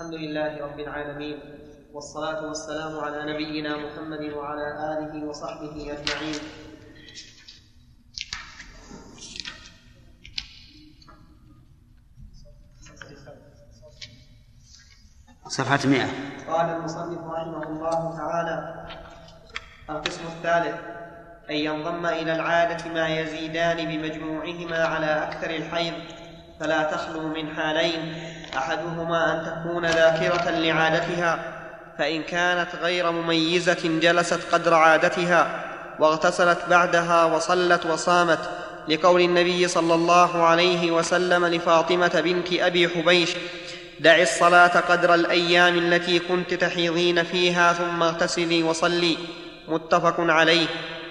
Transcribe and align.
الحمد 0.00 0.14
لله 0.14 0.64
رب 0.64 0.80
العالمين 0.80 1.38
والصلاة 1.92 2.48
والسلام 2.48 2.98
على 3.04 3.32
نبينا 3.32 3.76
محمد 3.76 4.32
وعلى 4.32 4.66
آله 4.92 5.24
وصحبه 5.28 5.76
أجمعين. 5.92 6.40
صفحة 15.48 15.88
مئة. 15.88 16.08
قال 16.48 16.66
المصنف 16.76 17.18
رحمه 17.18 17.62
الله 17.68 18.16
تعالى 18.16 18.86
القسم 19.90 20.24
الثالث 20.26 20.76
أن 21.50 21.56
ينضم 21.56 22.06
إلى 22.06 22.32
العادة 22.32 22.88
ما 22.94 23.08
يزيدان 23.08 23.76
بمجموعهما 23.76 24.84
على 24.84 25.28
أكثر 25.28 25.50
الحيض 25.50 25.94
فلا 26.60 26.82
تخلو 26.82 27.28
من 27.28 27.54
حالين. 27.56 28.29
أحدهما 28.56 29.32
أن 29.32 29.46
تكون 29.46 29.86
ذاكرة 29.86 30.50
لعادتها 30.50 31.38
فإن 31.98 32.22
كانت 32.22 32.68
غير 32.82 33.10
مميزة 33.10 33.98
جلست 34.02 34.40
قدر 34.52 34.74
عادتها 34.74 35.64
واغتسلت 35.98 36.58
بعدها 36.70 37.24
وصلت 37.24 37.86
وصامت 37.86 38.38
لقول 38.88 39.20
النبي 39.20 39.68
صلى 39.68 39.94
الله 39.94 40.42
عليه 40.42 40.90
وسلم 40.90 41.46
لفاطمة 41.46 42.20
بنت 42.24 42.52
أبي 42.52 42.88
حبيش 42.88 43.30
دع 44.00 44.22
الصلاة 44.22 44.80
قدر 44.80 45.14
الأيام 45.14 45.78
التي 45.78 46.18
كنت 46.18 46.54
تحيضين 46.54 47.22
فيها 47.22 47.72
ثم 47.72 48.02
اغتسلي 48.02 48.62
وصلي 48.62 49.16
متفق 49.68 50.14
عليه. 50.18 50.66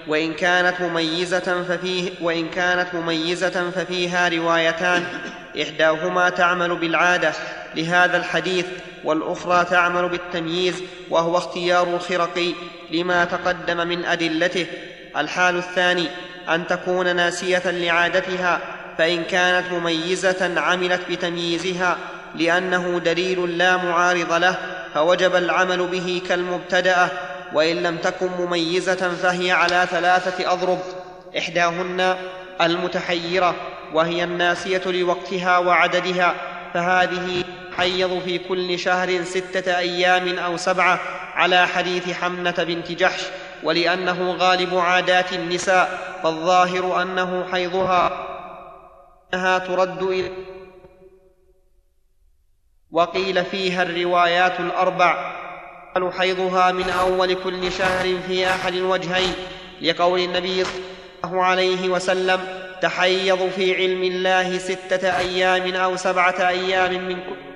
وإن 0.10 0.34
كانت 0.34 0.82
مميزة 0.82 1.64
ففيه 1.64 2.12
وإن 2.22 2.50
كانت 2.50 2.94
مميزة 2.94 3.70
ففيها 3.76 4.30
روايتان. 4.30 5.06
إحداهما 5.62 6.30
تعمل 6.30 6.76
بالعادة 6.76 7.34
لهذا 7.76 8.18
الحديث 8.18 8.66
والأخرى 9.04 9.66
تعمل 9.66 10.10
بالتمييز 10.10 10.76
وهو 11.10 11.38
اختيار 11.38 11.88
الخرقي 11.96 12.54
لما 12.92 13.26
تقدم 13.26 13.88
من 13.88 14.06
أدلته. 14.06 14.66
الحال 15.18 15.58
الثاني 15.58 16.08
أن 16.50 16.68
تكون 16.68 17.16
ناسية 17.16 17.72
لعادتها 17.72 18.60
فإن 18.98 19.24
كانت 19.24 19.72
مميزة 19.72 20.60
عملت 20.60 21.02
بتمييزها 21.10 21.98
لأنه 22.36 23.00
دليل 23.00 23.58
لا 23.58 23.78
معارض 23.78 24.34
له 24.34 24.56
فوجب 24.94 25.36
العمل 25.36 25.88
به 25.88 26.22
كالمبتدأة. 26.30 27.10
وإن 27.54 27.76
لم 27.76 27.98
تكن 27.98 28.30
مميزة 28.40 29.16
فهي 29.16 29.52
على 29.52 29.88
ثلاثة 29.92 30.54
أضرب. 30.54 30.80
إحداهن 31.38 32.16
المتحيرة 32.62 33.56
وهي 33.94 34.24
الناسية 34.24 34.82
لوقتها 34.86 35.58
وعددها 35.58 36.36
فهذه 36.74 37.44
حيض 37.78 38.20
في 38.20 38.38
كل 38.38 38.80
شهر 38.80 39.24
ستة 39.24 39.78
أيام 39.78 40.40
أو 40.40 40.58
سبعة 40.58 41.00
على 41.36 41.68
حديث 41.68 42.12
حمنة 42.12 42.56
بنت 42.58 42.92
جحش 42.92 43.22
ولأنه 43.64 44.32
غالب 44.32 44.78
عادات 44.78 45.34
النساء 45.34 46.00
فالظاهر 46.24 47.02
أنه 47.02 47.46
حيضها 47.52 48.26
أنها 49.34 49.58
ترد 49.58 50.04
إلى 50.04 50.32
وقيل 52.92 53.46
فيها 53.46 53.84
الروايات 53.84 54.60
الأربع 55.98 56.18
حيضها 56.18 56.72
من 56.72 56.90
أول 56.90 57.34
كل 57.34 57.72
شهر 57.72 58.18
في 58.28 58.50
أحد 58.50 58.74
الوجهين 58.74 59.34
لقول 59.82 60.20
النبي 60.20 60.64
صلى 60.64 60.82
الله 61.26 61.44
عليه 61.44 61.90
وسلم 61.90 62.40
تحيض 62.82 63.50
في 63.50 63.76
علم 63.76 64.04
الله 64.04 64.58
ستة 64.58 65.18
أيام 65.18 65.76
أو 65.76 65.96
سبعة 65.96 66.48
أيام 66.50 67.08
من 67.08 67.16
كل 67.16 67.50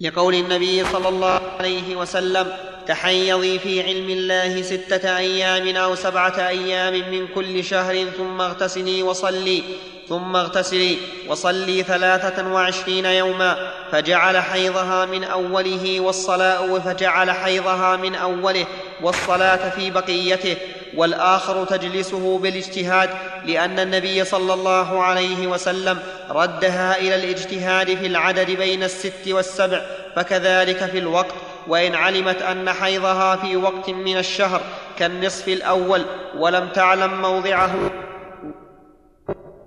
لقول 0.00 0.34
النبي 0.34 0.84
صلى 0.84 1.08
الله 1.08 1.40
عليه 1.58 1.96
وسلم 1.96 2.69
تحيضي 2.90 3.58
في 3.58 3.82
علم 3.82 4.10
الله 4.10 4.62
ستة 4.62 5.16
أيام 5.16 5.76
أو 5.76 5.94
سبعة 5.94 6.48
أيام 6.48 6.92
من 6.92 7.26
كل 7.34 7.64
شهر 7.64 8.04
ثم 8.18 8.40
اغتسلي 8.40 9.02
وصلي 9.02 9.62
ثم 10.08 10.36
اغتسلي 10.36 10.98
وصلي 11.28 11.82
ثلاثة 11.82 12.52
وعشرين 12.52 13.04
يوما 13.04 13.72
فجعل 13.92 14.38
حيضها 14.38 15.06
من 15.06 15.24
أوله 15.24 16.00
والصلاة 16.00 16.78
فجعل 16.78 17.30
حيضها 17.30 17.96
من 17.96 18.14
أوله 18.14 18.66
والصلاة 19.02 19.70
في 19.70 19.90
بقيته 19.90 20.56
والآخر 20.94 21.64
تجلسه 21.64 22.38
بالاجتهاد 22.38 23.10
لأن 23.46 23.78
النبي 23.78 24.24
صلى 24.24 24.54
الله 24.54 25.02
عليه 25.02 25.46
وسلم 25.46 25.98
ردها 26.30 26.98
إلى 26.98 27.14
الاجتهاد 27.14 27.86
في 27.86 28.06
العدد 28.06 28.50
بين 28.50 28.82
الست 28.82 29.28
والسبع 29.28 29.82
فكذلك 30.16 30.84
في 30.84 30.98
الوقت. 30.98 31.34
وإن 31.68 31.94
علمت 31.94 32.42
أن 32.42 32.72
حيضها 32.72 33.36
في 33.36 33.56
وقت 33.56 33.90
من 33.90 34.16
الشهر 34.16 34.60
كالنصف 34.98 35.48
الأول 35.48 36.04
ولم 36.36 36.68
تعلم 36.68 37.22
موضعه 37.22 37.74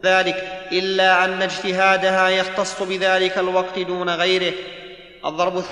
ذلك 0.04 0.68
إلا 0.72 1.26
أن 1.26 1.42
اجتهادها 1.42 2.30
يختص 2.30 2.84
بذلك 2.84 3.38
الوقت 3.38 3.80
دون 3.80 4.10
غيره. 4.10 4.54
الضرب 5.26 5.64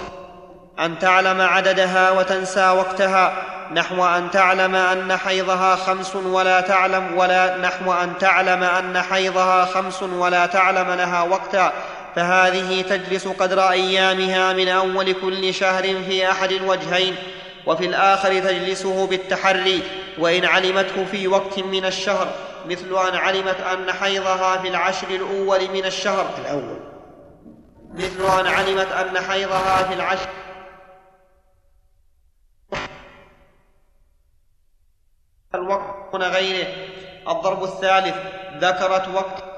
أن 0.80 1.00
تعلم 1.00 1.42
عددها 1.42 2.12
وتنسى 2.12 2.70
وقتها 2.70 3.34
نحو 3.74 4.06
أن 4.06 4.32
تعلم 4.32 4.76
أن 4.76 5.18
حيضها 5.18 5.76
خمس 5.76 6.16
ولا 6.16 6.62
تعلم 6.62 7.18
ولا 7.18 7.58
نحو 7.58 7.94
أن 7.94 8.18
تعلم 8.18 8.64
أن 8.64 9.02
حيضها 9.02 9.66
خمس 9.66 10.04
ولا 10.04 10.46
تعلم 10.46 10.92
لها 10.92 11.24
وقتا 11.24 11.72
فهذه 12.16 12.82
تجلس 12.82 13.28
قدر 13.28 13.70
أيامها 13.72 14.54
من 14.54 14.68
أول 14.68 15.14
كل 15.14 15.54
شهر 15.54 15.84
في 15.84 16.32
أحد 16.32 16.52
الوجهين 16.52 17.16
وفي 17.66 17.86
الآخر 17.86 18.40
تجلسه 18.40 19.08
بالتحري 19.08 19.84
وإن 20.20 20.46
علمته 20.46 21.06
في 21.06 21.28
وقت 21.28 21.60
من 21.60 21.86
الشهر 21.86 22.34
مثل 22.66 23.08
أن 23.08 23.16
علمت 23.16 23.60
أن 23.60 23.92
حيضها 23.92 24.58
في 24.58 24.68
العشر 24.68 25.08
الأول 25.08 25.72
من 25.72 25.86
الشهر. 25.86 26.30
الأول. 26.38 26.80
مثل 27.94 28.40
أن 28.40 28.48
علمت 28.48 28.92
أن 28.92 29.20
حيضها 29.20 29.84
في 29.84 29.94
العشر. 29.94 30.30
الوقت 35.56 36.12
دون 36.12 36.24
غيره. 36.24 36.68
الضرب 37.28 37.64
الثالث 37.64 38.16
ذكرت 38.60 39.08
وقت 39.08 39.51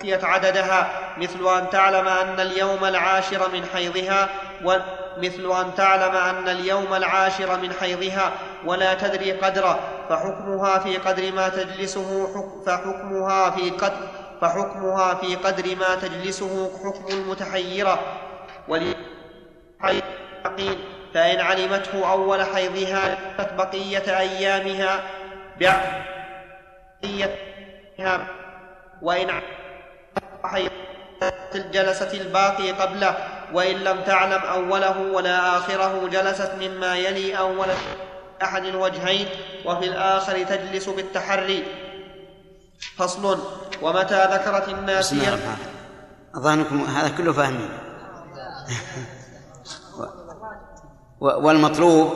نسيت 0.00 0.24
عددها 0.24 0.90
مثل 1.18 1.58
أن 1.58 1.70
تعلم 1.70 2.08
أن 2.08 2.40
اليوم 2.40 2.84
العاشر 2.84 3.48
من 3.52 3.64
حيضها 3.74 4.28
ومثل 4.64 5.60
أن 5.60 5.74
تعلم 5.76 6.16
أن 6.16 6.48
اليوم 6.48 6.94
العاشر 6.94 7.56
من 7.56 7.72
حيضها 7.72 8.32
ولا 8.64 8.94
تدري 8.94 9.32
قدره 9.32 9.80
فحكمها 10.08 10.78
في 10.78 10.96
قدر 10.96 11.32
ما 11.32 11.48
تجلسه 11.48 12.28
حك 12.34 12.66
فحكمها 12.66 13.50
في 13.50 13.70
قدر 13.70 14.08
فحكمها 14.40 15.14
في 15.14 15.36
قدر 15.36 15.76
ما 15.76 15.94
تجلسه 15.94 16.70
حكم 16.84 17.14
المتحيرة. 17.14 17.98
ولحيض 18.68 20.02
فإن 21.14 21.40
علمته 21.40 22.12
أول 22.12 22.42
حيضها 22.42 23.18
بقية 23.56 24.18
أيامها 24.18 25.02
بقية 25.60 27.36
وإن 29.02 29.30
جلست 31.72 32.14
الباقي 32.14 32.72
قبله 32.72 33.16
وإن 33.52 33.76
لم 33.76 34.00
تعلم 34.00 34.42
أوله 34.42 35.00
ولا 35.00 35.56
آخره 35.56 36.08
جلست 36.08 36.52
مما 36.60 36.96
يلي 36.96 37.38
أول 37.38 37.68
أحد 38.42 38.64
الوجهين 38.64 39.28
وفي 39.66 39.84
الآخر 39.84 40.42
تجلس 40.42 40.88
بالتحري. 40.88 41.64
فصل 42.96 43.38
ومتى 43.82 44.24
ذكرت 44.24 44.62
بسم 44.62 44.70
الله 44.70 44.78
الناسية 44.78 45.28
الرحمن 45.28 45.56
أظنكم 46.34 46.84
هذا 46.84 47.08
كله 47.16 47.32
فاهمين. 47.32 47.70
والمطلوب 51.20 52.12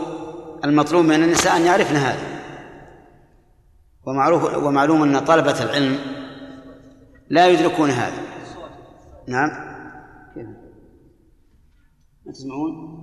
المطلوب 0.64 1.04
من 1.04 1.14
النساء 1.14 1.56
أن 1.56 1.66
يعرفن 1.66 1.96
هذا. 1.96 2.34
ومعروف 4.06 4.54
ومعلوم 4.54 5.02
أن 5.02 5.18
طلبة 5.18 5.62
العلم 5.62 6.23
لا 7.34 7.48
يدركون 7.48 7.90
هذا. 7.90 8.22
نعم. 9.28 9.50
كيف؟ 10.34 10.46
ما 12.26 12.32
تسمعون. 12.32 12.94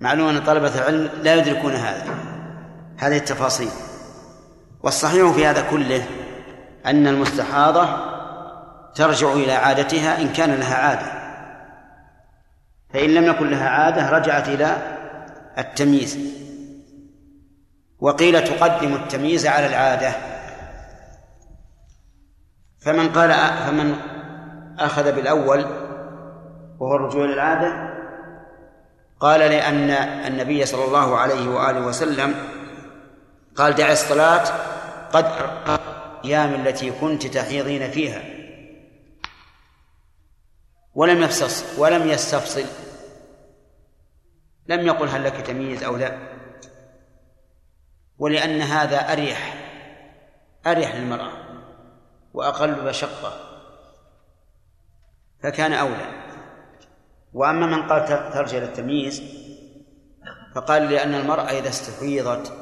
معلوم 0.00 0.28
أن 0.28 0.44
طلبة 0.44 0.78
العلم 0.78 1.10
لا 1.22 1.34
يدركون 1.34 1.72
هذا. 1.72 2.14
هذه 2.96 3.16
التفاصيل. 3.16 3.70
والصحيح 4.82 5.32
في 5.32 5.46
هذا 5.46 5.70
كله 5.70 6.06
أن 6.86 7.06
المستحاضة 7.06 7.88
ترجع 8.94 9.32
إلى 9.32 9.52
عادتها 9.52 10.22
إن 10.22 10.28
كان 10.28 10.50
لها 10.50 10.74
عادة. 10.74 11.17
فإن 12.94 13.14
لم 13.14 13.24
يكن 13.24 13.50
لها 13.50 13.68
عادة 13.68 14.10
رجعت 14.10 14.48
إلى 14.48 14.76
التمييز. 15.58 16.18
وقيل 18.00 18.44
تقدم 18.44 18.94
التمييز 18.94 19.46
على 19.46 19.66
العادة. 19.66 20.12
فمن 22.80 23.08
قال 23.08 23.32
فمن 23.66 23.94
أخذ 24.78 25.12
بالأول 25.12 25.64
وهو 26.80 26.96
الرجوع 26.96 27.24
إلى 27.24 27.34
العادة 27.34 27.88
قال 29.20 29.40
لأن 29.40 29.90
النبي 30.26 30.66
صلى 30.66 30.84
الله 30.84 31.16
عليه 31.16 31.48
وآله 31.48 31.86
وسلم 31.86 32.34
قال 33.56 33.74
دع 33.74 33.92
الصلاة 33.92 34.44
قد 35.12 35.26
أيام 36.24 36.54
التي 36.54 36.90
كنت 36.90 37.26
تحيضين 37.26 37.90
فيها. 37.90 38.37
ولم 40.98 41.22
يفصص 41.22 41.78
ولم 41.78 42.08
يستفصل. 42.08 42.64
لم 44.66 44.86
يقل 44.86 45.08
هل 45.08 45.24
لك 45.24 45.46
تمييز 45.46 45.82
أو 45.82 45.96
لا. 45.96 46.18
ولأن 48.18 48.60
هذا 48.60 49.12
أريح 49.12 49.54
أريح 50.66 50.94
للمرأة 50.94 51.32
وأقل 52.34 52.88
مشقة 52.88 53.32
فكان 55.42 55.72
أولى. 55.72 56.22
وأما 57.34 57.66
من 57.66 57.88
قال 57.88 58.32
ترجع 58.32 58.58
للتمييز 58.58 59.22
فقال 60.54 60.90
لأن 60.90 61.14
المرأة 61.14 61.50
إذا 61.50 61.68
استفيضت 61.68 62.52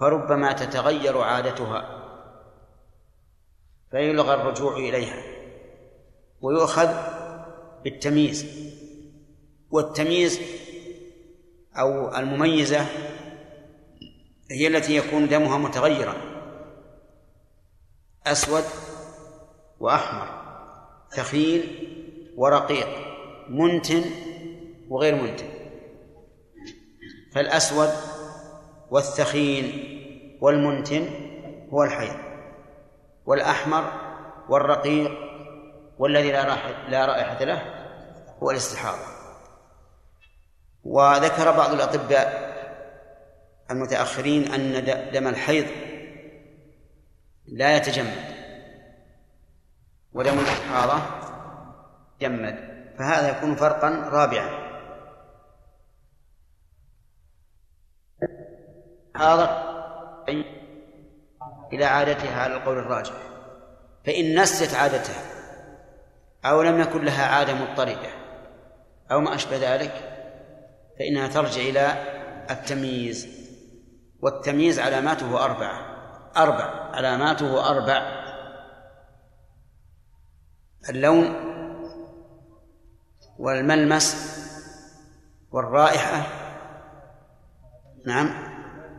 فربما 0.00 0.52
تتغير 0.52 1.20
عادتها 1.20 2.04
فيلغى 3.90 4.34
الرجوع 4.34 4.76
إليها 4.76 5.22
ويؤخذ 6.40 7.17
بالتمييز. 7.90 8.46
والتمييز 9.70 10.40
أو 11.78 12.16
المميزة 12.16 12.86
هي 14.50 14.66
التي 14.66 14.96
يكون 14.96 15.28
دمها 15.28 15.58
متغيرا 15.58 16.14
أسود 18.26 18.64
وأحمر 19.80 20.28
ثخين 21.10 21.62
ورقيق 22.36 22.88
منتن 23.48 24.04
وغير 24.88 25.14
منتن. 25.14 25.48
فالأسود 27.32 27.90
والثخين 28.90 29.64
والمنتن 30.40 31.08
هو 31.72 31.84
الحيض 31.84 32.16
والأحمر 33.26 33.92
والرقيق 34.48 35.10
والذي 35.98 36.32
لا 36.32 36.44
رائحة 36.44 36.88
لا 36.88 37.06
رائحة 37.06 37.44
له 37.44 37.77
هو 38.42 38.50
الاستحاضة 38.50 39.18
وذكر 40.84 41.56
بعض 41.56 41.72
الأطباء 41.72 42.48
المتأخرين 43.70 44.52
أن 44.52 44.84
دم 45.12 45.28
الحيض 45.28 45.66
لا 47.46 47.76
يتجمد. 47.76 48.38
ودم 50.12 50.38
الاستحاضة 50.38 51.02
جمد 52.20 52.56
فهذا 52.98 53.38
يكون 53.38 53.54
فرقا 53.54 53.88
رابعا. 53.88 54.68
هذا 59.16 59.68
إلى 61.72 61.84
عادتها 61.84 62.42
على 62.42 62.54
القول 62.54 62.78
الراجح. 62.78 63.14
فإن 64.06 64.40
نست 64.40 64.74
عادتها 64.74 65.22
أو 66.44 66.62
لم 66.62 66.80
يكن 66.80 67.04
لها 67.04 67.26
عادة 67.26 67.54
مضطردة 67.54 68.17
أو 69.12 69.20
ما 69.20 69.34
أشبه 69.34 69.74
ذلك 69.74 69.92
فإنها 70.98 71.28
ترجع 71.28 71.60
إلى 71.60 72.04
التمييز 72.50 73.28
والتمييز 74.20 74.78
علاماته 74.78 75.44
أربعة 75.44 75.88
أربع 76.36 76.64
علاماته 76.94 77.70
أربع. 77.70 78.18
اللون 80.88 81.34
والملمس 83.38 84.38
والرائحة 85.50 86.26
نعم 88.06 88.48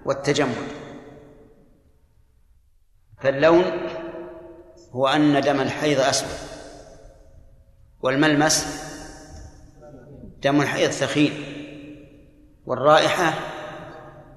والتجمد 0.05 0.67
فاللون 3.21 3.63
هو 4.91 5.07
أن 5.07 5.41
دم 5.41 5.61
الحيض 5.61 5.99
أسود 5.99 6.49
والملمس 8.01 8.88
دم 10.41 10.61
الحيض 10.61 10.91
ثخين 10.91 11.43
والرائحة 12.65 13.33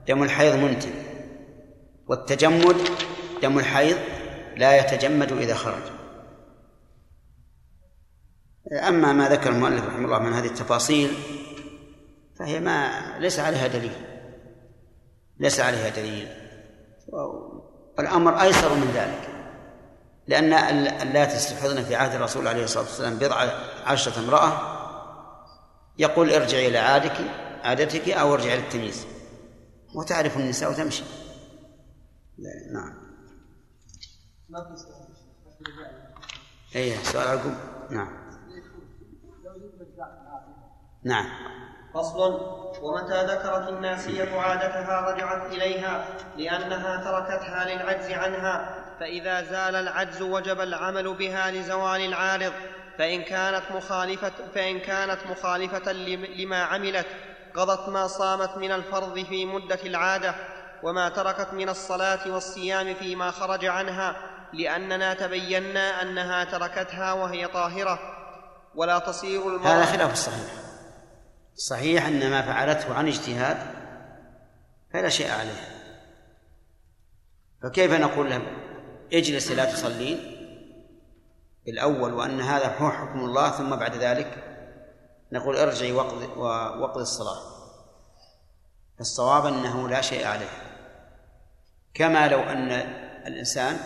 دم 0.09 0.23
الحيض 0.23 0.55
منتن 0.55 0.93
والتجمد 2.07 2.77
دم 3.43 3.59
الحيض 3.59 3.99
لا 4.57 4.79
يتجمد 4.79 5.33
إذا 5.33 5.55
خرج. 5.55 5.83
أما 8.73 9.13
ما 9.13 9.29
ذكر 9.29 9.51
المؤلف 9.51 9.85
رحمه 9.85 10.05
الله 10.05 10.19
من 10.19 10.33
هذه 10.33 10.47
التفاصيل 10.47 11.11
فهي 12.39 12.61
ما 12.61 12.91
ليس 13.19 13.39
عليها 13.39 13.67
دليل 13.67 13.93
ليس 15.39 15.61
عليها 15.61 15.89
دليل. 15.89 16.29
والأمر 17.99 18.43
أيسر 18.43 18.75
من 18.75 18.93
ذلك 18.95 19.29
لأن 20.27 20.53
اللاتي 21.03 21.37
استحضن 21.37 21.83
في 21.83 21.95
عهد 21.95 22.15
الرسول 22.15 22.49
عليه 22.49 22.65
الصلاة 22.65 22.85
والسلام 22.85 23.19
بضع 23.19 23.49
عشرة 23.87 24.19
امرأة 24.19 24.72
يقول 25.99 26.31
ارجعي 26.31 26.69
إلى 26.69 26.79
عادك 26.79 27.17
عادتك 27.63 28.09
أو 28.09 28.35
ارجعي 28.35 28.57
للتمييز 28.57 29.07
وتعرف 29.95 30.37
النساء 30.37 30.71
وتمشي. 30.71 31.03
نعم. 32.73 33.03
اي 36.77 36.97
سؤال 36.97 37.29
عقب 37.29 37.55
نعم. 37.91 38.23
نعم. 41.05 41.27
فصل. 41.95 42.63
ومتى 42.83 43.25
ذكرت 43.25 43.69
الناسية 43.69 44.41
عادتها 44.41 45.01
رجعت 45.01 45.53
إليها 45.53 46.07
لأنها 46.37 46.97
تركتها 46.97 47.65
للعجز 47.65 48.11
عنها 48.11 48.85
فإذا 49.01 49.43
زال 49.43 49.77
العجز 49.77 50.23
وجب 50.23 50.61
العمل 50.61 51.15
بها 51.15 51.51
لزوال 51.51 52.01
العارض. 52.01 52.53
فإن 52.99 53.23
كانت 53.23 53.63
مخالفة 53.71 54.33
فإن 54.55 54.81
كانت 54.81 55.19
مخالفة 55.31 55.93
لما 55.93 56.63
عملت 56.63 57.07
قضت 57.55 57.89
ما 57.89 58.07
صامت 58.07 58.57
من 58.57 58.73
الفرض 58.73 59.19
في 59.25 59.47
مدة 59.47 59.79
العادة 59.85 60.35
وما 60.83 61.09
تركت 61.09 61.53
من 61.53 61.69
الصلاة 61.69 62.31
والصيام 62.31 62.95
فيما 62.95 63.31
خرج 63.31 63.65
عنها 63.65 64.17
لأننا 64.53 65.15
تبينا 65.15 66.03
أنها 66.03 66.45
تركتها 66.45 67.13
وهي 67.13 67.47
طاهرة. 67.47 67.99
ولا 68.75 68.99
تصير 68.99 69.49
المرأة 69.49 69.71
هذا 69.71 69.85
خلاف 69.85 70.13
الصحيح. 70.13 70.53
صحيح 71.55 72.07
أن 72.07 72.31
ما 72.31 72.43
فعلته 72.43 72.95
عن 72.95 73.09
اجتهاد 73.09 73.57
فلا 74.93 75.09
شيء 75.09 75.31
عليه. 75.31 75.61
فكيف 77.63 77.93
نقول 77.93 78.31
له 78.31 78.43
اجلس 79.13 79.51
لا 79.51 79.65
تصلين؟ 79.65 80.42
الأول 81.69 82.13
وأن 82.13 82.41
هذا 82.41 82.77
هو 82.77 82.91
حكم 82.91 83.21
الله 83.21 83.51
ثم 83.51 83.77
بعد 83.77 83.95
ذلك 83.95 84.53
نقول 85.33 85.57
ارجعي 85.57 85.93
وقضي 85.93 87.03
الصلاة. 87.03 87.53
الصواب 89.01 89.47
أنه 89.47 89.89
لا 89.89 90.01
شيء 90.01 90.27
عليه. 90.27 90.51
كما 91.95 92.29
لو 92.29 92.41
أن 92.41 92.73
الإنسان 93.27 93.77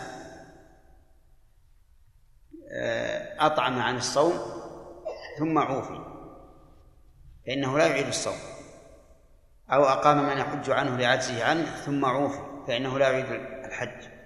آه، 2.71 3.45
أطعم 3.45 3.81
عن 3.81 3.97
الصوم 3.97 4.39
ثم 5.39 5.59
عوفي 5.59 6.05
فإنه 7.45 7.77
لا 7.77 7.87
يعيد 7.87 8.07
الصوم. 8.07 8.37
أو 9.71 9.83
أقام 9.83 10.23
من 10.23 10.37
يحج 10.37 10.69
عنه 10.69 10.97
لعجزه 10.97 11.45
عنه 11.45 11.75
ثم 11.75 12.05
عوفي 12.05 12.63
فإنه 12.67 12.99
لا 12.99 13.09
يعيد 13.09 13.25
الحج. 13.65 14.16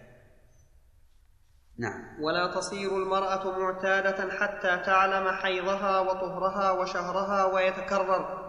نعم. 1.82 2.24
ولا 2.24 2.48
تصير 2.48 2.98
المرأة 2.98 3.60
معتادة 3.60 4.32
حتى 4.32 4.78
تعلم 4.86 5.28
حيضها 5.28 6.00
وطهرها 6.00 6.72
وشهرها 6.72 7.46
ويتكرر 7.46 8.42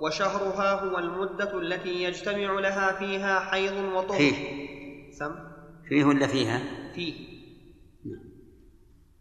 وشهرها 0.00 0.72
هو 0.72 0.98
المدة 0.98 1.58
التي 1.58 2.02
يجتمع 2.02 2.60
لها 2.60 2.92
فيها 2.92 3.40
حيض 3.40 3.76
وطهر. 3.94 4.18
فيه. 4.18 5.12
سم؟ 5.18 5.34
فيه 5.88 6.04
ولا 6.04 6.26
فيها؟ 6.26 6.62
فيه. 6.94 7.14
نعم. 8.04 8.24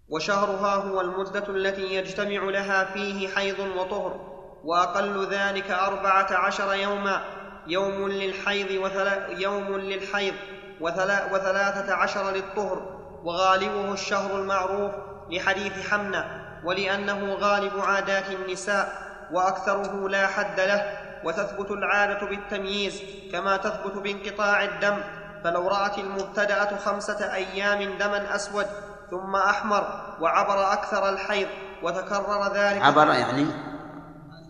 وشهرها 0.09 0.75
هو 0.75 1.01
المدة 1.01 1.49
التي 1.49 1.95
يجتمع 1.95 2.43
لها 2.43 2.83
فيه 2.85 3.27
حيض 3.27 3.59
وطهر 3.59 4.35
وأقل 4.63 5.27
ذلك 5.31 5.71
أربعة 5.71 6.33
عشر 6.33 6.73
يوما 6.73 7.23
يوم 7.67 8.09
للحيض 8.09 8.83
وثلا 8.83 9.27
يوم 9.27 9.77
للحيض 9.77 10.33
وثلا 10.81 11.33
وثلاثة 11.33 11.93
عشر 11.93 12.31
للطهر. 12.31 12.94
وغالبه 13.25 13.93
الشهر 13.93 14.39
المعروف 14.39 14.91
لحديث 15.29 15.89
حمنة 15.89 16.25
ولأنه 16.63 17.33
غالب 17.33 17.79
عادات 17.79 18.29
النساء 18.29 19.05
وأكثره 19.31 20.09
لا 20.09 20.27
حد 20.27 20.59
له 20.59 20.97
وتثبت 21.23 21.71
العادة 21.71 22.27
بالتمييز 22.27 23.01
كما 23.31 23.57
تثبت 23.57 23.97
بانقطاع 23.97 24.63
الدم 24.63 24.97
فلو 25.43 25.67
رأت 25.67 25.97
المبتدأة 25.97 26.77
خمسة 26.77 27.33
أيام 27.33 27.97
دما 27.97 28.35
أسود 28.35 28.65
ثم 29.11 29.35
أحمر 29.35 29.87
وعبر 30.21 30.73
أكثر 30.73 31.09
الحيض 31.09 31.47
وتكرر 31.83 32.53
ذلك 32.53 32.81
عبر 32.81 33.07
يعني 33.07 33.47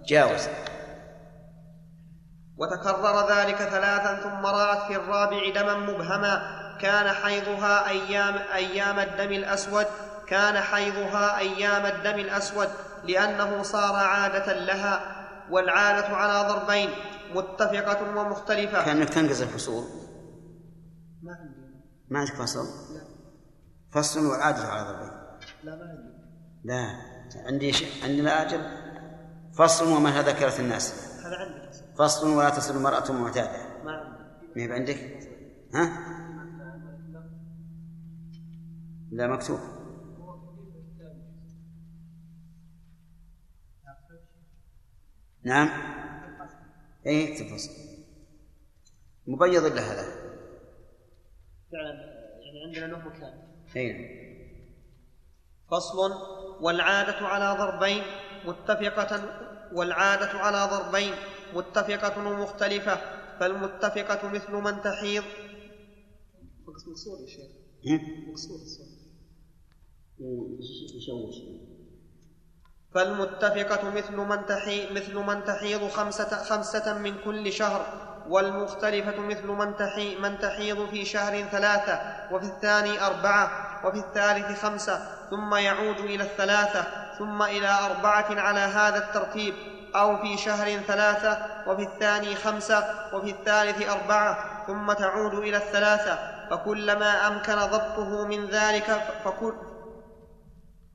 جاوز. 0.08 0.48
وتكرر 2.58 3.30
ذلك 3.30 3.56
ثلاثا 3.56 4.16
ثم 4.16 4.46
رأت 4.46 4.78
في 4.88 4.96
الرابع 4.96 5.50
دما 5.56 5.76
مبهما 5.78 6.65
كان 6.86 7.08
حيضها 7.08 7.90
أيام 7.90 8.36
أيام 8.54 9.00
الدم 9.00 9.32
الأسود 9.34 9.86
كان 10.28 10.58
حيضها 10.58 11.38
أيام 11.38 11.86
الدم 11.86 12.20
الأسود 12.20 12.70
لأنه 13.04 13.64
صار 13.64 13.96
عادة 13.96 14.54
لها 14.54 15.26
والعادة 15.50 16.08
على 16.08 16.50
ضربين 16.50 16.90
متفقة 17.36 18.18
ومختلفة. 18.18 18.86
كأنك 18.86 19.10
تنقز 19.10 19.42
الفصول. 19.42 19.84
ما 21.24 21.32
عندي. 21.32 21.56
ما 22.10 22.20
عندك 22.20 22.34
فصل؟ 22.34 22.66
لا. 22.94 23.02
فصل 23.92 24.26
والعادة 24.26 24.68
على 24.68 24.88
ضربين. 24.88 25.12
لا 25.64 25.76
ما 25.76 25.84
عندي. 25.84 26.10
لا. 26.64 27.46
عندي 27.48 27.74
شيء 27.74 28.04
عندنا 28.04 28.42
أجل. 28.42 28.62
فصل 29.58 29.92
وما 29.92 30.22
ذكرت 30.22 30.60
الناس. 30.60 30.94
هذا 31.26 31.36
عندي 31.36 31.78
فصل. 31.98 32.30
ولا 32.38 32.50
تصل 32.50 32.76
المرأة 32.76 33.12
معتادة. 33.12 33.84
ما 33.84 33.92
عندي. 33.92 34.68
ما 34.68 34.74
عندك؟ 34.74 34.98
ها؟ 35.76 36.15
لا 39.16 39.28
مكتوب 39.28 39.60
نعم. 45.44 45.70
اي 47.08 47.34
اكتب 47.34 47.56
فصل 47.56 47.72
مبيض 49.28 49.64
الا 49.64 49.82
هذا؟ 49.82 50.06
فعلا 51.72 51.94
يعني 52.42 52.64
عندنا 52.66 52.86
له 52.86 53.10
مكان. 53.10 53.48
اي 53.76 54.16
فصل. 55.72 56.12
والعادة 56.62 57.28
على 57.28 57.60
ضربين 57.60 58.04
متفقة 58.46 59.24
والعادة 59.74 60.40
على 60.40 60.72
ضربين 60.72 61.14
متفقة 61.54 62.28
ومختلفة 62.28 62.96
فالمتفقة 63.40 64.30
مثل 64.30 64.52
من 64.52 64.82
تحيض. 64.82 65.24
مقصود 66.68 67.22
يا 67.22 67.28
شيخ. 67.28 67.66
مقصود 68.30 68.62
الصوت 68.62 69.05
يشوش 70.20 71.36
فالمتفقة 72.96 73.90
مثل 73.90 74.16
من 74.16 74.46
تحي 74.46 74.94
مثل 74.94 75.16
من 75.16 75.44
تحيض 75.44 75.88
خمسة, 75.88 76.44
خمسة 76.44 76.98
من 76.98 77.16
كل 77.26 77.52
شهر 77.52 77.86
والمختلفة 78.30 79.20
مثل 79.20 79.48
من 79.48 79.76
تحي 79.76 80.16
من 80.16 80.40
تحيض 80.40 80.90
في 80.90 81.06
شهر 81.06 81.42
ثلاثة 81.42 82.00
وفي 82.32 82.46
الثاني 82.46 83.02
أربعة 83.06 83.52
وفي 83.88 83.98
الثالث 83.98 84.62
خمسة 84.62 85.00
ثم 85.30 85.56
يعود 85.56 86.00
إلى 86.00 86.24
الثلاثة 86.24 86.86
ثم 87.18 87.44
إلى 87.44 87.70
أربعة 87.86 88.26
على 88.30 88.60
هذا 88.60 88.98
الترتيب 88.98 89.54
أو 89.96 90.18
في 90.18 90.38
شهر 90.38 90.80
ثلاثة 90.80 91.38
وفي 91.68 91.84
الثاني 91.84 92.36
خمسة 92.36 92.84
وفي 93.14 93.30
الثالث 93.32 93.90
أربعة 93.90 94.66
ثم 94.68 94.94
تعود 94.94 95.34
إلى 95.34 95.58
الثلاثة 95.58 96.20
فكلما 96.50 97.28
أمكن 97.28 97.56
ضبطه 97.56 98.26
من 98.26 98.46
ذلك 98.46 99.02
فكل 99.26 99.75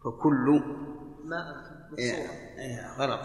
فكل 0.04 0.62
ما 1.25 1.50
أمكن 1.50 1.97
إيه،. 1.99 2.30
إيه، 2.59 2.97
غلط 2.99 3.21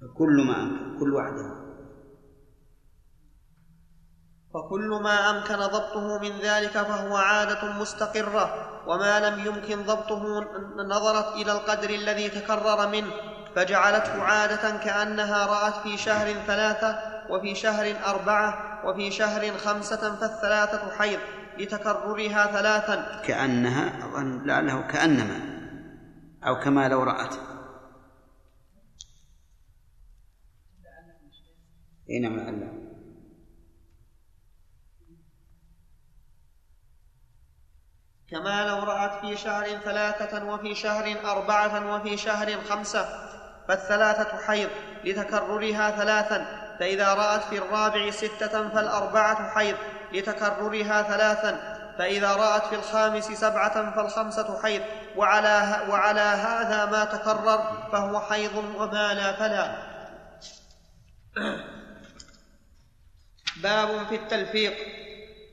فكل 0.00 0.46
ما 0.46 0.62
أمكن 0.62 0.98
كل 0.98 1.14
واحدة 1.14 1.70
فكل 4.54 5.00
ما 5.02 5.30
أمكن 5.30 5.56
ضبطه 5.56 6.18
من 6.18 6.38
ذلك 6.38 6.70
فهو 6.70 7.16
عادة 7.16 7.72
مستقرة 7.72 8.70
وما 8.86 9.20
لم 9.20 9.46
يمكن 9.46 9.82
ضبطه 9.82 10.40
نظرت 10.76 11.34
إلى 11.34 11.52
القدر 11.52 11.90
الذي 11.90 12.28
تكرر 12.28 12.88
منه 12.88 13.12
فجعلته 13.56 14.22
عادة 14.22 14.76
كأنها 14.76 15.46
رأت 15.46 15.74
في 15.74 15.96
شهر 15.96 16.32
ثلاثة 16.32 17.09
وفي 17.30 17.54
شهر 17.54 17.96
أربعة 18.06 18.80
وفي 18.86 19.10
شهر 19.10 19.58
خمسة 19.58 20.16
فالثلاثة 20.16 20.90
حيض 20.98 21.20
لتكررها 21.58 22.46
ثلاثا. 22.46 23.22
كأنها 23.26 24.06
أظن 24.06 24.46
لعله 24.46 24.80
كأنما 24.80 25.40
أو 26.46 26.60
كما 26.60 26.88
لو 26.88 27.02
رأت. 27.02 27.34
نعم 32.22 32.36
لعله 32.36 32.72
كما 38.30 38.66
لو 38.66 38.84
رأت 38.84 39.20
في 39.20 39.36
شهر 39.36 39.66
ثلاثة 39.66 40.44
وفي 40.54 40.74
شهر 40.74 41.30
أربعة 41.30 41.94
وفي 41.94 42.16
شهر 42.16 42.60
خمسة 42.64 43.08
فالثلاثة 43.68 44.36
حيض 44.46 44.70
لتكررها 45.04 45.90
ثلاثا. 45.90 46.59
فإذا 46.80 47.14
رأت 47.14 47.44
في 47.44 47.58
الرابع 47.58 48.10
ستة 48.10 48.68
فالأربعة 48.68 49.50
حيض 49.50 49.76
لتكررها 50.12 51.02
ثلاثا 51.02 51.80
فإذا 51.98 52.32
رأت 52.34 52.66
في 52.66 52.74
الخامس 52.74 53.24
سبعة 53.24 53.94
فالخمسة 53.96 54.62
حيض 54.62 54.82
وعلى, 55.16 55.86
وعلى 55.88 56.20
هذا 56.20 56.84
ما 56.84 57.04
تكرر 57.04 57.88
فهو 57.92 58.20
حيض 58.20 58.56
وما 58.56 59.14
لا 59.14 59.32
فلا. 59.32 59.76
باب 63.56 64.06
في 64.08 64.14
التلفيق. 64.14 64.74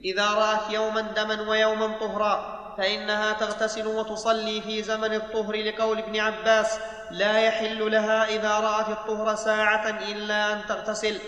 إذا 0.05 0.33
رأت 0.33 0.71
يوما 0.71 1.01
دما 1.01 1.49
ويوما 1.49 1.97
طهرا 1.99 2.57
فإنها 2.77 3.33
تغتسل 3.33 3.87
وتصلي 3.87 4.61
في 4.61 4.83
زمن 4.83 5.13
الطهر 5.13 5.55
لقول 5.55 5.97
ابن 5.97 6.19
عباس 6.19 6.79
لا 7.11 7.39
يحل 7.39 7.91
لها 7.91 8.25
إذا 8.25 8.59
رأت 8.59 8.89
الطهر 8.89 9.35
ساعة 9.35 9.89
إلا 9.89 10.53
أن 10.53 10.61
تغتسل. 10.69 11.19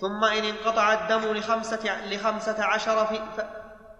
ثم 0.00 0.24
إن 0.24 0.44
انقطع 0.44 0.92
الدم 0.92 1.32
لخمسة, 1.32 2.06
لخمسة 2.10 2.64
عشر 2.64 3.06
في 3.06 3.16
ف 3.36 3.40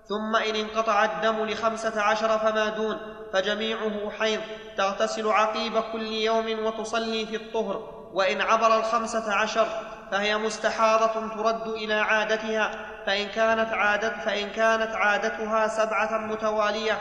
ثم 0.09 0.37
إن 0.37 0.55
انقطع 0.55 1.05
الدم 1.05 1.45
لخمسة 1.45 2.03
عشر 2.03 2.39
فما 2.39 2.69
دون. 2.69 2.99
فجميعه 3.33 4.11
حيض. 4.19 4.41
تغتسل 4.77 5.29
عقيب 5.29 5.81
كل 5.93 6.07
يوم 6.07 6.67
وتصلي 6.67 7.27
في 7.27 7.37
الطهر. 7.37 8.09
وإن 8.13 8.41
عبر 8.41 8.79
الخمسة 8.79 9.33
عشر 9.33 9.67
فهي 10.11 10.37
مستحاضة 10.37 11.35
ترد 11.35 11.69
إلى 11.69 11.95
عادتها. 11.95 12.71
فإن 13.07 13.29
كانت 13.29 13.73
عادت 13.73 14.15
فإن 14.25 14.51
كانت 14.51 14.97
عادتها 14.97 15.69
سبعة 15.69 16.19
متوالية 16.19 16.99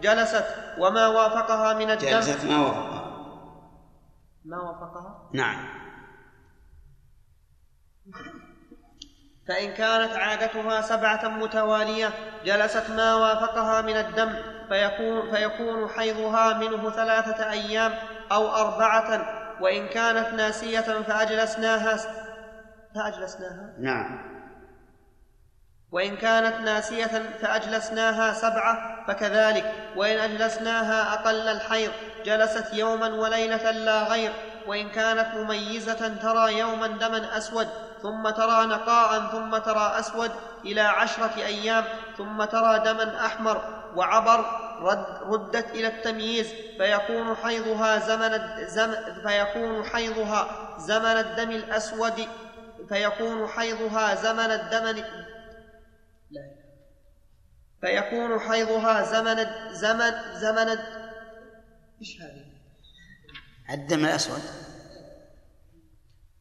جلست. 0.00 0.44
وما 0.78 1.06
وافقها 1.06 1.74
من 1.74 1.90
الدم. 1.90 2.08
جلست 2.08 2.44
ما 2.44 2.58
وافقها. 2.58 2.97
ما 4.48 4.60
وافقها؟ 4.60 5.30
نعم. 5.34 5.68
فإن 9.48 9.74
كانت 9.74 10.12
عادتها 10.12 10.80
سبعة 10.80 11.28
متوالية 11.28 12.10
جلست 12.44 12.90
ما 12.90 13.14
وافقها 13.14 13.82
من 13.82 13.96
الدم 13.96 14.32
فيكون, 14.68 15.34
فيكون 15.34 15.88
حيضها 15.88 16.58
منه 16.58 16.90
ثلاثة 16.90 17.50
أيام 17.50 17.92
أو 18.32 18.48
أربعة 18.48 19.38
وإن 19.60 19.88
كانت 19.88 20.34
ناسية 20.34 20.80
فأجلسناها 20.80 21.96
فأجلسناها؟ 22.94 23.74
نعم. 23.78 24.37
وإن 25.92 26.16
كانت 26.16 26.60
ناسية 26.60 27.36
فأجلسناها 27.42 28.32
سبعة 28.32 29.04
فكذلك. 29.08 29.72
وإن 29.96 30.18
أجلسناها 30.18 31.12
أقل 31.14 31.48
الحيض 31.48 31.90
جلست 32.24 32.72
يوما 32.72 33.14
وليلة 33.14 33.70
لا 33.70 34.02
غير. 34.02 34.32
وإن 34.66 34.88
كانت 34.90 35.34
مميزة 35.34 36.08
ترى 36.22 36.58
يوما 36.58 36.86
دما 36.86 37.38
أسود 37.38 37.68
ثم 38.02 38.30
ترى 38.30 38.66
نقاء 38.66 39.20
ثم 39.32 39.56
ترى 39.58 39.92
أسود 39.98 40.30
إلى 40.64 40.80
عشرة 40.80 41.30
أيام 41.36 41.84
ثم 42.18 42.44
ترى 42.44 42.78
دما 42.78 43.26
أحمر 43.26 43.62
وعبر 43.96 44.44
رد 44.82 45.06
ردت 45.26 45.70
إلى 45.70 45.86
التمييز. 45.86 46.46
فيكون 46.78 47.36
حيضها 47.36 47.98
زمن 47.98 48.34
الد- 48.34 48.68
زم 48.68 48.94
فيكون 49.26 49.84
حيضها 49.84 50.48
زمن 50.78 51.16
الدم 51.18 51.50
الأسود 51.50 52.28
فيكون 52.88 53.48
حيضها 53.48 54.14
زمن 54.14 54.50
الدم 54.52 55.02
فيكون 57.80 58.40
حيضها 58.40 59.02
زمن 59.02 59.46
زمن 59.72 60.12
زمن 60.34 60.78
إيش 62.00 62.20
هذه؟ 62.20 62.44
الدم 63.70 64.04
الأسود 64.04 64.42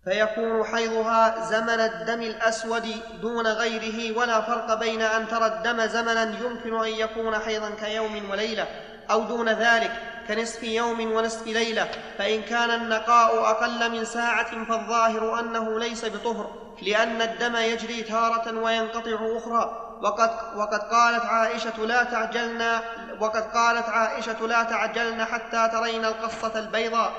فيكون 0.04 0.64
حيضها 0.64 1.50
زمن 1.50 1.80
الدم 1.80 2.22
الأسود 2.22 2.88
دون 3.22 3.48
غيره 3.48 4.18
ولا 4.18 4.42
فرق 4.42 4.74
بين 4.74 5.02
أن 5.02 5.28
ترى 5.28 5.46
الدم 5.46 5.86
زمنا 5.86 6.24
يمكن 6.24 6.86
أن 6.86 6.88
يكون 6.88 7.40
حيضا 7.40 7.70
كيوم 7.70 8.30
وليلة 8.30 8.68
أو 9.12 9.24
دون 9.24 9.50
ذلك 9.50 9.92
كنصف 10.28 10.64
يوم 10.64 11.12
ونصف 11.12 11.48
ليلة 11.48 11.90
فإن 12.18 12.42
كان 12.42 12.72
النقاء 12.72 13.52
أقل 13.52 13.92
من 13.92 14.06
ساعة 14.06 14.66
فالظاهر 14.66 15.40
أنه 15.40 15.80
ليس 15.80 16.06
بطهر 16.06 16.76
لأن 16.82 17.22
الدم 17.22 17.56
يجري 17.56 18.02
تارة 18.02 18.60
وينقطع 18.60 19.38
أخرى 19.38 19.87
وقد, 20.02 20.30
وقد 20.56 20.80
قالت 20.80 21.26
عائشة 21.26 21.86
لا 21.86 22.04
تعجلن 22.04 22.80
وقد 23.20 23.42
قالت 23.42 23.90
عائشة 23.90 24.48
لا 24.48 24.64
تعجلن 24.64 25.26
حتى 25.26 25.70
ترين 25.72 26.06
القصة 26.06 26.60
البيضاء. 26.60 27.12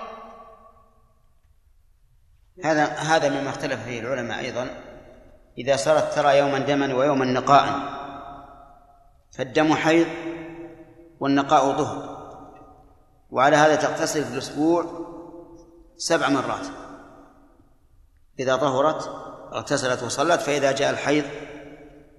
هذا 2.65 2.85
هذا 2.85 3.29
مما 3.29 3.51
اختلف 3.51 3.85
فيه 3.85 4.01
العلماء 4.01 4.39
أيضا. 4.39 4.69
إذا 5.59 5.77
صارت 5.77 6.15
ترى 6.15 6.39
يوما 6.39 6.59
دما 6.59 6.95
ويوما 6.95 7.25
نقاء 7.25 7.69
فالدم 9.39 9.75
حيض 9.75 10.07
والنقاء 11.21 11.73
ظهر. 11.73 12.19
وعلى 13.31 13.57
هذا 13.57 13.75
تغتسل 13.75 14.25
في 14.25 14.33
الأسبوع 14.33 14.85
سبع 15.97 16.29
مرات. 16.29 16.67
إذا 18.39 18.57
طهرت 18.57 19.09
اغتسلت 19.53 20.03
وصلت 20.03 20.41
فإذا 20.41 20.73
جاء 20.73 20.91
الحيض 20.91 21.25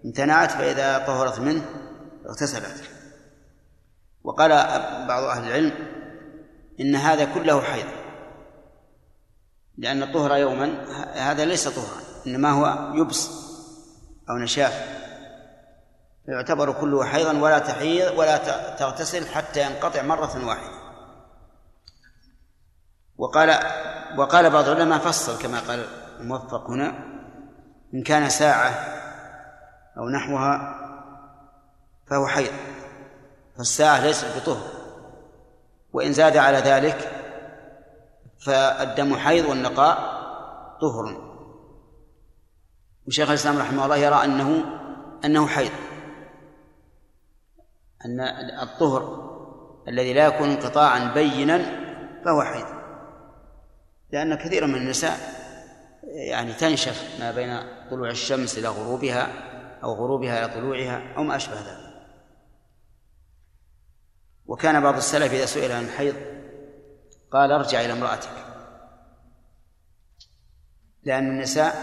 امتنعت 0.06 0.52
فإذا 0.52 0.98
طهرت 0.98 1.40
منه 1.40 1.66
اغتسلت. 2.30 2.90
وقال 4.24 4.50
بعض 5.08 5.24
أهل 5.24 5.48
العلم 5.48 5.74
إن 6.80 6.96
هذا 6.96 7.26
كله 7.26 7.62
حيض 7.62 7.86
لأن 9.78 10.04
الطهر 10.04 10.38
يوما 10.38 10.84
هذا 11.14 11.46
ليس 11.46 11.68
طهرا 11.68 12.02
إنما 12.28 12.52
هو 12.52 12.94
يبس 12.96 13.30
أو 14.30 14.38
نشاف. 14.38 15.00
يعتبر 16.28 16.72
كله 16.72 17.06
حيضا 17.06 17.40
ولا 17.40 17.60
تحيض 17.60 18.18
ولا 18.18 18.38
تغتسل 18.76 19.28
حتى 19.28 19.62
ينقطع 19.62 20.02
مرة 20.02 20.46
واحدة. 20.46 20.80
وقال 23.18 23.50
وقال 24.18 24.50
بعض 24.50 24.68
العلماء 24.68 25.00
فصل 25.00 25.42
كما 25.42 25.60
قال 25.60 25.86
الموفق 26.20 26.70
هنا 26.70 26.94
إن 27.94 28.04
كان 28.04 28.30
ساعة 28.30 29.00
أو 30.00 30.10
نحوها 30.10 30.76
فهو 32.08 32.28
حيض 32.28 32.52
فالساعة 33.58 34.02
ليست 34.06 34.26
بطهر. 34.38 34.68
وإن 35.94 36.14
زاد 36.14 36.38
على 36.38 36.58
ذلك 36.58 37.12
فالدم 38.46 39.16
حيض 39.16 39.46
والنقاء 39.46 39.98
طهر. 40.82 41.30
وشيخ 43.08 43.30
الإسلام 43.30 43.58
رحمه 43.58 43.84
الله 43.84 43.98
يرى 43.98 44.16
أنه 44.24 44.64
أنه 45.26 45.48
حيض. 45.48 45.72
أن 48.06 48.20
الطهر 48.62 49.30
الذي 49.88 50.14
لا 50.14 50.28
يكون 50.28 50.50
انقطاعا 50.50 51.14
بينا 51.14 51.58
فهو 52.26 52.42
حيض. 52.42 52.68
لأن 54.12 54.36
كثيرا 54.36 54.68
من 54.68 54.76
النساء 54.76 55.18
يعني 56.04 56.54
تنشف 56.54 57.18
ما 57.20 57.32
بين 57.32 57.60
طلوع 57.90 58.10
الشمس 58.10 58.58
إلى 58.58 58.68
غروبها 58.68 59.49
أو 59.84 59.94
غروبها 59.94 60.46
إلى 60.46 60.54
طلوعها 60.54 61.16
أو 61.18 61.24
ما 61.24 61.36
أشبه 61.36 61.56
ذلك. 61.56 61.90
وكان 64.46 64.84
بعض 64.84 64.96
السلف 64.96 65.34
إذا 65.34 65.46
سئل 65.46 65.72
عن 65.72 65.84
الحيض 65.84 66.16
قال 67.32 67.52
ارجع 67.52 67.82
إلى 67.82 67.94
امرأتك. 67.94 68.46
لأن 71.04 71.28
النساء 71.28 71.74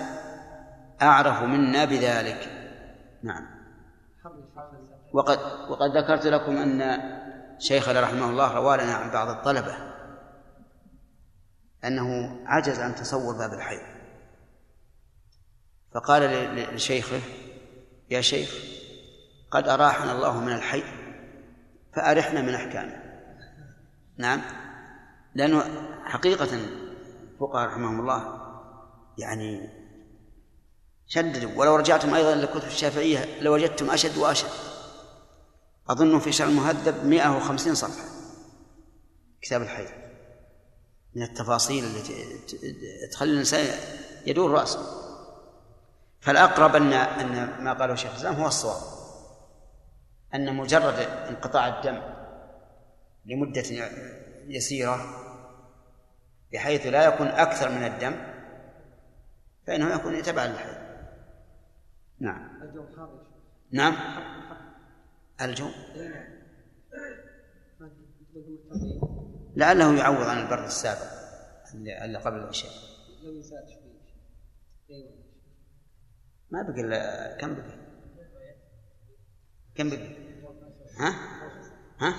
أعرف 1.03 1.43
منا 1.43 1.85
بذلك. 1.85 2.49
نعم. 3.23 3.57
وقد 5.13 5.39
وقد 5.71 5.97
ذكرت 5.97 6.27
لكم 6.27 6.57
أن 6.57 7.01
شيخنا 7.59 8.01
رحمه 8.01 8.31
الله 8.31 8.55
روى 8.55 8.77
لنا 8.77 8.95
عن 8.95 9.11
بعض 9.11 9.29
الطلبة 9.29 9.77
أنه 11.85 12.39
عجز 12.47 12.81
عن 12.81 12.95
تصور 12.95 13.37
باب 13.37 13.53
الحيض. 13.53 13.97
فقال 15.95 16.23
لشيخه 16.75 17.21
يا 18.11 18.21
شيخ 18.21 18.55
قد 19.51 19.69
أراحنا 19.69 20.13
الله 20.13 20.41
من 20.41 20.53
الحي 20.53 20.83
فأرحنا 21.97 22.43
من 22.43 22.55
أحكامه. 22.55 23.03
نعم 24.19 24.43
لأنه 25.35 25.65
حقيقة 26.05 26.49
الفقهاء 27.35 27.69
رحمهم 27.69 28.01
الله 28.01 28.47
يعني 29.19 29.69
شددوا 31.07 31.51
ولو 31.57 31.77
رجعتم 31.77 32.15
أيضا 32.15 32.35
لكتب 32.35 32.67
الشافعية 32.67 33.41
لوجدتم 33.41 33.91
أشد 33.91 34.19
وأشد. 34.19 34.51
أظن 35.89 36.19
في 36.19 36.33
شرح 36.33 36.49
المهذب 36.49 37.07
150 37.07 37.75
صفحة 37.75 38.05
كتاب 39.43 39.63
الحيض 39.63 39.89
من 41.15 41.23
التفاصيل 41.23 41.85
التي 41.85 42.25
تخلي 43.13 43.33
الإنسان 43.33 43.79
يدور 44.27 44.51
رأسه. 44.51 45.06
فالأقرب 46.27 46.77
أن 46.77 46.93
أن 46.93 47.65
ما 47.65 47.73
قاله 47.73 47.95
شيخ 47.95 48.11
الإسلام 48.11 48.35
هو 48.35 48.47
الصواب. 48.47 48.83
أن 50.35 50.57
مجرد 50.57 50.99
انقطاع 51.29 51.69
الدم 51.69 52.03
لمدة 53.27 53.63
يسيرة 54.47 55.07
بحيث 56.53 56.87
لا 56.87 57.05
يكون 57.05 57.27
أكثر 57.27 57.69
من 57.69 57.85
الدم 57.85 58.15
فإنه 59.67 59.95
يكون 59.95 60.23
تبعا 60.23 60.47
للحيض 60.47 60.77
نعم. 62.21 62.61
نعم. 63.71 63.97
الجو؟ 65.41 65.69
لعله 69.57 69.99
يعوض 69.99 70.27
عن 70.29 70.39
البرد 70.39 70.65
السابق 70.65 71.11
اللي 71.75 72.19
قبل 72.19 72.39
العشاء. 72.39 72.71
ما 76.51 76.63
بقي 76.63 76.81
إلا 76.81 77.37
كم 77.41 77.55
بقي؟ 77.55 77.79
كم 79.75 79.91
بقي؟ 79.91 80.17
ها؟ 80.99 81.15
ها؟ 82.01 82.15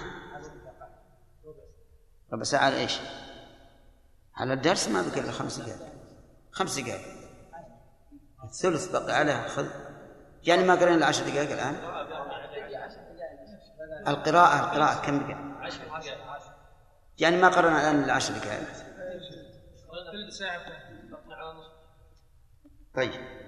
ربع 2.34 2.44
ساعة 2.44 2.66
على 2.66 2.78
إيش؟ 2.78 3.00
على 4.36 4.54
الدرس 4.54 4.88
ما 4.88 5.02
بقي 5.02 5.20
إلا 5.20 5.32
خمس 5.32 5.60
دقائق 5.60 5.94
خمس 6.52 6.80
دقائق 6.80 7.18
الثلث 8.44 8.92
بقي 8.92 9.14
على 9.14 9.48
خذ 9.48 9.68
يعني 10.44 10.64
ما 10.64 10.76
قرينا 10.76 10.96
إلا 10.96 11.06
عشر 11.06 11.24
دقائق 11.30 11.52
الآن 11.52 11.76
القراءة 14.08 14.60
القراءة 14.60 15.06
كم 15.06 15.20
بقي؟ 15.20 15.48
يعني 17.20 17.38
ما 17.38 17.48
قرأنا 17.50 17.82
الآن 17.82 18.04
إلا 18.04 18.14
عشر 18.14 18.34
دقائق 18.34 18.68
طيب 22.96 23.47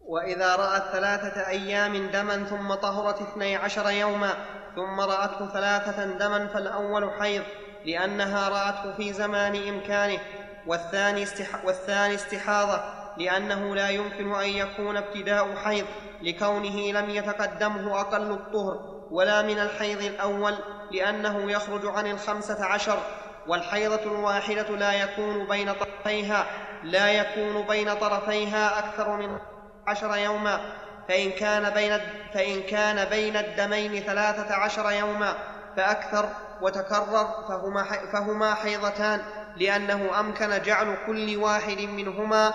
وإذا 0.00 0.56
رأت 0.56 0.82
ثلاثة 0.82 1.48
أيام 1.48 2.10
دما 2.10 2.44
ثم 2.44 2.74
طهرت 2.74 3.22
اثني 3.22 3.56
عشر 3.56 3.90
يوما 3.90 4.34
ثم 4.74 5.00
رأته 5.00 5.48
ثلاثة 5.52 6.04
دما 6.04 6.46
فالأول 6.46 7.10
حيض 7.20 7.42
لأنها 7.84 8.48
رأته 8.48 8.96
في 8.96 9.12
زمان 9.12 9.68
إمكانه. 9.68 10.18
والثاني, 10.66 11.22
استح 11.22 11.64
والثاني 11.64 12.14
استحاضة 12.14 12.80
لأنه 13.16 13.74
لا 13.74 13.88
يمكن 13.88 14.34
أن 14.34 14.48
يكون 14.48 14.96
ابتداء 14.96 15.56
حيض 15.56 15.86
لكونه 16.22 17.00
لم 17.00 17.10
يتقدمه 17.10 18.00
أقل 18.00 18.30
الطهر. 18.30 18.98
ولا 19.10 19.42
من 19.42 19.58
الحيض 19.58 20.02
الأول 20.02 20.54
لأنه 20.92 21.50
يخرج 21.50 21.86
عن 21.86 22.06
الخمسة 22.06 22.64
عشر 22.64 22.98
والحيضة 23.46 24.02
الواحدة 24.02 24.76
لا 24.76 24.92
يكون 24.92 25.46
بين 25.46 25.72
طرفيها. 25.72 26.46
لا 26.82 27.12
يكون 27.12 27.66
بين 27.66 27.94
طرفيها 27.94 28.78
أكثر 28.78 29.16
من 29.16 29.38
عشر 29.86 30.16
يوما 30.16 30.60
فإن 31.08 31.30
كان 31.30 31.70
بين 31.70 31.98
فإن 32.34 32.62
كان 32.62 33.04
بين 33.04 33.36
الدمين 33.36 34.02
ثلاثة 34.02 34.54
عشر 34.54 34.90
يوما 34.90 35.34
فأكثر 35.76 36.28
وتكرر 36.62 37.44
فهما 37.48 37.84
فهما 38.12 38.54
حيضتان 38.54 39.20
لأنه 39.56 40.20
أمكن 40.20 40.62
جعل 40.62 40.96
كل 41.06 41.36
واحد 41.36 41.80
منهما 41.80 42.54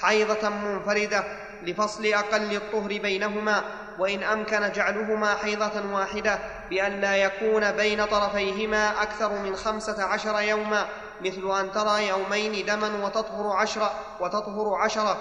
حيضة 0.00 0.48
منفردة 0.48 1.24
لفصل 1.62 2.06
أقل 2.06 2.56
الطهر 2.56 2.88
بينهما 2.88 3.62
وإن 3.98 4.22
أمكن 4.22 4.72
جعلهما 4.72 5.34
حيضة 5.34 5.92
واحدة 5.92 6.38
بأن 6.70 7.00
لا 7.00 7.16
يكون 7.16 7.72
بين 7.72 8.04
طرفيهما 8.04 9.02
أكثر 9.02 9.32
من 9.32 9.56
خمسة 9.56 10.04
عشر 10.04 10.40
يوما. 10.40 10.86
مثل 11.20 11.60
أن 11.60 11.72
ترى 11.72 12.08
يومين 12.08 12.66
دما 12.66 13.04
وتطهر 13.04 13.56
عشرة 13.56 13.90
وتطهر 14.20 14.74
عشرة. 14.74 15.16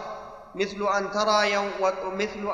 مثل 0.56 0.88
أن 0.98 1.12
ترى 1.12 1.52
يوم 1.52 1.72
مثل 2.14 2.52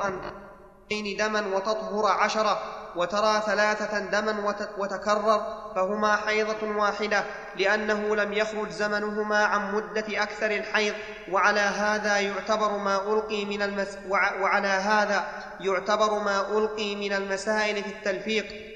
أن 0.91 1.17
دما 1.17 1.55
وتطهر 1.55 2.05
عشرة 2.05 2.61
وترى 2.95 3.41
ثلاثة 3.45 3.99
دما 3.99 4.55
وتكرر 4.77 5.71
فهما 5.75 6.15
حيضة 6.15 6.77
واحدة 6.77 7.23
لأنه 7.55 8.15
لم 8.15 8.33
يخرج 8.33 8.69
زمنهما 8.69 9.45
عن 9.45 9.75
مدة 9.75 10.23
أكثر 10.23 10.51
الحيض. 10.51 10.93
وعلى 11.31 11.59
هذا 11.59 12.19
يعتبر 12.19 12.77
ما 12.77 13.13
ألقي 13.13 13.45
من 13.45 13.61
المس 13.61 13.97
وعلى 14.09 14.67
هذا 14.67 15.27
يعتبر 15.59 16.19
ما 16.19 16.57
ألقي 16.57 16.95
من 16.95 17.13
المسائل 17.13 17.83
في 17.83 17.89
التلفيق 17.89 18.75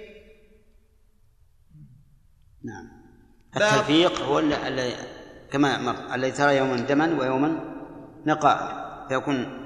نعم 2.64 3.00
التلفيق 3.56 4.22
هو 4.22 4.40
الذي 4.40 4.96
كما 5.52 5.78
مر 5.78 6.16
الذي 6.16 6.32
ترى 6.32 6.58
يوما 6.58 6.76
دما 6.76 7.20
ويوما 7.20 7.60
نقاء 8.26 8.80
فيكون 9.10 9.66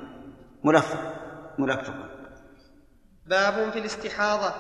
ملفق 0.64 1.14
ملفقا 1.58 2.10
باب 3.26 3.72
في 3.72 3.80
الاستحاضة 3.80 4.54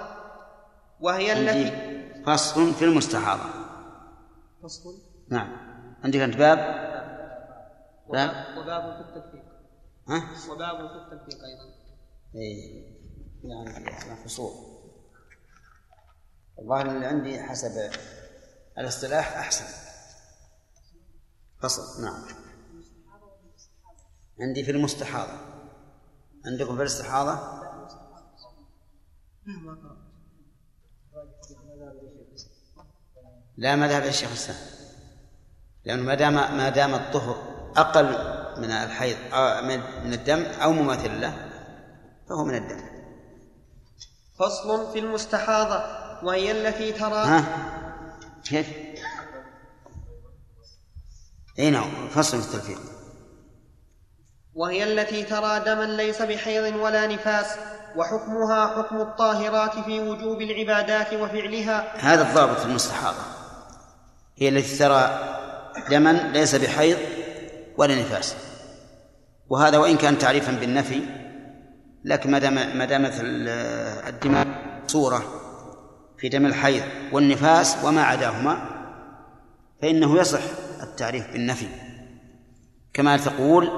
وهي 0.99 1.33
التي 1.33 1.93
فصل 2.25 2.73
في 2.73 2.85
المستحاضة. 2.85 3.49
فصل؟ 4.63 4.89
نعم. 5.29 5.57
عندك 6.03 6.19
أنت 6.19 6.37
باب؟ 6.37 6.57
باب؟ 8.09 8.57
وباب 8.57 8.81
في 8.81 9.01
التلفيق 9.09 9.43
ها؟ 10.09 10.51
وباب 10.51 10.77
في 10.77 10.95
التلفيق 10.95 11.43
أيضا. 11.43 11.73
إيه. 12.35 12.83
يعني 13.43 14.15
فصول. 14.25 14.51
الظاهر 16.59 16.85
اللي 16.85 17.05
عندي 17.05 17.43
حسب 17.43 17.91
الاصطلاح 18.77 19.37
أحسن. 19.37 19.65
فصل. 21.61 22.03
نعم. 22.03 22.25
عندي 24.39 24.63
في 24.63 24.71
المستحاضة. 24.71 25.37
عندكم 26.45 26.75
في 26.75 26.81
الاستحاضة؟ 26.81 27.63
لا 33.57 33.75
مذهب 33.75 34.03
الشيخ 34.03 34.29
الإسلام 34.29 34.57
لأنه 35.85 36.03
ما 36.03 36.15
دام 36.15 36.33
ما 36.33 36.69
دام 36.69 36.93
الطهر 36.93 37.53
أقل 37.77 38.05
من 38.61 38.71
الحيض 38.71 39.17
من 40.03 40.13
الدم 40.13 40.43
أو 40.43 40.71
مماثل 40.71 41.21
له 41.21 41.49
فهو 42.29 42.45
من 42.45 42.55
الدم. 42.55 42.81
فصل 44.39 44.93
في 44.93 44.99
المستحاضة 44.99 45.83
وهي 46.25 46.51
التي 46.51 46.91
ترى 46.91 47.25
ها؟ 47.25 47.82
كيف؟ 48.43 48.67
إي 51.59 51.69
نعم 51.69 52.09
فصل 52.09 52.41
في 52.41 52.47
التلفيق 52.47 52.79
وهي 54.55 54.83
التي 54.83 55.23
ترى 55.23 55.59
دما 55.59 55.83
ليس 55.83 56.21
بحيض 56.21 56.75
ولا 56.75 57.07
نفاس 57.07 57.45
وحكمها 57.95 58.67
حكم 58.67 59.01
الطاهرات 59.01 59.79
في 59.85 59.99
وجوب 59.99 60.41
العبادات 60.41 61.13
وفعلها. 61.13 61.97
هذا 61.97 62.29
الضابط 62.29 62.65
المستحاضة. 62.65 63.23
هي 64.37 64.49
التي 64.49 64.77
ترى 64.77 65.19
دما 65.89 66.09
ليس 66.09 66.55
بحيض 66.55 66.97
ولا 67.77 67.95
نفاس. 67.95 68.35
وهذا 69.49 69.77
وإن 69.77 69.97
كان 69.97 70.17
تعريفا 70.17 70.51
بالنفي 70.51 71.01
لكن 72.05 72.31
ما 72.31 72.39
دام 72.39 72.53
ما 72.53 72.85
دامت 72.85 73.13
الدماء 74.07 74.47
صورة 74.87 75.42
في 76.23 76.29
دم 76.29 76.45
الحيض 76.45 76.83
والنفاس 77.11 77.77
وما 77.83 78.03
عداهما 78.03 78.57
فإنه 79.81 80.17
يصح 80.17 80.39
التعريف 80.83 81.31
بالنفي. 81.33 81.67
كما 82.93 83.17
تقول 83.17 83.69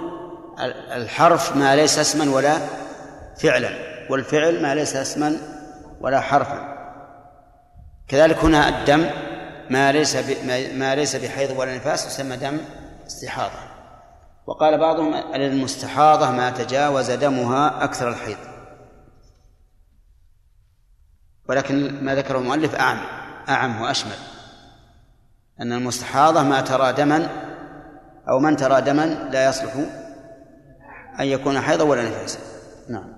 الحرف 0.95 1.55
ما 1.55 1.75
ليس 1.75 1.99
اسما 1.99 2.35
ولا 2.35 2.57
فعلا 3.37 3.69
والفعل 4.09 4.61
ما 4.61 4.75
ليس 4.75 4.95
اسما 4.95 5.37
ولا 6.01 6.21
حرفا. 6.21 6.75
كذلك 8.07 8.37
هنا 8.37 8.69
الدم 8.69 9.09
ما 9.69 9.91
ليس 9.91 10.15
ما 10.75 10.95
ليس 10.95 11.15
بحيض 11.15 11.59
ولا 11.59 11.75
نفاس 11.75 12.07
يسمى 12.07 12.37
دم 12.37 12.57
استحاضة. 13.07 13.59
وقال 14.47 14.79
بعضهم 14.79 15.13
المستحاضة 15.35 16.31
ما 16.31 16.49
تجاوز 16.49 17.11
دمها 17.11 17.83
أكثر 17.83 18.09
الحيض. 18.09 18.37
ولكن 21.49 22.03
ما 22.05 22.15
ذكره 22.15 22.37
المؤلف 22.37 22.75
أعم 22.75 22.97
أعم 23.49 23.81
وأشمل. 23.81 24.15
أن 25.61 25.73
المستحاضة 25.73 26.43
ما 26.43 26.61
ترى 26.61 26.93
دما 26.93 27.29
أو 28.29 28.39
من 28.39 28.55
ترى 28.55 28.81
دما 28.81 29.05
لا 29.05 29.49
يصلح 29.49 29.73
أن 31.19 31.25
يكون 31.25 31.61
حيضا 31.61 31.83
ولا 31.83 32.03
نفاسا. 32.03 32.39
نعم. 32.89 33.15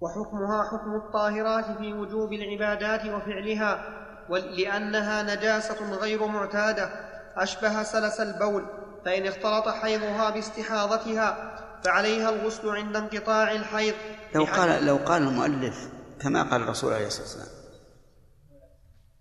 وحكمها 0.00 0.64
حكم 0.64 0.94
الطاهرات 0.94 1.78
في 1.78 1.92
وجوب 1.92 2.32
العبادات 2.32 3.06
وفعلها 3.06 3.84
لأنها 4.30 5.22
نجاسة 5.22 5.94
غير 5.94 6.26
معتادة. 6.26 6.90
أشبه 7.36 7.82
سلس 7.82 8.20
البول 8.20 8.66
فإن 9.04 9.26
اختلط 9.26 9.68
حيضها 9.68 10.30
باستحاضتها 10.30 11.54
فعليها 11.84 12.30
الغسل 12.30 12.68
عند 12.68 12.96
انقطاع 12.96 13.52
الحيض. 13.52 13.94
لو 14.34 14.44
قال 14.44 14.86
لو 14.86 14.96
قال 14.96 15.22
المؤلف 15.22 15.97
كما 16.20 16.42
قال 16.42 16.62
الرسول 16.62 16.92
عليه 16.92 17.06
الصلاة 17.06 17.24
والسلام. 17.24 17.58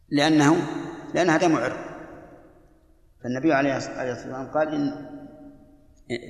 لأنه 0.09 0.55
لأنها 1.13 1.37
دم 1.37 1.55
عرق 1.55 1.97
فالنبي 3.23 3.53
عليه 3.53 3.77
الصلاة 3.77 4.09
والسلام 4.09 4.51
قال 4.51 4.67
إن 4.67 5.07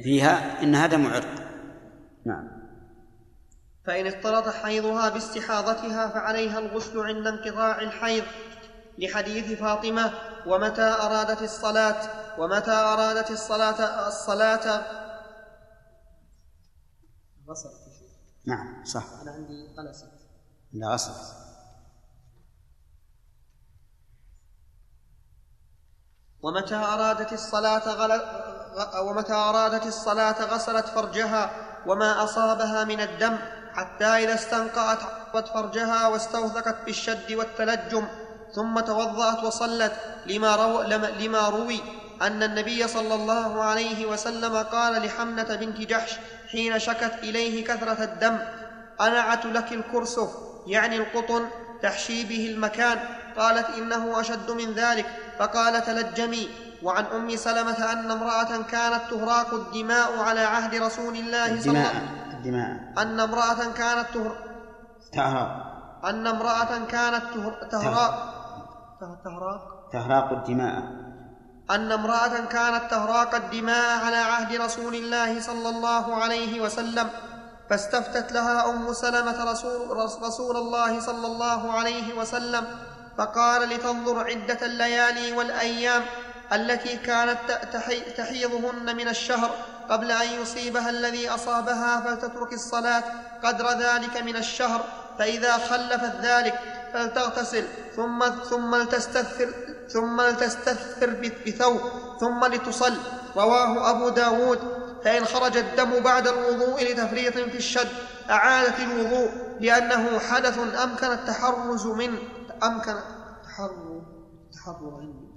فيها 0.03 0.63
إنها 0.63 0.87
دم 0.87 1.07
عرق 1.07 1.47
نعم. 2.25 2.57
فإن 3.85 4.07
اختلط 4.07 4.47
حيضها 4.47 5.09
باستحاضتها 5.09 6.07
فعليها 6.07 6.59
الغسل 6.59 6.99
عند 6.99 7.27
انقطاع 7.27 7.81
الحيض 7.81 8.23
لحديث 8.97 9.59
فاطمة 9.59 10.13
ومتى 10.47 10.81
أرادت 10.81 11.41
الصلاة؟ 11.41 11.97
ومتى 12.39 12.71
أرادت 12.71 13.31
الصلاة 13.31 14.07
الصلاة؟ 14.07 14.85
غسلت 17.49 17.87
نعم 18.45 18.83
صح. 18.85 19.05
أنا 19.21 19.31
عندي 19.31 19.67
غلست 19.77 20.16
لا 20.73 20.87
غسلت 20.93 21.37
ومتى 26.41 26.75
أرادت 26.75 27.33
الصلاة 27.33 27.89
غل... 27.89 28.21
ومتى 29.01 29.33
أرادت 29.33 29.85
الصلاة 29.85 30.43
غسلت 30.43 30.85
فرجها 30.85 31.51
وما 31.87 32.23
أصابها 32.23 32.83
من 32.83 33.01
الدم 33.01 33.37
حتى 33.73 34.05
إذا 34.05 34.33
استنقعت 34.33 35.03
عقبت 35.03 35.47
فرجها 35.47 36.07
واستوثقت 36.07 36.85
بالشد 36.85 37.31
والتلجم 37.31 38.07
ثم 38.53 38.79
توضأت 38.79 39.43
وصلت 39.43 39.93
لما, 40.25 40.55
رو 40.55 40.81
لما 41.19 41.49
روي 41.49 41.79
أن 42.21 42.43
النبي 42.43 42.87
صلى 42.87 43.15
الله 43.15 43.63
عليه 43.63 44.05
وسلم 44.05 44.57
قال 44.57 45.05
لحمنة 45.05 45.55
بنت 45.55 45.77
جحش 45.77 46.19
حين 46.51 46.79
شكت 46.79 47.13
إليه 47.23 47.65
كثرة 47.65 48.03
الدم 48.03 48.39
أنعت 49.01 49.45
لك 49.45 49.71
الكرسف 49.71 50.46
يعني 50.67 50.97
القطن 50.97 51.47
تحشي 51.81 52.23
به 52.23 52.53
المكان. 52.53 52.97
قالت 53.37 53.69
إنه 53.77 54.19
أشد 54.19 54.51
من 54.51 54.73
ذلك 54.73 55.05
فقال 55.39 55.83
تلجمي. 55.85 56.49
وعن 56.83 57.05
أم 57.05 57.35
سلمة 57.35 57.91
أن 57.93 58.11
امرأة 58.11 58.61
كانت 58.71 59.01
تهراق 59.11 59.53
الدماء 59.53 60.19
على 60.19 60.39
عهد 60.39 60.75
رسول 60.75 61.15
الله 61.15 61.61
صلى 61.61 61.69
الله 61.69 61.79
عليه 61.79 61.89
وسلم. 61.89 62.37
الدماء 62.37 62.93
أن 62.97 63.19
امرأة 63.19 63.61
كانت 63.73 64.07
تهر 64.13 64.35
تهراق. 65.13 65.49
أن 66.05 66.27
امرأة 66.27 66.85
كانت 66.85 67.23
تهراق. 67.71 68.13
تهراق. 69.23 69.89
تهراق 69.93 70.31
الدماء. 70.31 70.83
أن 71.71 71.91
امرأة 71.91 72.45
كانت 72.45 72.83
تهراق 72.91 73.35
الدماء 73.35 74.05
على 74.05 74.15
عهد 74.15 74.61
رسول 74.61 74.95
الله 74.95 75.41
صلى 75.41 75.69
الله 75.69 76.15
عليه 76.15 76.61
وسلم. 76.61 77.09
فاستفتت 77.69 78.31
لها 78.31 78.69
أم 78.69 78.93
سلمة 78.93 79.51
رسول, 79.51 79.97
رسول 80.21 80.57
الله 80.57 80.99
صلى 80.99 81.27
الله 81.27 81.71
عليه 81.71 82.13
وسلم 82.13 82.65
فقال 83.17 83.69
لتنظر 83.69 84.19
عدة 84.19 84.65
الليالي 84.65 85.33
والأيام 85.33 86.05
التي 86.53 86.97
كانت 86.97 87.37
تحيضهن 88.17 88.95
من 88.95 89.07
الشهر 89.07 89.51
قبل 89.89 90.11
أن 90.11 90.41
يصيبها 90.41 90.89
الذي 90.89 91.29
أصابها 91.29 92.01
فلتترك 92.01 92.53
الصلاة 92.53 93.03
قدر 93.43 93.69
ذلك 93.69 94.17
من 94.17 94.35
الشهر 94.35 94.85
فإذا 95.19 95.57
خلفت 95.57 96.15
ذلك 96.21 96.59
فلتغتسل 96.93 97.65
ثم 97.95 98.25
ثم 98.49 98.75
لتستثر 98.75 99.53
ثم 99.89 100.21
لتستثر 100.21 101.31
بثوب 101.47 101.81
ثم 102.19 102.45
لتصل 102.45 102.97
رواه 103.35 103.89
أبو 103.89 104.09
داود 104.09 104.86
فإن 105.03 105.25
خرج 105.25 105.57
الدم 105.57 105.99
بعد 105.99 106.27
الوضوء 106.27 106.83
لتفريط 106.91 107.33
في 107.33 107.57
الشد 107.57 107.89
أعادت 108.29 108.79
الوضوء 108.79 109.29
لأنه 109.59 110.19
حدث 110.19 110.59
أمكن 110.83 111.07
التحرز 111.11 111.87
منه 111.87 112.19
أمكن 112.63 112.95
تحرز. 113.43 114.01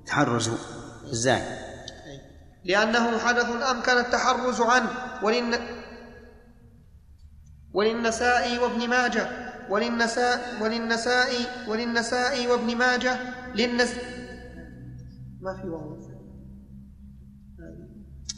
تحرز. 0.06 0.50
إزاي 1.12 1.42
لأنه 2.64 3.18
حدث 3.18 3.62
أمكن 3.70 3.92
التحرز 3.98 4.60
عنه 4.60 4.90
ولن 5.22 5.58
وللنسائي 7.74 8.58
وابن 8.58 8.88
ماجه 8.88 9.50
وللنساء 9.70 10.62
وللنسائي 10.62 11.46
وللنسائي 11.68 12.46
وابن 12.46 12.76
ماجه 12.76 13.18
للنس 13.54 13.94
ما 15.40 15.56
في 15.62 15.68
واو. 15.68 15.99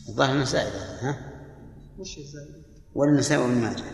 الظاهر 0.08 0.32
النسائي 0.32 0.70
ها؟ 1.02 1.16
وش 1.98 2.18
الزائد؟ 2.18 2.62
وللنسائي 2.94 3.42
وابن 3.42 3.54
ماجه 3.54 3.84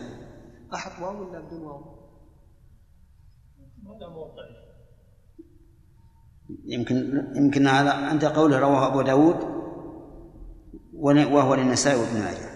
أحط 0.73 1.01
واو 1.01 1.29
ولا 1.29 1.39
بدون 1.39 1.61
واو؟ 1.61 1.99
يمكن 6.65 7.27
يمكن 7.35 7.67
هذا 7.67 7.91
عند 7.91 8.25
قوله 8.25 8.59
رواه 8.59 8.87
أبو 8.87 9.01
داود 9.01 9.59
وهو 10.93 11.55
للنسائي 11.55 11.99
وابن 11.99 12.19
ماجه. 12.19 12.49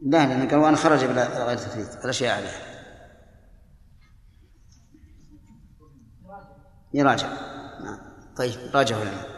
لا 0.00 0.26
لأن 0.26 0.48
قال 0.48 0.58
وأنا 0.58 0.76
خرج 0.76 1.04
بلا 1.04 1.46
غير 1.46 1.56
تثبيت 1.56 2.04
الأشياء 2.04 2.36
عليها 2.36 2.76
يراجع. 6.94 7.28
نعم. 7.84 7.98
طيب 8.36 8.52
راجعوا 8.74 9.04
لنا. 9.04 9.35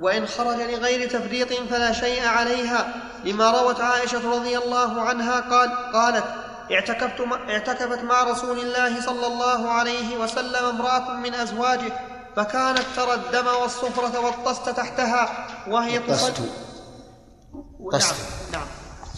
وإن 0.00 0.26
خرج 0.26 0.60
لغير 0.60 1.10
تفريط 1.10 1.52
فلا 1.52 1.92
شيء 1.92 2.26
عليها 2.26 2.94
لما 3.24 3.50
روت 3.50 3.80
عائشة 3.80 4.30
رضي 4.36 4.58
الله 4.58 5.02
عنها 5.02 5.40
قال 5.40 5.92
قالت 5.92 6.24
اعتكفت 6.72 7.20
اعتكفت 7.48 8.02
مع 8.02 8.22
رسول 8.22 8.58
الله 8.58 9.00
صلى 9.00 9.26
الله 9.26 9.70
عليه 9.70 10.18
وسلم 10.18 10.64
امرأة 10.64 11.12
من 11.12 11.34
أزواجه 11.34 11.92
فكانت 12.36 12.84
ترى 12.96 13.14
الدم 13.14 13.46
والصفرة 13.46 14.20
والطست 14.20 14.68
تحتها 14.68 15.46
وهي 15.68 15.98
تصلي 15.98 16.50
نعم 17.92 18.12
نعم. 18.52 18.66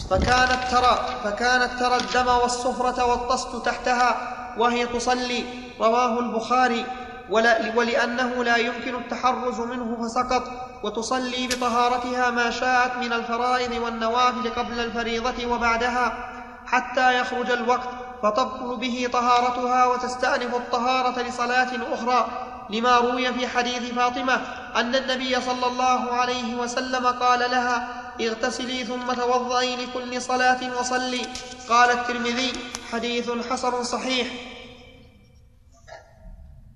فكانت 0.09 0.71
ترى 0.71 1.05
فكانت 1.23 1.79
ترى 1.79 1.97
الدم 1.97 2.27
والصفرة 2.27 3.05
والطست 3.05 3.65
تحتها 3.65 4.37
وهي 4.57 4.87
تصلي. 4.87 5.45
رواه 5.79 6.19
البخاري. 6.19 6.85
ولا 7.31 7.75
ولأنه 7.75 8.43
لا 8.43 8.57
يمكن 8.57 8.95
التحرز 8.95 9.59
منه 9.59 9.97
فسقط 10.03 10.43
وتصلي 10.83 11.47
بطهارتها 11.47 12.29
ما 12.29 12.49
شاءت 12.49 12.97
من 12.97 13.13
الفرائض 13.13 13.81
والنوافل 13.83 14.49
قبل 14.49 14.79
الفريضة 14.79 15.45
وبعدها 15.45 16.31
حتى 16.65 17.19
يخرج 17.19 17.51
الوقت 17.51 17.89
فتبطل 18.23 18.75
به 18.77 19.09
طهارتها 19.13 19.85
وتستأنف 19.85 20.55
الطهارة 20.55 21.21
لصلاة 21.21 21.93
أخرى 21.93 22.27
لما 22.69 22.97
روي 22.97 23.33
في 23.33 23.47
حديث 23.47 23.91
فاطمة 23.93 24.41
أن 24.75 24.95
النبي 24.95 25.41
صلى 25.41 25.67
الله 25.67 26.11
عليه 26.13 26.55
وسلم 26.55 27.07
قال 27.07 27.39
لها 27.39 27.87
اغتسلي 28.21 28.83
ثم 28.83 29.13
توضئي 29.13 29.75
لكل 29.75 30.21
صلاة 30.21 30.79
وصلي 30.79 31.21
قال 31.69 31.91
الترمذي 31.91 32.53
حديث 32.91 33.31
حسن 33.51 33.83
صحيح 33.83 34.27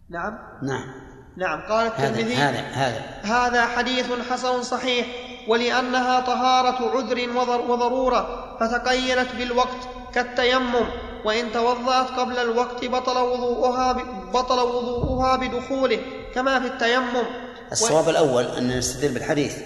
نعم؟ 0.09 0.37
نعم. 0.63 1.05
نعم. 1.37 1.61
قال 1.69 1.87
الترمذي 1.87 2.35
هذا 2.35 2.59
هذا. 2.59 3.01
هذا 3.23 3.65
حديث 3.65 4.11
حسن 4.31 4.61
صحيح 4.63 5.07
ولأنها 5.47 6.19
طهارة 6.19 6.97
عذر 6.97 7.29
وضرورة 7.69 8.57
فتقيدت 8.59 9.35
بالوقت 9.35 9.87
كالتيمم 10.13 10.85
وإن 11.25 11.51
توضأت 11.51 12.07
قبل 12.19 12.37
الوقت 12.37 12.85
بطل 12.85 13.17
وضوءها 13.17 13.93
بطل 14.33 14.59
وضوءها 14.59 15.35
بدخوله 15.35 15.99
كما 16.35 16.59
في 16.59 16.67
التيمم. 16.67 17.25
الصواب 17.71 18.07
و... 18.07 18.09
الأول 18.09 18.43
أن 18.43 18.77
نستدل 18.77 19.13
بالحديث. 19.13 19.57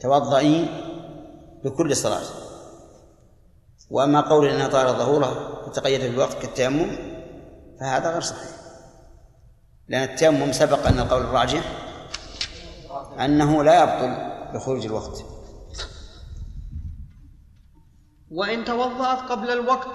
توضئي 0.00 0.68
لكل 1.64 1.96
صلاة. 1.96 2.22
وأما 3.90 4.20
قول 4.20 4.48
أنها 4.48 4.68
طهارة 4.68 4.92
ظهورها 4.92 5.62
وتقيدت 5.66 6.10
بالوقت 6.10 6.42
كالتيمم 6.42 6.98
فهذا 7.80 8.10
غير 8.10 8.20
صحيح. 8.20 8.55
لأن 9.88 10.02
التيمم 10.02 10.52
سبق 10.52 10.86
أن 10.86 10.98
القول 10.98 11.20
الراجح 11.20 11.62
أنه 13.20 13.64
لا 13.64 13.82
يبطل 13.82 14.16
بخروج 14.54 14.86
الوقت. 14.86 15.24
وإن 18.30 18.64
توضأت 18.64 19.18
قبل 19.18 19.50
الوقت 19.50 19.88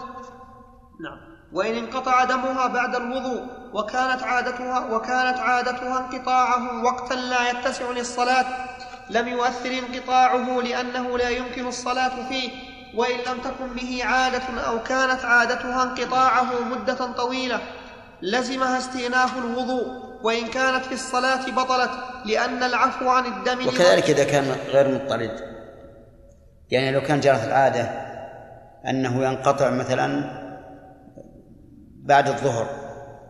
نعم. 1.03 1.31
وإن 1.53 1.75
انقطع 1.75 2.23
دمها 2.23 2.67
بعد 2.67 2.95
الوضوء 2.95 3.43
وكانت 3.73 4.23
عادتها 4.23 4.95
وكانت 4.95 5.37
عادتها 5.37 5.99
انقطاعه 5.99 6.83
وقتا 6.83 7.13
لا 7.13 7.49
يتسع 7.49 7.91
للصلاة 7.91 8.45
لم 9.09 9.27
يؤثر 9.27 9.71
انقطاعه 9.71 10.61
لأنه 10.61 11.17
لا 11.17 11.29
يمكن 11.29 11.67
الصلاة 11.67 12.29
فيه 12.29 12.49
وإن 12.95 13.19
لم 13.19 13.41
تكن 13.41 13.73
به 13.75 14.01
عادة 14.03 14.61
أو 14.61 14.83
كانت 14.83 15.25
عادتها 15.25 15.83
انقطاعه 15.83 16.63
مدة 16.63 17.11
طويلة. 17.11 17.61
لزمها 18.21 18.77
استئناف 18.77 19.37
الوضوء 19.37 19.85
وإن 20.23 20.47
كانت 20.47 20.85
في 20.85 20.93
الصلاة 20.93 21.51
بطلت 21.51 21.91
لأن 22.25 22.63
العفو 22.63 23.09
عن 23.09 23.25
الدم 23.25 23.67
وكذلك 23.67 24.09
إذا 24.09 24.23
كان 24.23 24.55
غير 24.67 24.87
مضطرد. 24.87 25.39
يعني 26.69 26.91
لو 26.91 27.01
كان 27.01 27.19
جرت 27.19 27.43
العادة 27.43 27.81
أنه 28.87 29.23
ينقطع 29.23 29.69
مثلا 29.69 30.41
بعد 32.03 32.27
الظهر 32.27 32.67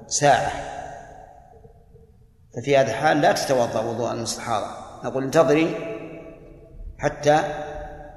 ساعة 0.08 0.52
ففي 2.56 2.78
هذا 2.78 2.92
الحال 2.92 3.22
لا 3.22 3.32
تتوضأ 3.32 3.80
وضوء 3.80 4.12
المستحاضة. 4.12 4.68
نقول 5.04 5.24
انتظري 5.24 5.76
حتى 7.00 7.44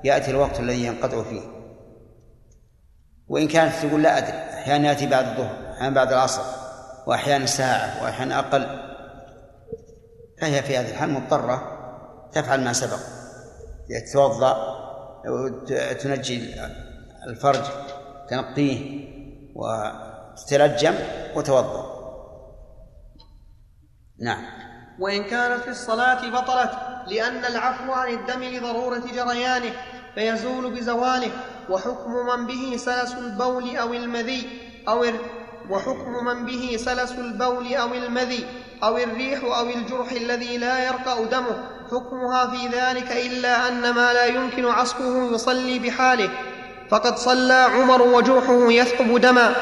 يأتي 0.04 0.30
الوقت 0.30 0.60
الذي 0.60 0.84
ينقطع 0.84 1.22
فيه. 1.22 1.42
وإن 3.28 3.48
كانت 3.48 3.74
تقول 3.74 4.02
لا 4.02 4.18
أدري 4.18 4.32
أحيانا 4.32 4.88
يأتي 4.88 5.06
بعد 5.06 5.24
الظهر 5.26 5.72
أحيانا 5.72 5.94
بعد 5.94 6.12
العصر. 6.12 6.63
وأحيانا 7.06 7.46
ساعة 7.46 8.02
وأحيانا 8.02 8.38
أقل. 8.38 8.66
فهي 10.40 10.62
في 10.62 10.76
هذه 10.76 10.90
الحال 10.90 11.10
مضطرة 11.10 11.62
تفعل 12.32 12.64
ما 12.64 12.72
سبق. 12.72 12.98
تتوضأ 13.88 14.74
تنجي 16.00 16.54
الفرج 17.28 17.62
تنقيه 18.28 19.04
وتتلجم 19.54 20.94
وتوضأ. 21.36 21.94
نعم. 24.20 24.44
وإن 25.00 25.24
كانت 25.24 25.62
في 25.62 25.70
الصلاة 25.70 26.30
بطلت 26.30 26.70
لأن 27.06 27.44
العفو 27.44 27.92
عن 27.92 28.14
الدم 28.14 28.44
لضرورة 28.44 28.98
جريانه 28.98 29.72
فيزول 30.14 30.74
بزواله 30.74 31.30
وحكم 31.70 32.10
من 32.10 32.46
به 32.46 32.76
سلس 32.76 33.14
البول 33.14 33.76
أو 33.76 33.94
المذي 33.94 34.46
أو 34.88 35.04
وحكم 35.70 36.24
من 36.24 36.46
به 36.46 36.76
سلس 36.76 37.12
البول 37.12 37.74
أو 37.74 37.94
المذي 37.94 38.46
أو 38.82 38.98
الريح 38.98 39.44
أو 39.44 39.66
الجرح 39.70 40.12
الذي 40.12 40.58
لا 40.58 40.84
يرقأ 40.86 41.24
دمه. 41.24 41.70
حكمها 41.90 42.46
في 42.46 42.68
ذلك 42.68 43.12
إلا 43.12 43.68
أن 43.68 43.90
ما 43.90 44.12
لا 44.12 44.24
يمكن 44.24 44.66
عصفه 44.66 45.34
يصلي 45.34 45.78
بحاله. 45.78 46.30
فقد 46.90 47.16
صلى 47.16 47.54
عمر 47.54 48.02
وجرحه 48.02 48.72
يثقب 48.72 49.20
دما. 49.20 49.54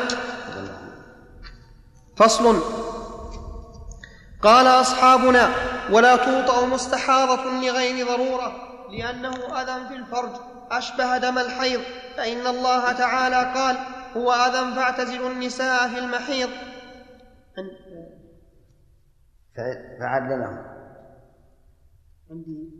فصل. 2.16 2.62
قال 4.42 4.66
أصحابنا 4.66 5.50
ولا 5.90 6.16
توطأ 6.16 6.66
مستحاضة 6.66 7.44
لغير 7.44 8.06
ضرورة 8.06 8.52
لأنه 8.90 9.34
أذى 9.60 9.88
في 9.88 9.94
الفرج 9.94 10.30
أشبه 10.70 11.18
دم 11.18 11.38
الحيض. 11.38 11.80
فإن 12.16 12.46
الله 12.46 12.92
تعالى 12.92 13.52
قال 13.54 13.76
هو 14.16 14.32
أذى 14.32 14.74
فاعتزلوا 14.74 15.30
النساء 15.30 15.88
في 15.88 15.98
المحيض 15.98 16.50
فعلله 20.00 20.64
عندي 22.30 22.70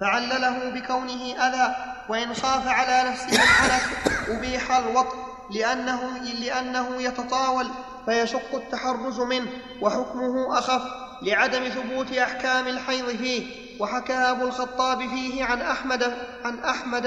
فعلله 0.00 0.70
بكونه 0.70 1.32
أذى 1.46 1.74
وإن 2.08 2.34
خاف 2.34 2.68
على 2.68 3.10
نفسه 3.10 3.42
الحنث 3.42 4.28
أبيح 4.28 4.76
الوطء 4.76 5.16
لأنه 5.50 6.18
لأنه 6.18 7.02
يتطاول 7.02 7.66
فيشق 8.04 8.54
التحرز 8.54 9.20
منه 9.20 9.50
وحكمه 9.82 10.58
أخف. 10.58 11.09
لعدم 11.22 11.68
ثبوت 11.68 12.12
أحكام 12.12 12.66
الحيض 12.66 13.06
فيه 13.06 13.60
وحكى 13.82 14.12
أبو 14.12 14.44
الخطاب 14.44 14.98
فيه 14.98 15.44
عن 15.44 15.60
أحمد 15.60 16.02
عن 16.44 16.58
أحمد. 16.58 17.06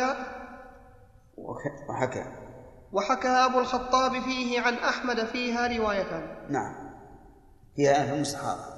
وحكى. 1.90 2.44
وحكى 2.94 3.28
أبو 3.28 3.60
الخطاب 3.60 4.12
فيه 4.12 4.62
عن 4.62 4.74
أحمد 4.74 5.26
فيها 5.26 5.78
روايتان 5.78 6.52
نعم. 6.52 6.94
فيها 7.76 8.06
في 8.06 8.16
المستحاضة 8.16 8.74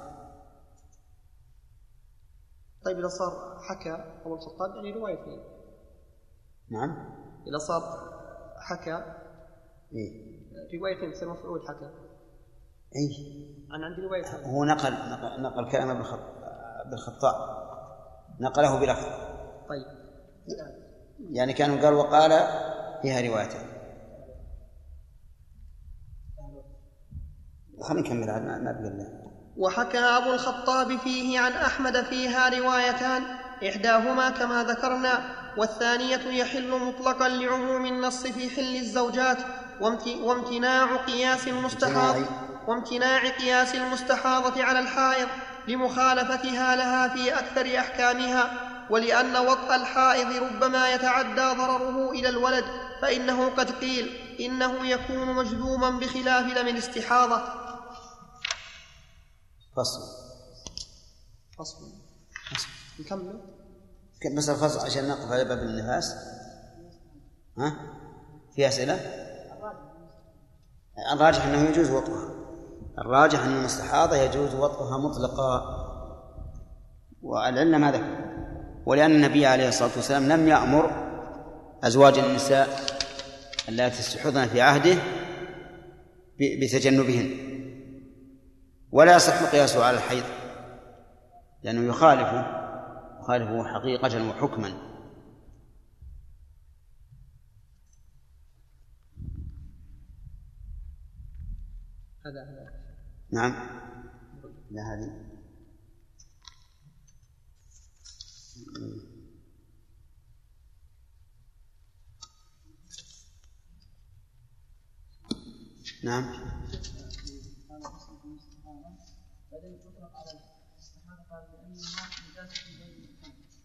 طيب 2.84 2.98
إذا 2.98 3.08
صار 3.08 3.58
حكى 3.68 3.92
أبو 4.24 4.34
الخطاب 4.34 4.76
يعني 4.76 4.92
روايتين 4.92 5.40
نعم. 6.70 6.90
إذا 7.48 7.58
صار 7.58 7.82
حكى 8.60 9.04
إيه؟ 9.92 10.36
روايتين 10.78 11.12
تصير 11.12 11.28
مفعول 11.28 11.60
حكى. 11.68 12.05
إيه؟ 12.96 13.46
أنا 13.76 13.86
عندي 13.86 14.02
روايتين 14.02 14.50
هو 14.50 14.64
نقل 14.64 14.92
نقل, 14.92 15.42
نقل 15.42 15.70
كلام 15.70 15.90
ابن 15.90 16.00
الخطاب. 16.92 17.34
نقله 18.40 18.80
بلفظ. 18.80 19.06
طيب. 19.68 19.86
يعني 21.30 21.52
كان 21.52 21.80
قال 21.80 21.94
وقال 21.94 22.30
فيها 23.02 23.20
روايته 23.20 23.58
خلينا 27.82 28.02
نكمل 28.02 28.26
ما 28.26 28.58
ما 28.58 28.72
بقى 28.72 29.26
وحكى 29.56 29.98
أبو 29.98 30.32
الخطاب 30.32 30.96
فيه 30.96 31.40
عن 31.40 31.52
أحمد 31.52 32.02
فيها 32.02 32.48
روايتان 32.58 33.22
إحداهما 33.68 34.30
كما 34.30 34.64
ذكرنا 34.64 35.18
والثانية 35.58 36.40
يحل 36.40 36.70
مطلقا 36.70 37.28
لعموم 37.28 37.86
النص 37.86 38.26
في 38.26 38.50
حل 38.50 38.76
الزوجات 38.76 39.38
وامتناع 40.24 40.96
قياس 40.96 41.48
المستحاض. 41.48 42.16
وامتناع 42.66 43.28
قياس 43.28 43.74
المستحاضة 43.74 44.64
على 44.64 44.78
الحائض 44.78 45.28
لمخالفتها 45.68 46.76
لها 46.76 47.08
في 47.08 47.38
أكثر 47.38 47.78
أحكامها 47.78 48.50
ولأن 48.90 49.36
وطأ 49.36 49.76
الحائض 49.76 50.42
ربما 50.42 50.94
يتعدى 50.94 51.58
ضرره 51.60 52.10
إلى 52.10 52.28
الولد 52.28 52.64
فإنه 53.02 53.48
قد 53.50 53.70
قيل 53.70 54.06
إنه 54.40 54.86
يكون 54.86 55.34
مجذوما 55.34 55.90
بخلاف 55.90 56.54
دم 56.54 56.68
الاستحاضة. 56.68 57.42
فصل. 59.76 60.00
فصل. 61.58 61.78
نكمل. 63.00 63.40
بس 64.36 64.48
الفصل 64.48 64.86
عشان 64.86 65.08
نقف 65.08 65.32
على 65.32 65.44
باب 65.44 65.58
النفاس. 65.58 66.14
ها؟ 67.58 67.76
في 68.56 68.68
أسئلة؟ 68.68 68.94
الراجح. 71.12 71.44
أنه 71.44 71.68
يجوز 71.68 71.90
وطئها 71.90 72.35
الراجح 72.98 73.44
أن 73.44 73.56
المستحاضة 73.56 74.16
يجوز 74.16 74.54
وطئها 74.54 74.98
مطلقا. 74.98 75.82
والعلة 77.22 77.78
ما 77.78 77.92
ذكر 77.92 78.26
ولأن 78.86 79.10
النبي 79.10 79.46
عليه 79.46 79.68
الصلاة 79.68 79.90
والسلام 79.96 80.28
لم 80.28 80.48
يأمر 80.48 80.90
أزواج 81.84 82.18
النساء 82.18 82.68
اللاتي 83.68 84.00
استحضن 84.00 84.46
في 84.46 84.60
عهده 84.60 84.96
بتجنبهن. 86.38 87.30
ولا 88.92 89.16
يصح 89.16 89.52
قياسه 89.52 89.84
على 89.84 89.96
الحيض 89.96 90.24
لأنه 91.62 91.88
يخالفه 91.88 92.66
يخالفه 93.20 93.64
حقيقة 93.64 94.28
وحكما. 94.28 94.72
هذا. 102.26 102.75
نعم. 103.30 103.52
لا 104.70 104.82
هذه. 104.82 105.26
نعم. 116.04 116.24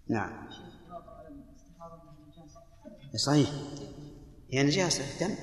نعم. 0.09 0.49
صحيح. 3.15 3.49
هي 4.51 4.63
نجاسة 4.63 5.27
دم 5.27 5.35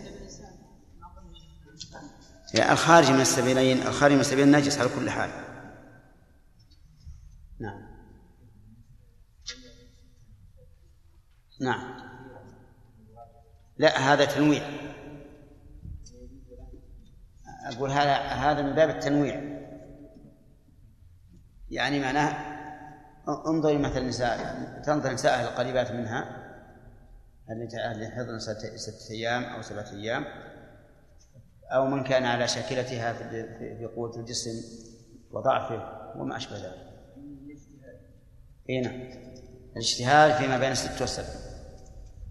يعني 2.55 2.73
الخارج 2.73 3.11
من 3.11 3.21
السبيلين 3.21 3.83
الخارج 3.83 4.13
من 4.13 4.21
السبيلين 4.21 4.57
نجس 4.57 4.79
على 4.79 4.89
كل 4.89 5.11
حال. 5.11 5.31
نعم. 7.61 7.89
نعم. 11.61 12.09
لا 13.79 13.99
هذا 13.99 14.25
تنويع. 14.25 14.63
أقول 17.65 17.91
هذا 17.91 18.15
هذا 18.17 18.63
من 18.63 18.75
باب 18.75 18.91
التنويع. 18.91 19.59
يعني 21.71 22.01
معناه 22.01 22.59
انظري 23.47 23.79
مثل 23.79 23.99
النساء 23.99 24.39
تنظر 24.85 25.09
النساء 25.09 25.41
القريبات 25.41 25.93
منها 25.93 26.45
اللي 27.51 28.09
حضن 28.09 28.39
ستة 28.39 29.11
أيام 29.11 29.45
أو 29.45 29.63
سبعة 29.63 29.91
أيام؟ 29.93 30.25
أو 31.71 31.87
من 31.87 32.05
كان 32.05 32.25
على 32.25 32.49
شاكلتها 32.49 33.13
في 33.79 33.89
قوة 33.97 34.17
الجسم 34.17 34.51
وضعفه 35.31 35.99
وما 36.21 36.37
أشبه 36.37 36.57
ذلك. 36.57 36.89
إي 38.71 38.81
نعم. 38.81 39.01
الاجتهاد 39.73 40.33
فيما 40.33 40.59
بين 40.59 40.73
الست 40.73 41.01
والسبع. 41.01 41.59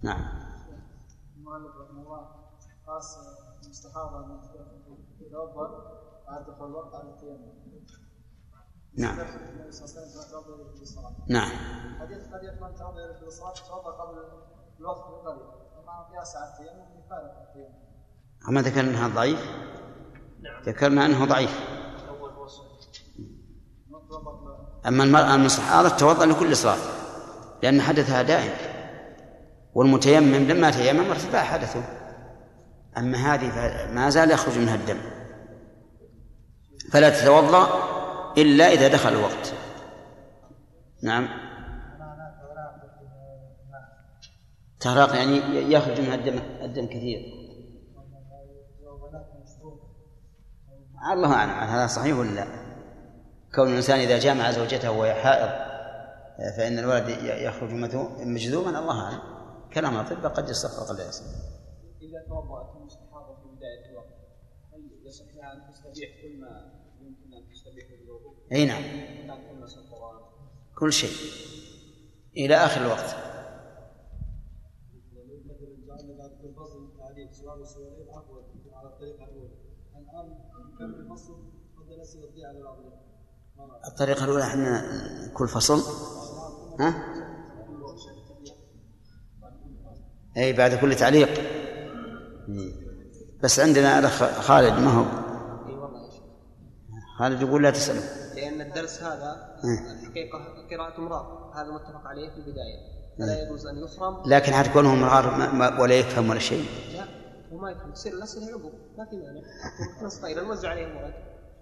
نعم. 0.03 0.47
المؤلف 1.37 1.75
رحمه 1.75 2.01
الله 2.01 2.27
خاص 2.87 3.17
المستحاضة 3.63 4.39
يتوضأ 5.19 5.97
بعد 6.27 6.45
دخول 6.45 6.67
الوقت 6.67 6.95
على. 6.95 7.13
نعم 8.97 9.19
نعم 11.27 11.51
حديث 11.99 12.27
قد 12.33 12.43
يكون 12.43 12.69
الصلاة 13.27 13.53
توضا 13.53 13.91
قبل 13.91 14.17
الوقت 14.79 15.11
بقليل 15.11 15.47
ومع 15.77 16.09
قياس 16.11 16.35
على 16.35 16.51
التيمم 16.51 16.99
يفارق 16.99 17.47
التيمم 17.47 17.86
أما 18.49 18.61
ذكرنا 18.61 18.89
أنها 18.89 19.07
ضعيف؟ 19.07 19.39
نعم. 20.41 20.61
ذكرنا 20.65 21.05
أنه 21.05 21.25
ضعيف. 21.25 21.59
أما 24.87 25.03
المرأة 25.03 25.35
المستحاضة 25.35 25.89
توضأ 25.89 26.25
لكل 26.25 26.55
صلاة 26.55 26.77
لأن 27.63 27.81
حدثها 27.81 28.21
دائم. 28.21 28.53
والمتيمم 29.73 30.35
لما 30.35 30.71
تيمم 30.71 31.09
ارتفاع 31.09 31.43
حدثه. 31.43 31.83
أما 32.97 33.17
هذه 33.17 33.51
ما 33.93 34.09
زال 34.09 34.31
يخرج 34.31 34.57
منها 34.57 34.75
الدم. 34.75 34.97
فلا 36.91 37.09
تتوضأ 37.09 37.67
إلا 38.37 38.73
إذا 38.73 38.87
دخل 38.87 39.09
الوقت. 39.09 39.53
نعم. 41.03 41.27
تهراق 44.79 45.15
يعني 45.15 45.37
يخرج 45.73 46.01
منها 46.01 46.15
الدم 46.15 46.39
الدم 46.61 46.85
كثير. 46.85 47.36
الله 51.13 51.33
أعلم 51.33 51.51
هذا 51.51 51.87
صحيح 51.87 52.17
ولا 52.17 52.29
لا. 52.29 52.47
كون 53.55 53.67
الإنسان 53.67 53.99
إذا 53.99 54.19
جامع 54.19 54.51
زوجته 54.51 54.91
وهي 54.91 55.13
حائض 55.13 55.67
فإن 56.57 56.79
الولد 56.79 57.09
يخرج 57.23 57.73
مجذوما 58.19 58.79
الله 58.79 59.01
أعلم. 59.01 59.19
كلام 59.73 59.93
الأطباء 59.93 60.31
قد 60.31 60.49
وقد 60.79 60.97
لا 60.97 61.07
يصح 61.07 61.23
إذا 62.01 62.25
توضأت 62.27 62.75
المستحاضة 62.75 63.35
في 63.35 63.55
بداية 63.55 63.91
الوقت 63.91 64.17
هل 64.73 65.07
يصح 65.07 65.25
لها 65.35 65.53
أن 65.53 65.71
تستبيح 65.71 66.09
كل 66.21 66.39
ما 66.39 66.77
أي 68.51 68.65
نعم. 68.65 68.83
كل 70.75 70.93
شيء. 70.93 71.09
إلى 72.37 72.55
آخر 72.55 72.81
الوقت. 72.81 73.15
الطريقة 83.87 84.25
الأولى 84.25 84.43
إحنا 84.43 84.83
كل 85.33 85.47
فصل. 85.47 85.81
ها؟ 86.79 86.93
أي 90.37 90.53
بعد 90.53 90.75
كل 90.75 90.95
تعليق. 90.95 91.29
بس 93.43 93.59
عندنا 93.59 93.99
الأخ 93.99 94.23
خالد 94.23 94.79
ما 94.79 94.91
هو. 94.91 95.05
خالد 97.19 97.41
يقول 97.41 97.63
لا 97.63 97.71
تسأله 97.71 98.01
لأن 98.35 98.61
الدرس 98.61 99.03
هذا 99.03 99.59
الحقيقة 100.01 100.39
قراءة 100.71 101.01
مرار 101.01 101.51
هذا 101.55 101.71
متفق 101.71 102.07
عليه 102.07 102.29
في 102.29 102.37
البداية. 102.37 102.97
فلا 103.19 103.43
يجوز 103.43 103.67
أن 103.67 103.77
يخرم 103.77 104.23
لكن 104.25 104.53
حتى 104.53 104.69
كونه 104.69 104.95
مرار 104.95 105.25
ولا 105.81 105.95
يفهم 105.95 106.29
ولا 106.29 106.39
شيء. 106.39 106.65
لا. 106.93 107.16
هو 107.53 107.57
ما 107.57 107.71
يفهم 107.71 107.91
تصير 107.91 108.13
الأسئلة 108.13 108.51
عقب. 108.51 108.71
ما 108.97 109.05
في 109.05 109.15
مانع. 109.15 109.41
نص 110.01 110.17
طيب 110.17 110.37
نوزع 110.37 110.69
عليهم 110.69 110.97
ورق. 110.97 111.13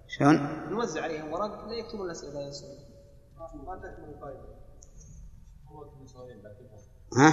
شلون؟ 0.08 0.36
نوزع 0.70 1.02
عليهم 1.02 1.32
ورق. 1.32 1.68
لا 1.68 1.74
يكتبون 1.74 2.10
ما 3.54 3.76
تكمل 3.76 4.14
الفائدة 4.14 4.56
ها؟ 7.16 7.32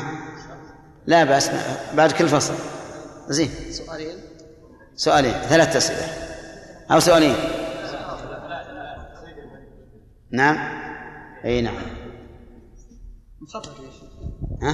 لا 1.05 1.23
بأس. 1.23 1.49
بعد 1.95 2.11
كل 2.11 2.27
فصل. 2.27 2.53
زين. 3.27 3.49
سؤالين؟ 3.71 4.17
سؤالين. 4.95 5.33
ثلاث 5.33 5.75
أسئلة. 5.75 6.07
أو 6.91 6.99
سؤالين. 6.99 7.35
نعم. 10.31 10.83
إي 11.45 11.61
نعم. 11.61 11.75
مخرج 13.41 13.65
يا 13.65 13.91
شيخ. 13.91 14.09
ها؟ 14.61 14.73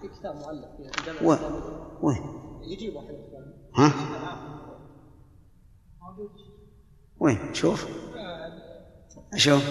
في 0.00 0.08
كتاب 0.08 0.34
مؤلف 0.34 0.68
في 0.76 1.24
وين؟ 1.26 1.38
وين؟ 2.02 2.39
ها؟ 3.74 3.92
وين؟ 7.20 7.54
شوف. 7.54 7.86
شوف 9.36 9.62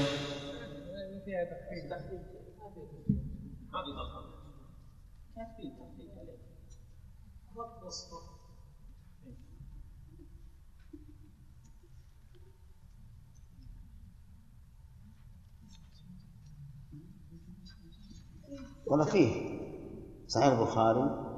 والله 18.87 19.05
فيه. 19.05 19.59
صحيح 20.27 20.45
البخاري. 20.45 21.28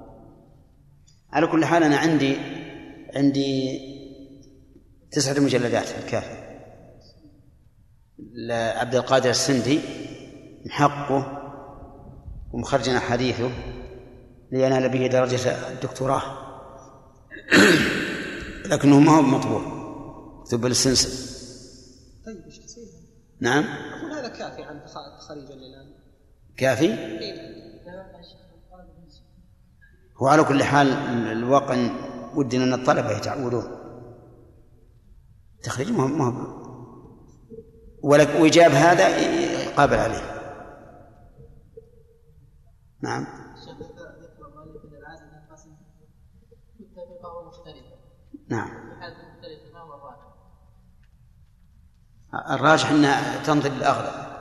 على 1.33 1.47
كل 1.47 1.65
حال 1.65 1.83
أنا 1.83 1.97
عندي 1.97 2.37
عندي 3.15 3.79
تسعة 5.11 5.39
مجلدات 5.39 5.87
الكافي 6.03 6.41
لعبد 8.33 8.95
القادر 8.95 9.29
السندي 9.29 9.79
محقه 10.65 11.37
ومخرجنا 12.53 12.99
حديثه 12.99 13.51
لينال 14.51 14.89
به 14.89 15.07
درجة 15.07 15.69
الدكتوراه. 15.71 16.23
لكنه 18.71 18.99
ما 18.99 19.11
هو 19.11 19.21
مطبوع. 19.21 19.81
كتب 20.45 20.65
السنسل 20.65 21.31
طيب 22.25 22.45
إيش؟ 22.45 22.59
نعم. 23.39 23.63
أقول 23.63 24.11
هذا 24.11 24.27
كافي 24.27 24.63
عن 24.63 24.81
تخريجا 25.19 25.53
الآن 25.53 25.93
كافي؟ 26.57 26.85
إيه. 26.85 27.50
هو 30.21 30.27
على 30.27 30.43
كل 30.43 30.63
حال 30.63 30.87
الواقع 31.27 31.89
ودنا 32.35 32.63
إن 32.63 32.73
الطلبة 32.73 33.11
يتعودون. 33.11 33.63
تخريج 35.63 35.91
هو 35.91 36.07
ولك 38.03 38.29
وإجاب 38.39 38.71
هذا 38.71 39.05
قابل 39.77 39.95
عليه. 39.95 40.31
نعم. 43.01 43.27
نعم. 48.49 48.91
الراجح 52.49 52.89
أنها 52.89 53.43
تنظر 53.43 53.69
للأغلب. 53.69 54.31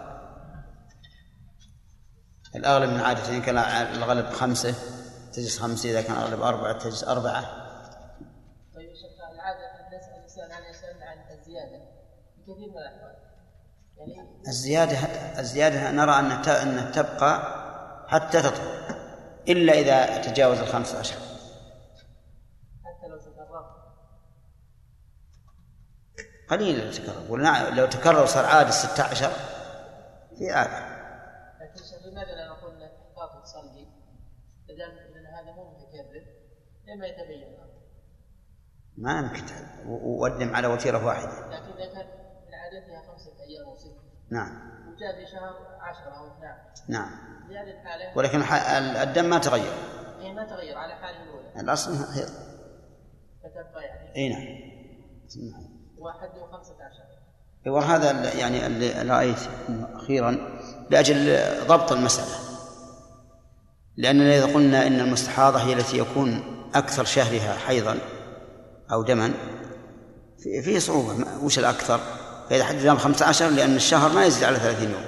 الأغلب 2.57 2.91
من 2.91 3.01
عادة 3.01 3.37
إن 3.37 3.43
كان 3.43 3.59
الغالب 3.59 4.27
خمسة. 4.27 5.00
تجلس 5.33 5.59
خمسة 5.59 5.91
إذا 5.91 6.03
كان 6.03 6.17
الأغلب 6.17 6.43
أربعة 6.43 6.79
تجلس 6.79 7.05
أربعة. 7.05 7.43
طيب 8.75 8.95
شيخ 8.95 9.31
العادة 9.33 9.97
نسأل 9.99 10.15
الإنسان 10.15 10.53
عن 10.53 10.71
يسأل 10.71 11.03
عن 11.03 11.39
الزيادة 11.39 11.79
في 12.37 12.43
كثير 12.43 12.69
من 12.71 12.79
الأحوال. 12.79 13.17
يعني 13.97 14.43
الزيادة 14.49 14.97
الزيادة 15.41 15.91
نرى 15.91 16.13
أن 16.13 16.31
أن 16.33 16.93
تبقى 16.93 17.61
حتى 18.09 18.43
تطهر 18.43 18.81
إلا 19.49 19.73
إذا 19.73 20.23
تجاوز 20.23 20.59
الخمسة 20.59 20.99
عشر. 20.99 21.17
حتى 22.85 23.09
لو 23.09 23.19
تكرر. 23.19 23.81
قليل 26.49 26.85
لو 26.85 26.93
تكرر. 26.93 27.75
لو 27.75 27.87
تكرر 27.87 28.27
صار 28.27 28.45
عادة 28.45 28.71
ستة 28.71 29.03
عشر. 29.03 29.31
في 30.41 30.51
عادة 30.51 31.01
لكن 31.61 32.09
لماذا 32.11 32.35
لا 32.35 32.49
نقول 32.49 32.83
احتاط 32.83 33.43
تصلي 33.43 33.87
إذا 34.71 34.87
هذا 35.41 35.53
مو 35.53 35.71
متكرر 35.71 36.25
لما 36.95 37.07
يتبين 37.07 37.61
ما 38.99 39.19
يمكن 39.19 39.45
وقدم 39.89 40.55
على 40.55 40.67
وتيرة 40.67 41.07
واحدة. 41.07 41.47
لكن 41.47 41.73
إذا 41.73 41.95
كان 41.95 42.07
من 42.47 42.55
عادتها 42.55 43.13
خمسة 43.13 43.31
أيام 43.41 43.67
أو 43.67 43.77
ستة 43.77 44.01
نعم. 44.31 44.71
وجاء 44.89 45.25
في 45.25 45.33
شهر 45.33 45.79
عشرة 45.81 46.19
أو 46.19 46.27
12 46.27 46.59
نعم. 46.89 47.11
في 47.49 47.59
هذه 47.59 47.71
الحالة 47.71 48.19
ولكن 48.19 48.43
الدم 49.09 49.25
ما 49.25 49.39
تغير. 49.39 49.73
إيه 50.21 50.33
ما 50.33 50.45
تغير 50.45 50.79
على 50.79 50.95
حاله 50.95 51.23
الأولى. 51.23 51.61
الأصل 51.61 51.91
هي 51.91 52.27
فتبقى 53.43 53.85
يعني. 53.85 54.17
أي 54.17 54.29
نعم. 54.29 55.71
واحد 55.99 56.39
وخمسة 56.39 56.75
عشر. 56.85 57.71
وهذا 57.71 58.35
يعني 58.35 58.67
اللي 58.67 59.13
رأيت 59.13 59.39
أخيرا 59.95 60.31
لأجل 60.91 61.39
ضبط 61.67 61.93
المسألة. 61.93 62.50
لأننا 64.01 64.37
إذا 64.37 64.55
قلنا 64.55 64.87
إن 64.87 65.01
المستحاضة 65.01 65.59
هي 65.59 65.73
التي 65.73 65.99
يكون 65.99 66.43
أكثر 66.75 67.05
شهرها 67.05 67.57
حيضا 67.59 67.99
أو 68.93 69.03
دما 69.03 69.33
فيه 70.65 70.79
صعوبة. 70.79 71.15
وش 71.43 71.59
الأكثر؟ 71.59 72.01
فإذا 72.51 72.65
حددنا 72.65 72.95
بخمسة 72.95 73.27
عشر 73.27 73.49
لأن 73.49 73.77
الشهر 73.77 74.13
ما 74.13 74.25
يزيد 74.25 74.45
على 74.45 74.57
ثلاثين 74.57 74.91
يوم. 74.91 75.05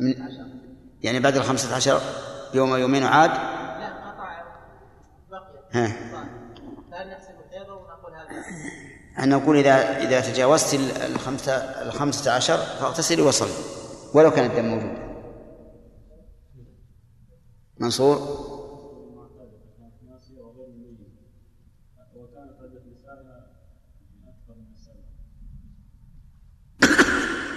من 0.00 0.14
يعني 1.02 1.20
بعد 1.20 1.36
الخمسة 1.36 1.74
عشر 1.74 2.00
يوم 2.54 2.72
أو 2.72 2.76
يومين 2.76 3.04
وعاد 3.04 3.30
لا 3.30 3.36
قطع 3.36 4.42
بقي 5.30 5.88
فهل 6.90 7.10
نحسب 7.10 7.34
الحيض 7.46 7.68
ونقول 7.68 8.12
هذا. 8.12 9.24
أن 9.24 9.28
نقول 9.28 9.56
إذا 9.56 9.98
إذا 9.98 10.20
تجاوزت 10.20 10.74
الخمسة 11.06 11.52
الخمسة 11.56 12.32
عشر 12.32 12.56
فاغتسلي 12.56 13.22
وصلي 13.22 13.52
ولو 14.14 14.30
كان 14.30 14.50
الدم 14.50 14.64
موجود. 14.64 15.03
منصور؟ 17.78 18.16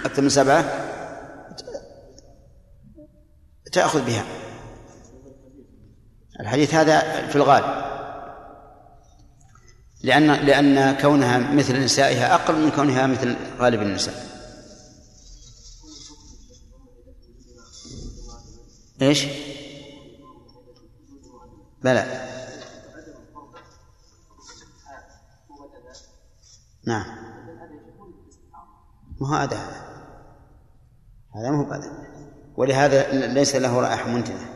أكثر 0.04 0.22
من 0.22 0.28
سبعة؟ 0.28 0.64
تأخذ 3.72 4.06
بها. 4.06 4.24
الحديث 6.40 6.74
هذا 6.74 7.26
في 7.28 7.36
الغالب. 7.36 7.88
لأن 10.02 10.32
لأن 10.32 10.96
كونها 11.00 11.38
مثل 11.38 11.84
نسائها 11.84 12.34
أقل 12.34 12.54
من 12.64 12.70
كونها 12.70 13.06
مثل 13.06 13.36
غالب 13.58 13.82
النساء. 13.82 14.14
إيش؟ 19.02 19.26
بلى. 21.84 22.28
نعم. 26.86 27.06
ما 29.20 29.44
هذا 29.44 29.56
هذا 31.36 31.50
ما 31.50 31.56
هو 31.56 31.72
هذا 31.72 32.08
ولهذا 32.56 33.12
ليس 33.26 33.56
له 33.56 33.80
رائحة 33.80 34.10
منتنة. 34.10 34.54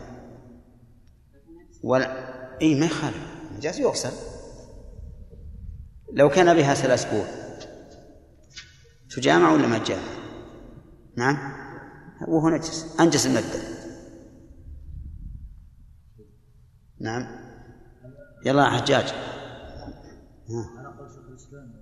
ولا 1.82 2.32
إي 2.62 2.74
ما 2.80 2.86
يخالف. 2.86 3.16
جالس 3.60 3.78
يغسل. 3.78 4.12
لو 6.12 6.28
كان 6.28 6.54
بها 6.54 6.74
ثلاث 6.74 7.06
أسبوع. 7.06 7.24
تجامع 9.16 9.52
ولا 9.52 9.66
ما 9.66 9.78
تجامع؟ 9.78 10.02
نعم. 11.16 11.52
وهو 12.28 12.48
نجس. 12.48 12.96
أنجس 13.00 13.26
المده 13.26 13.71
نعم. 17.02 17.26
يلا 18.46 18.70
حجاج. 18.70 19.04
على 20.78 20.88
قول 20.98 21.10
شيخ 21.10 21.28
الإسلام 21.28 21.72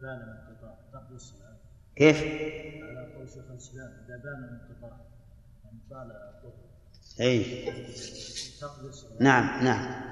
بان 0.00 0.16
الانقطاع 0.16 0.78
تقضي 0.92 1.14
الصلاه 1.14 1.56
كيف؟ 1.96 2.16
على 2.16 3.14
قول 3.14 3.28
شيخ 3.28 3.44
الإسلام 3.50 4.04
إذا 4.06 4.16
بان 4.16 4.44
الانقطاع 4.44 5.06
يعني 5.64 5.78
طال 5.90 6.12
أي. 7.20 7.64
تقضي 8.60 8.88
الصلاه 8.88 9.22
نعم 9.22 9.64
نعم. 9.64 10.08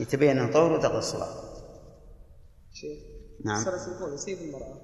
يتبين 0.00 0.38
أنه 0.38 0.52
طهر 0.52 0.72
وتقضي 0.72 0.98
الصلاه 0.98 1.34
شيخ 2.72 2.98
نعم. 3.44 3.56
السلسل 3.56 4.14
يصيب 4.14 4.38
المرأة. 4.38 4.80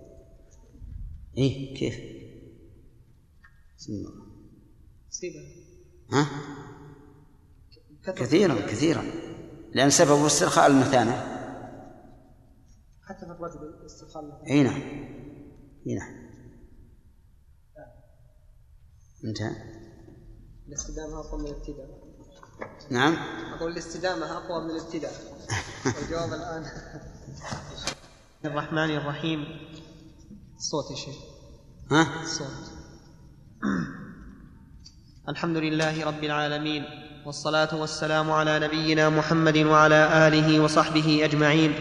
اي 1.39 1.74
كيف؟ 1.77 1.95
يصيبها 5.11 5.43
ها؟ 6.12 6.27
كثيرا 8.12 8.66
كثيرا. 8.66 9.04
لأن 9.74 9.90
سببه 9.90 10.26
استرخاء 10.26 10.66
المثانة. 10.66 11.12
حتى 13.02 13.26
في 13.26 13.32
الرجل 13.32 13.84
استرخاء 13.86 14.22
المثانة. 14.22 14.50
إي 14.50 14.62
نعم. 14.62 14.80
إي 15.86 15.94
نعم. 15.94 16.26
انتهى. 19.24 19.57
الاستدامة 20.68 21.20
أقوى 21.20 21.40
من 21.40 21.46
الابتداء. 21.46 22.07
نعم. 22.90 23.16
أقول 23.54 23.72
الاستدامة 23.72 24.36
أقوى 24.36 24.64
من 24.64 24.70
الابتداء. 24.70 25.12
الجواب 26.02 26.32
الآن. 26.32 26.66
الرحمن 28.44 28.96
الرحيم. 28.96 29.44
الصوت 30.57 30.90
يا 30.90 30.96
شيخ. 30.96 31.16
ها؟ 31.90 32.22
الصوت 32.22 32.72
الحمد 35.28 35.57
لله 35.57 36.07
رب 36.07 36.24
العالمين. 36.24 36.84
والصلاة 37.27 37.68
والسلام 37.74 38.31
على 38.31 38.59
نبينا 38.59 39.09
محمد 39.09 39.59
وعلى 39.59 40.29
آله 40.29 40.61
وصحبه 40.61 41.20
أجمعين. 41.24 41.72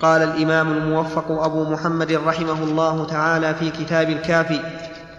قال 0.00 0.22
الإمام 0.22 0.72
الموفق 0.72 1.30
أبو 1.30 1.64
محمد 1.64 2.12
رحمه 2.12 2.62
الله 2.62 3.06
تعالى 3.06 3.54
في 3.54 3.70
كتاب 3.70 4.10
الكافي 4.10 4.60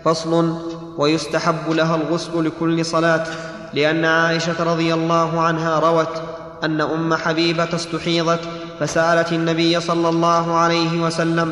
فصل 0.03 0.57
ويستحب 0.97 1.69
لها 1.69 1.95
الغسل 1.95 2.45
لكل 2.45 2.85
صلاة 2.85 3.23
لأن 3.73 4.05
عائشة 4.05 4.63
رضي 4.63 4.93
الله 4.93 5.41
عنها 5.41 5.79
روت 5.79 6.21
أن 6.63 6.81
أم 6.81 7.15
حبيبة 7.15 7.75
استحيضت 7.75 8.41
فسألت 8.79 9.33
النبي 9.33 9.79
صلى 9.79 10.09
الله 10.09 10.57
عليه 10.57 11.01
وسلم 11.01 11.51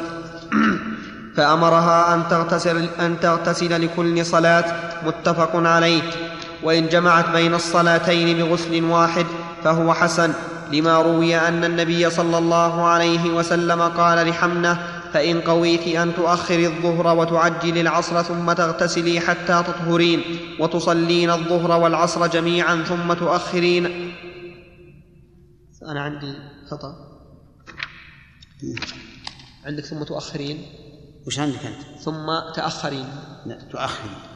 فأمرها 1.35 2.13
أن 2.13 2.23
تغتسل, 2.29 2.89
أن 2.99 3.19
تغتسل 3.19 3.81
لكل 3.81 4.25
صلاة 4.25 4.65
متفق 5.05 5.55
عليه. 5.55 6.32
وإن 6.63 6.89
جمعت 6.89 7.29
بين 7.29 7.53
الصلاتين 7.53 8.37
بغسل 8.37 8.83
واحد 8.83 9.25
فهو 9.63 9.93
حسن 9.93 10.33
لما 10.71 11.01
روي 11.01 11.35
أن 11.35 11.63
النبي 11.63 12.09
صلى 12.09 12.37
الله 12.37 12.85
عليه 12.85 13.29
وسلم 13.29 13.81
قال 13.81 14.27
لحمنة 14.27 15.03
فإن 15.13 15.41
قويت 15.41 15.87
أن 15.87 16.15
تؤخري 16.15 16.67
الظهر 16.67 17.17
وتعجلي 17.17 17.81
العصر 17.81 18.21
ثم 18.21 18.53
تغتسلي 18.53 19.19
حتى 19.19 19.63
تطهرين 19.63 20.23
وتصلين 20.59 21.29
الظهر 21.29 21.81
والعصر 21.81 22.27
جميعا 22.27 22.83
ثم 22.83 23.13
تؤخرين. 23.13 24.13
أنا 25.87 26.01
عندي 26.01 26.33
خطأ. 26.71 26.95
عندك 29.65 29.85
ثم 29.85 30.03
تؤخرين؟ 30.03 30.65
وش 31.27 31.39
عندك 31.39 31.65
أنت؟ 31.65 31.99
ثم 32.01 32.27
تأخرين. 32.55 33.07
لا 33.45 33.59
تؤخر 33.71 34.32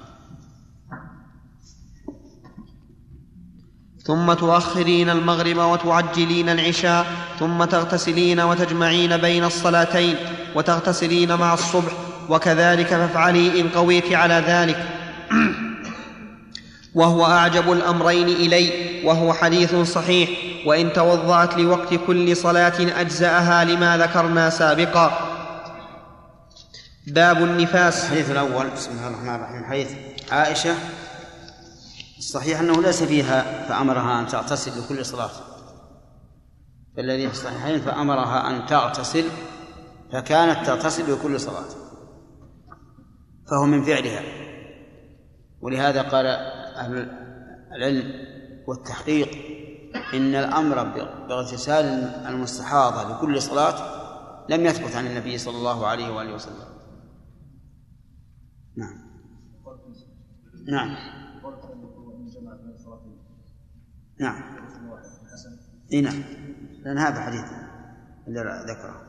ثم 4.08 4.34
تؤخرين 4.34 5.10
المغرب 5.10 5.58
وتعجلين 5.58 6.50
العشاء 6.50 7.06
ثم 7.40 7.64
تغتسلين 7.64 8.40
وتجمعين 8.40 9.18
بين 9.18 9.44
الصلاتين 9.44 10.16
وتغتسلين 10.56 11.36
مع 11.36 11.54
الصبح 11.54 11.92
وكذلك 12.30 12.88
فافعلي 12.88 13.62
إن 13.62 13.70
قويت 13.70 14.14
على 14.14 14.44
ذلك. 14.48 14.86
وهو 16.96 17.26
أعجب 17.26 17.72
الأمرين 17.72 18.28
إلي 18.28 18.72
وهو 19.04 19.34
حديث 19.34 19.76
صحيح 19.76 20.30
وإن 20.66 20.94
توضأت 20.94 21.58
لوقت 21.58 21.94
كل 22.08 22.38
صلاة 22.38 23.02
أجزأها 23.02 23.64
لما 23.64 23.98
ذكرنا 23.98 24.50
سابقا. 24.50 25.20
باب 27.08 27.44
النفاس. 27.44 28.04
الحديث 28.04 28.32
الأول 28.32 28.68
بسم 28.76 28.92
الله 28.92 29.08
الرحمن 29.08 29.36
الرحيم 29.36 29.64
حديث 29.70 29.92
عائشة 30.32 30.76
الصحيح 32.18 32.60
أنه 32.60 32.82
ليس 32.82 33.04
فيها 33.04 33.68
فأمرها 33.68 34.20
أن 34.20 34.28
تغتسل 34.28 34.84
لكل 34.84 35.06
صلاة 35.06 35.32
الذي 37.00 37.28
في 37.28 37.34
الصحيحين 37.34 37.82
فأمرها 37.82 38.50
أن 38.50 38.66
تغتسل 38.66 39.26
فكانت 40.12 40.68
تغتسل 40.68 41.14
لكل 41.14 41.40
صلاة. 41.40 41.66
فهو 43.50 43.66
من 43.66 43.84
فعلها. 43.84 44.24
ولهذا 45.62 46.02
قال 46.02 46.26
أهل 46.76 46.98
العلم 47.76 48.14
والتحقيق 48.68 49.30
إن 50.14 50.36
الأمر 50.36 50.84
باغتسال 51.28 51.86
المستحاضة 52.28 53.18
لكل 53.18 53.42
صلاة 53.42 53.98
لم 54.50 54.66
يثبت 54.66 54.96
عن 54.96 55.08
النبي 55.08 55.38
صلى 55.38 55.58
الله 55.58 55.88
عليه 55.88 56.10
وآله 56.10 56.34
وسلم. 56.34 56.68
نعم. 58.78 59.08
نعم. 60.68 61.17
نعم. 64.20 64.58
إي 65.94 66.02
نعم. 66.02 66.24
لأن 66.84 66.98
هذا 66.98 67.22
حديث 67.22 67.46
اللي 68.28 68.64
ذكره. 68.68 69.02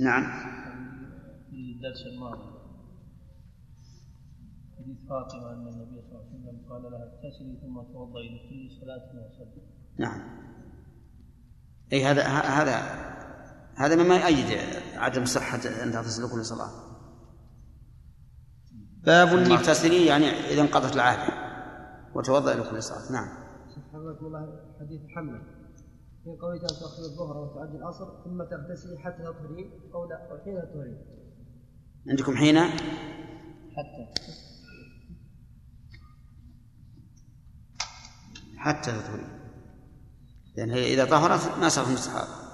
نعم. 0.00 0.22
في 1.50 1.56
الدرس 1.56 2.06
الماضي 2.06 2.54
حديث 4.78 4.96
فاطمه 5.08 5.52
ان 5.52 5.68
النبي 5.68 6.00
صلى 6.00 6.20
الله 6.20 6.26
عليه 6.32 6.40
وسلم 6.40 6.68
قال 6.68 6.82
لها 6.82 7.04
اغتسلي 7.04 7.58
ثم 7.62 7.92
توضئي 7.92 8.28
لكل 8.28 8.80
صلاه 8.80 8.96
وسلم 8.96 9.62
نعم. 9.98 10.20
إي 11.92 12.04
هذا 12.04 12.22
هذا 12.28 12.76
هذا 13.76 14.02
مما 14.02 14.16
يؤيد 14.16 14.58
عدم 14.96 15.24
صحة 15.24 15.60
أن 15.82 15.92
تغتسل 15.92 16.32
كل 16.32 16.44
صلاة. 16.44 16.70
باب 19.04 19.28
المغتسلين 19.28 20.06
يعني 20.06 20.26
إذا 20.26 20.62
انقضت 20.62 20.94
العادة 20.94 21.43
وتوضأ 22.14 22.54
لكل 22.54 22.82
صلاة. 22.82 23.12
نعم. 23.12 23.28
حفظكم 23.92 24.26
الله 24.26 24.60
حديث 24.80 25.00
حمله 25.16 25.38
في 26.24 26.30
قوله 26.40 26.62
أن 26.62 26.68
تأخذ 26.68 27.04
الظهر 27.04 27.36
وتعدي 27.36 27.76
العصر 27.76 28.24
ثم 28.24 28.42
تغتسلي 28.42 28.98
حتى 28.98 29.22
تطهرين 29.22 29.70
أو 29.94 30.08
لا 30.08 30.30
أو 30.30 30.38
حين 30.44 30.62
تطهرين 30.62 30.98
عندكم 32.08 32.36
حين؟ 32.36 32.58
حتى. 33.76 34.04
حتى 38.56 38.92
تطهرين 38.92 39.28
لأن 40.56 40.70
هي 40.70 40.94
إذا 40.94 41.04
طهرت 41.04 41.58
ما 41.58 41.68
صار 41.68 41.92
مستحاضة 41.92 42.44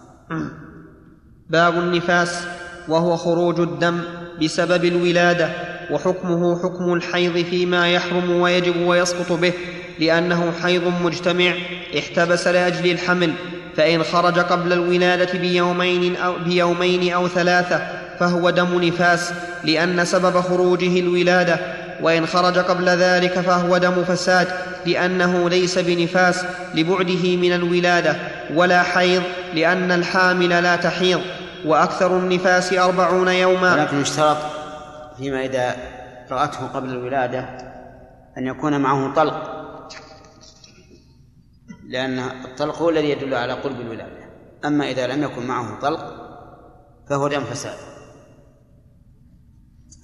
باب 1.50 1.74
النفاس 1.74 2.46
وهو 2.88 3.16
خروج 3.16 3.61
الدم 3.61 4.00
بسبب 4.42 4.84
الولادة. 4.84 5.69
وحكمه 5.91 6.62
حكم 6.62 6.93
الحيض 6.93 7.45
فيما 7.45 7.93
يحرم 7.93 8.30
ويجب 8.30 8.76
ويسقط 8.76 9.32
به 9.32 9.53
لأنه 9.99 10.53
حيض 10.62 10.93
مجتمع 11.03 11.53
احتبس 11.99 12.49
لأجل 12.49 12.91
الحمل 12.91 13.32
فإن 13.76 14.03
خرج 14.03 14.38
قبل 14.38 14.72
الولادة 14.72 15.38
بيومين 15.38 16.16
أو, 16.16 16.34
بيومين 16.45 17.12
أو 17.12 17.28
ثلاثة 17.28 17.82
فهو 18.20 18.51
دم 18.51 18.84
نفاس 18.84 19.32
لأن 19.64 20.05
سبب 20.05 20.41
خروجه 20.41 21.01
الولادة 21.01 21.59
وإن 22.03 22.26
خرج 22.26 22.59
قبل 22.59 22.88
ذلك 22.88 23.41
فهو 23.41 23.78
دم 23.78 24.05
فساد 24.05 24.49
لأنه 24.86 25.51
ليس 25.51 25.78
بنفاس 25.78 26.45
لبعده 26.74 27.36
من 27.36 27.53
الولادة 27.53 28.16
ولا 28.55 28.82
حيض 28.82 29.22
لأن 29.55 29.93
الحامل 29.93 30.49
لا 30.49 30.76
تحيض 30.76 31.20
وأكثر 31.64 32.16
النفاس 32.16 32.72
أربعون 32.72 33.28
يوما. 33.28 33.74
ولكن 33.74 34.01
يشترط 34.01 34.59
فيما 35.20 35.44
إذا 35.44 35.76
رأته 36.30 36.66
قبل 36.66 36.88
الولادة 36.88 37.40
أن 38.38 38.46
يكون 38.46 38.80
معه 38.80 39.14
طلق. 39.14 39.60
لأن 41.88 42.18
الطلق 42.18 42.82
هو 42.82 42.90
الذي 42.90 43.10
يدل 43.10 43.34
على 43.34 43.52
قرب 43.52 43.80
الولادة. 43.80 44.30
أما 44.64 44.90
إذا 44.90 45.06
لم 45.06 45.22
يكن 45.22 45.46
معه 45.46 45.80
طلق 45.80 46.14
فهو 47.08 47.28
دم 47.28 47.44
فساد. 47.44 47.76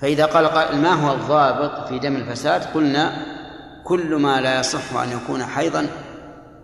فإذا 0.01 0.27
قال 0.27 0.77
ما 0.83 0.93
هو 0.93 1.15
الضابط 1.15 1.89
في 1.89 1.99
دم 1.99 2.17
الفساد؟ 2.17 2.65
قلنا 2.65 3.27
كل 3.85 4.15
ما 4.17 4.41
لا 4.41 4.61
يصح 4.61 4.97
أن 4.97 5.09
يكون 5.09 5.45
حيضا 5.45 5.87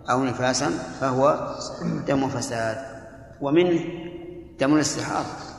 أو 0.09 0.23
نفاسا 0.23 0.69
فهو 0.69 1.55
دم 2.07 2.29
فساد. 2.29 2.77
ومنه 3.41 3.79
دم 4.59 4.75
الاستحاضة. 4.75 5.52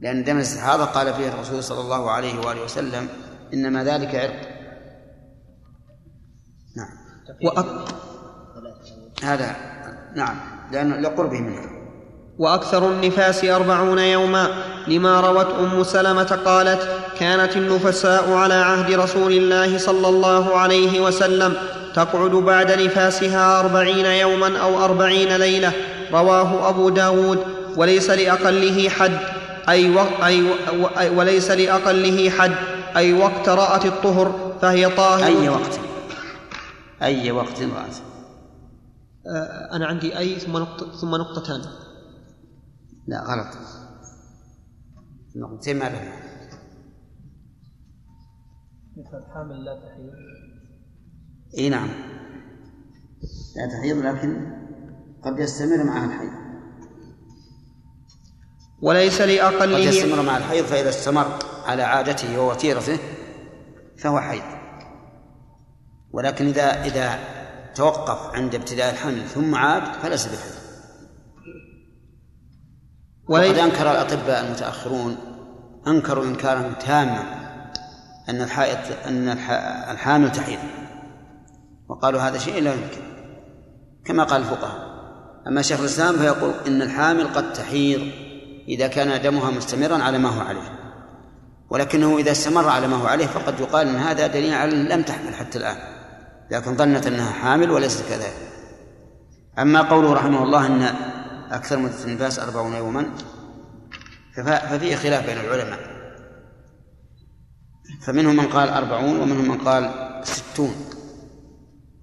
لأن 0.00 0.24
دم 0.24 0.36
الاستحاضة 0.36 0.84
قال 0.84 1.14
فيه 1.14 1.28
الرسول 1.28 1.64
صلى 1.64 1.80
الله 1.80 2.10
عليه 2.10 2.38
وآله 2.38 2.64
وسلم 2.64 3.08
إنما 3.54 3.84
ذلك 3.84 4.14
عرق. 4.14 4.40
نعم. 6.76 6.88
وأك... 7.44 7.66
هذا 9.22 9.56
نعم 10.16 10.36
لأن 10.72 11.02
لقربه 11.02 11.40
منه 11.40 11.76
وأكثر 12.38 12.90
النفاس 12.90 13.44
أربعون 13.44 13.98
يوما 13.98 14.48
لما 14.88 15.20
روت 15.20 15.46
أم 15.46 15.82
سلمة 15.84 16.38
قالت 16.44 16.88
كانت 17.18 17.56
النفساء 17.56 18.32
على 18.32 18.54
عهد 18.54 18.92
رسول 18.92 19.32
الله 19.32 19.78
صلى 19.78 20.08
الله 20.08 20.58
عليه 20.58 21.00
وسلم 21.00 21.54
تقعد 21.94 22.30
بعد 22.30 22.72
نفاسها 22.72 23.60
أربعين 23.60 24.06
يوما 24.06 24.58
أو 24.58 24.84
أربعين 24.84 25.36
ليلة. 25.36 25.72
رواه 26.12 26.68
أبو 26.68 26.88
داود 26.88 27.38
وليس 27.76 28.10
لأقله 28.10 28.88
حد. 28.88 29.35
أي, 29.68 29.96
و... 29.96 30.00
أي, 30.00 30.42
و... 30.42 30.86
أي 30.86 31.08
وليس 31.16 31.50
لأقله 31.50 32.30
حد. 32.30 32.76
أي 32.96 33.12
وقت 33.12 33.48
رأت 33.48 33.86
الطهر 33.86 34.58
فهي 34.60 34.96
طاهر 34.96 35.24
أي 35.24 35.48
وقت. 35.48 35.80
أي 37.02 37.30
وقت 37.30 37.62
رأت. 37.62 37.96
آه، 39.26 39.76
أنا 39.76 39.86
عندي 39.86 40.18
أي 40.18 40.38
ثم 40.38 40.56
نقطة 40.56 40.92
ثم 40.92 41.14
نقطتان 41.14 41.60
لا 43.06 43.20
غلط. 43.20 43.58
نقطتين 45.36 45.78
ما 45.78 45.84
لهم 45.84 46.12
مثل 48.96 49.18
الحامل 49.18 49.64
لا 49.64 49.74
تحيض؟ 49.74 50.10
إي 51.58 51.68
نعم. 51.68 51.88
لا 53.56 53.66
تحيض 53.72 53.96
لكن 53.96 54.52
قد 55.24 55.38
يستمر 55.38 55.84
معها 55.84 56.04
الحيض. 56.04 56.45
وليس 58.82 59.20
لأقله 59.20 59.76
قد 59.76 59.82
يستمر 59.84 60.22
مع 60.22 60.36
الحيض 60.36 60.64
فإذا 60.64 60.88
استمر 60.88 61.26
على 61.66 61.82
عادته 61.82 62.40
ووتيرته 62.40 62.98
فهو 63.98 64.20
حيض. 64.20 64.42
ولكن 66.12 66.46
إذا 66.46 66.84
إذا 66.84 67.18
توقف 67.74 68.34
عند 68.34 68.54
ابتداء 68.54 68.92
الحمل 68.92 69.22
ثم 69.28 69.54
عاد 69.54 69.82
فليس 70.02 70.26
بحيض 70.26 70.56
وقد 73.28 73.58
أنكر 73.58 73.90
الأطباء 73.90 74.44
المتأخرون 74.44 75.16
أنكروا 75.86 76.24
إنكارا 76.24 76.72
تاما 76.86 77.22
أن 78.28 78.42
الحائط 78.42 78.78
أن 79.06 79.28
الح- 79.28 79.90
الحامل 79.90 80.32
تحيض. 80.32 80.58
وقالوا 81.88 82.20
هذا 82.20 82.38
شيء 82.38 82.62
لا 82.62 82.74
يمكن 82.74 83.02
كما 84.04 84.24
قال 84.24 84.40
الفقهاء. 84.40 84.86
أما 85.48 85.62
شيخ 85.62 85.80
الإسلام 85.80 86.16
فيقول 86.16 86.52
إن 86.66 86.82
الحامل 86.82 87.28
قد 87.34 87.52
تحيض. 87.52 88.25
إذا 88.68 88.86
كان 88.86 89.22
دمها 89.22 89.50
مستمرا 89.50 89.96
على 90.02 90.18
ما 90.18 90.28
هو 90.28 90.40
عليه. 90.40 90.78
ولكنه 91.70 92.18
إذا 92.18 92.30
استمر 92.30 92.68
على 92.68 92.86
ما 92.86 92.96
هو 92.96 93.06
عليه 93.06 93.26
فقد 93.26 93.60
يقال 93.60 93.88
أن 93.88 93.96
هذا 93.96 94.26
دليل 94.26 94.54
على 94.54 94.72
أن 94.72 94.84
لم 94.88 95.02
تحمل 95.02 95.34
حتى 95.34 95.58
الآن 95.58 95.76
لكن 96.50 96.76
ظنت 96.76 97.06
أنها 97.06 97.32
حامل 97.32 97.70
وليست 97.70 98.08
كذلك. 98.08 98.36
أما 99.58 99.82
قوله 99.82 100.12
رحمه 100.12 100.42
الله 100.42 100.66
أن 100.66 100.82
أكثر 101.50 101.78
مدة 101.78 102.04
النفاس 102.04 102.38
أربعون 102.38 102.72
يوما 102.74 103.06
فف- 104.36 104.72
ففيه 104.72 104.96
خلاف 104.96 105.26
بين 105.26 105.38
العلماء. 105.38 105.78
فمنهم 108.06 108.36
من 108.36 108.46
قال 108.46 108.68
أربعون 108.68 109.20
ومنهم 109.20 109.48
من 109.48 109.58
قال 109.58 109.90
ستون. 110.24 110.74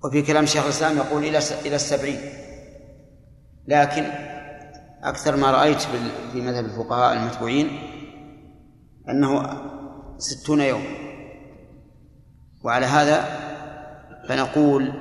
وفي 0.03 0.21
كلام 0.21 0.45
شيخ 0.45 0.63
الإسلام 0.63 0.97
يقول 0.97 1.23
إلى 1.23 1.39
إلى 1.65 1.75
السبعين. 1.75 2.19
لكن 3.67 4.03
أكثر 5.03 5.35
ما 5.35 5.51
رأيت 5.51 5.81
في 6.31 6.41
مذهب 6.41 6.65
الفقهاء 6.65 7.13
المتبوعين 7.13 7.79
أنه 9.09 9.61
ستون 10.17 10.61
يوم. 10.61 10.83
وعلى 12.63 12.85
هذا 12.85 13.25
فنقول 14.29 14.93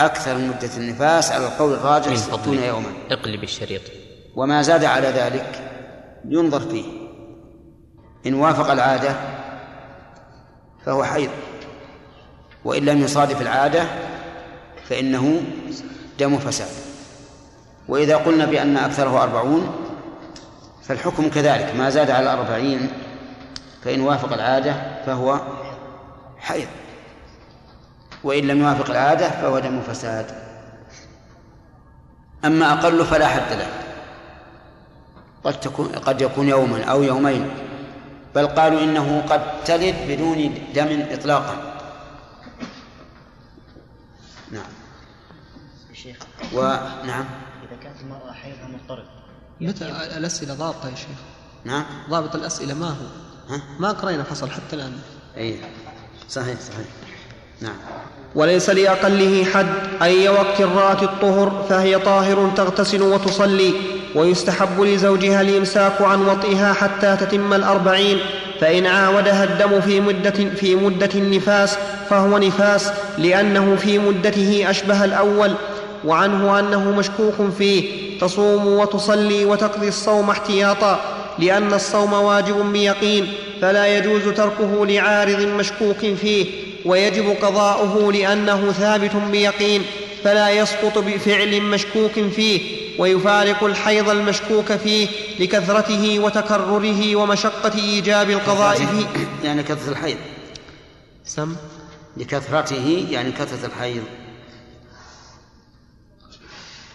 أكثر 0.00 0.38
مدة 0.38 0.76
النفاس 0.76 1.32
على 1.32 1.46
القول 1.46 1.72
الراجح 1.72 2.14
ستون 2.14 2.58
يوما. 2.58 2.88
اقلب 3.10 3.42
الشريط. 3.42 3.82
وما 4.36 4.62
زاد 4.62 4.84
على 4.84 5.08
ذلك 5.08 5.72
ينظر 6.28 6.60
فيه. 6.60 6.84
إن 8.26 8.34
وافق 8.34 8.70
العادة 8.70 9.16
فهو 10.84 11.04
حيض. 11.04 11.30
وإن 12.64 12.84
لم 12.84 12.98
يصادف 12.98 13.42
العادة 13.42 13.84
فإنه 14.88 15.42
دم 16.18 16.38
فساد. 16.38 16.85
وإذا 17.88 18.16
قلنا 18.16 18.44
بأن 18.44 18.76
أكثره 18.76 19.22
أربعون 19.22 19.86
فالحكم 20.82 21.30
كذلك 21.30 21.74
ما 21.76 21.90
زاد 21.90 22.10
على 22.10 22.32
الأربعين 22.32 22.88
فإن 23.84 24.00
وافق 24.00 24.32
العادة 24.32 25.02
فهو 25.06 25.40
حيض 26.38 26.68
وإن 28.24 28.44
لم 28.44 28.60
يوافق 28.60 28.90
العادة 28.90 29.30
فهو 29.30 29.58
دم 29.58 29.80
فساد. 29.80 30.26
أما 32.44 32.72
أقل 32.72 33.04
فلا 33.04 33.26
حد 33.26 33.52
له 33.52 33.68
قد 35.44 35.60
تكون 35.60 35.88
قد 35.88 36.20
يكون 36.20 36.48
يوما 36.48 36.84
أو 36.84 37.02
يومين 37.02 37.50
بل 38.34 38.46
قالوا 38.46 38.80
إنه 38.80 39.24
قد 39.30 39.64
تلد 39.64 39.94
بدون 40.08 40.54
دم 40.74 41.06
إطلاقا. 41.10 41.56
نعم. 44.50 44.72
شيخ. 45.94 46.16
ونعم 46.54 47.24
حيضها 48.46 48.68
مضطرب 48.68 49.04
متى 49.60 49.84
الأسئلة 50.16 50.54
ضابطة 50.54 50.88
يا 50.88 50.94
شيخ؟ 50.94 51.18
نعم. 51.64 51.84
ضابط 52.10 52.34
الأسئلة 52.34 52.74
ما 52.74 52.88
هو؟ 52.88 53.54
ها؟ 53.54 53.62
ما 53.78 53.92
قرينا 53.92 54.22
فصل 54.22 54.50
حتى 54.50 54.76
الآن. 54.76 54.92
أي 55.36 55.58
صحيح 56.28 56.60
صحيح. 56.60 56.86
نعم. 57.60 57.76
وليس 58.34 58.70
لأقله 58.70 59.44
حد 59.44 59.66
أي 60.02 60.28
وقت 60.28 60.60
رأت 60.60 61.02
الطهر 61.02 61.66
فهي 61.68 61.98
طاهر 61.98 62.50
تغتسل 62.56 63.02
وتصلي 63.02 63.72
ويستحب 64.14 64.80
لزوجها 64.80 65.40
الإمساك 65.40 66.02
عن 66.02 66.22
وطئها 66.22 66.72
حتى 66.72 67.16
تتم 67.16 67.52
الأربعين 67.52 68.18
فإن 68.60 68.86
عاودها 68.86 69.44
الدم 69.44 69.80
في 69.80 70.00
مدة, 70.00 70.30
في 70.30 70.74
مدة 70.74 71.10
النفاس 71.14 71.76
فهو 72.10 72.38
نفاس 72.38 72.92
لأنه 73.18 73.76
في 73.76 73.98
مدته 73.98 74.70
أشبه 74.70 75.04
الأول 75.04 75.54
وعنه 76.04 76.58
أنه 76.58 76.90
مشكوك 76.90 77.34
فيه 77.58 78.05
تصوم 78.20 78.66
وتصلي 78.66 79.44
وتقضي 79.44 79.88
الصوم 79.88 80.30
احتياطا 80.30 81.00
لأن 81.38 81.74
الصوم 81.74 82.12
واجب 82.12 82.72
بيقين 82.72 83.32
فلا 83.62 83.98
يجوز 83.98 84.22
تركه 84.22 84.86
لعارض 84.86 85.40
مشكوك 85.40 85.98
فيه 85.98 86.46
ويجب 86.84 87.36
قضاؤه 87.42 88.12
لأنه 88.12 88.72
ثابت 88.72 89.16
بيقين 89.16 89.82
فلا 90.24 90.50
يسقط 90.50 90.98
بفعل 90.98 91.62
مشكوك 91.62 92.12
فيه 92.12 92.60
ويفارق 92.98 93.64
الحيض 93.64 94.08
المشكوك 94.08 94.72
فيه 94.72 95.08
لكثرته 95.40 96.18
وتكرره 96.18 97.16
ومشقة 97.16 97.78
إيجاب 97.78 98.30
القضاء 98.30 98.76
فيه. 98.76 99.06
يعني 99.44 99.62
كثرة 99.62 99.90
الحيض. 99.90 100.16
سم؟ 101.24 101.56
لكثرته 102.16 103.06
يعني 103.10 103.32
كثرة 103.32 103.66
الحيض. 103.66 104.02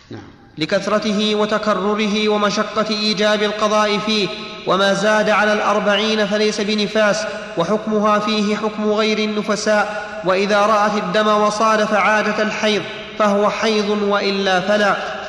نعم. 0.09 0.40
لكثرته 0.57 1.35
وتكرره 1.35 2.29
ومشقة 2.29 2.89
إيجاب 2.89 3.43
القضاء 3.43 3.97
فيه 3.99 4.27
وما 4.67 4.93
زاد 4.93 5.29
على 5.29 5.53
الأربعين 5.53 6.27
فليس 6.27 6.61
بنفاس 6.61 7.17
وحكمها 7.57 8.19
فيه 8.19 8.55
حكم 8.55 8.91
غير 8.91 9.19
النفساء 9.19 10.11
وإذا 10.25 10.65
رأت 10.65 11.03
الدم 11.03 11.27
وصادف 11.27 11.93
عادة 11.93 12.43
الحيض 12.43 12.83
فهو 13.19 13.49
حيض 13.49 13.89
وإلا 13.89 14.61
فلا. 14.61 15.21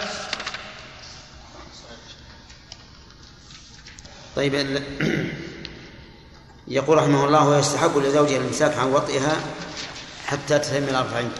طيب 4.37 4.83
يقول 6.69 6.99
رحمه 6.99 7.25
الله 7.25 7.49
ويستحب 7.49 7.99
لزوجها 7.99 8.37
الإمساك 8.37 8.79
عن 8.79 8.87
وطئها 8.87 9.37
حتى 10.27 10.59
تتم 10.59 10.85
الأربعين 10.85 11.31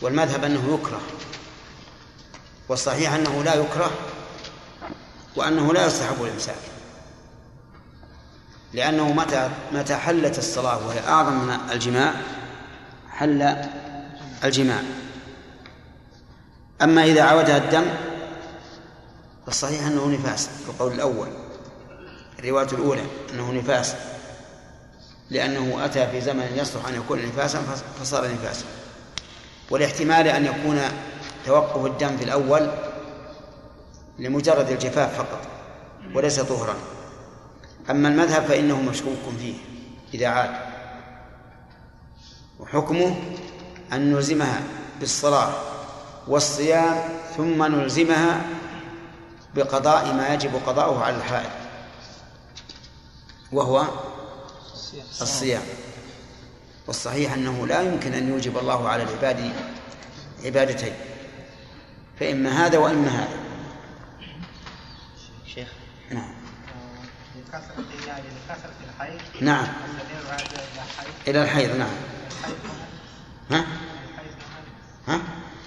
والمذهب 0.00 0.44
أنه 0.44 0.78
يكره. 0.80 1.00
والصحيح 2.72 3.12
أنه 3.12 3.42
لا 3.42 3.54
يكره 3.54 3.90
وأنه 5.36 5.72
لا 5.72 5.86
يستحب 5.86 6.22
الإمساك. 6.22 6.56
لأنه 8.72 9.12
متى 9.12 9.50
متى 9.72 9.96
حلت 9.96 10.38
الصلاة 10.38 10.86
وهي 10.86 11.00
أعظم 11.08 11.32
من 11.32 11.56
الجماع 11.72 12.14
حل 13.10 13.56
الجماع. 14.44 14.82
أما 16.82 17.04
إذا 17.04 17.22
عودها 17.22 17.56
الدم 17.56 17.84
فالصحيح 19.46 19.86
أنه 19.86 20.08
نفاس 20.08 20.46
في 20.46 20.68
القول 20.70 20.92
الأول. 20.92 21.28
الرواية 22.38 22.68
الأولى 22.72 23.04
أنه 23.34 23.52
نفاس. 23.52 23.94
لأنه 25.30 25.84
أتى 25.84 26.06
في 26.06 26.20
زمن 26.20 26.52
يصلح 26.56 26.88
أن 26.88 26.94
يكون 26.94 27.26
نفاسا 27.26 27.62
فصار 28.00 28.32
نفاسا. 28.32 28.64
والاحتمال 29.70 30.28
أن 30.28 30.46
يكون 30.46 30.80
توقف 31.46 31.86
الدم 31.86 32.16
في 32.16 32.24
الأول 32.24 32.70
لمجرد 34.18 34.70
الجفاف 34.70 35.16
فقط 35.16 35.40
وليس 36.14 36.40
طهرا. 36.40 36.74
أما 37.90 38.08
المذهب 38.08 38.42
فإنه 38.42 38.82
مشكوك 38.82 39.18
فيه 39.38 39.54
إذا 40.14 40.26
عاد. 40.26 40.50
وحكمه 42.60 43.16
أن 43.92 44.12
نلزمها 44.12 44.62
بالصلاة 45.00 45.52
والصيام 46.28 47.08
ثم 47.36 47.62
نلزمها 47.62 48.40
بقضاء 49.54 50.12
ما 50.12 50.34
يجب 50.34 50.50
قضاؤه 50.66 51.04
على 51.04 51.16
الحائض 51.16 51.50
وهو 53.52 53.84
الصيام. 55.20 55.62
والصحيح 56.86 57.32
أنه 57.32 57.66
لا 57.66 57.80
يمكن 57.80 58.14
أن 58.14 58.28
يوجب 58.28 58.58
الله 58.58 58.88
على 58.88 59.02
العباد 59.02 59.52
عبادتين. 60.44 60.92
فإما 62.22 62.66
هذا 62.66 62.78
وإما 62.78 63.08
هذا. 63.08 63.38
شيخ. 65.46 65.68
نعم. 66.10 66.34
لكثرة 67.36 67.84
يعني 68.06 68.22
الحيض. 68.88 69.20
نعم. 69.40 69.66
إلى 70.08 70.86
حيض. 70.98 71.10
إلى 71.28 71.42
الحيض 71.42 71.76
نعم. 71.76 71.88
الحيض 72.30 72.56
ها؟ 73.50 73.66
مؤنث 74.16 74.36
ها؟ 75.08 75.20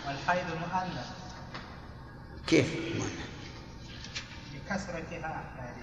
والحيض 0.07 0.45
مؤنث 0.47 1.07
كيف 2.47 2.67
لكثرتها 4.55 5.43
يعني. 5.57 5.81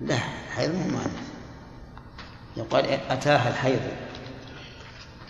لا 0.00 0.18
الحيض 0.48 0.74
مو 0.74 0.88
مؤنث 0.88 1.30
يقال 2.56 2.86
أتاها 2.86 3.48
الحيض. 3.48 3.80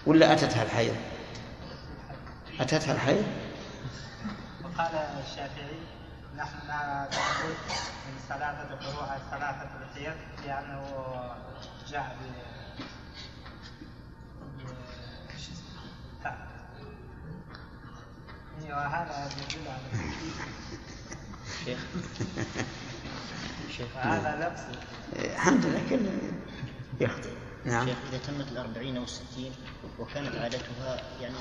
ولا 0.06 0.32
أتتها 0.32 0.62
الحيض؟ 0.62 0.96
أتتها 2.60 2.94
الحيض؟ 2.94 3.49
وقال 4.70 4.94
الشافعي 4.94 5.78
نحن 6.36 6.66
نعبد 6.68 7.14
من 8.06 8.18
ثلاثة 8.28 8.76
فروع 8.80 9.18
ثلاثة 9.30 9.68
الحيض 9.82 10.14
لأنه 10.46 10.84
جاء 11.88 12.16
ب 12.20 12.22
ب- 14.62 15.38
شو 15.38 15.52
اسمه؟ 15.52 15.82
تاء. 16.22 16.38
أيوه 18.62 18.86
هذا 18.86 19.30
يدل 19.36 19.68
على 19.68 20.12
شيخ 21.64 21.78
شيخ 23.76 23.96
هذا 24.06 24.36
لبس 24.46 24.78
الحمد 25.34 25.66
لله 25.66 25.82
كل 25.90 26.06
يخطئ 27.04 27.30
نعم. 27.64 27.86
شيخ 27.86 27.96
إذا 28.12 28.18
تمت 28.26 28.52
الأربعين 28.52 28.96
أو 28.96 29.02
الستين 29.02 29.52
وكانت 29.98 30.36
عادتها 30.36 31.02
يعني 31.20 31.34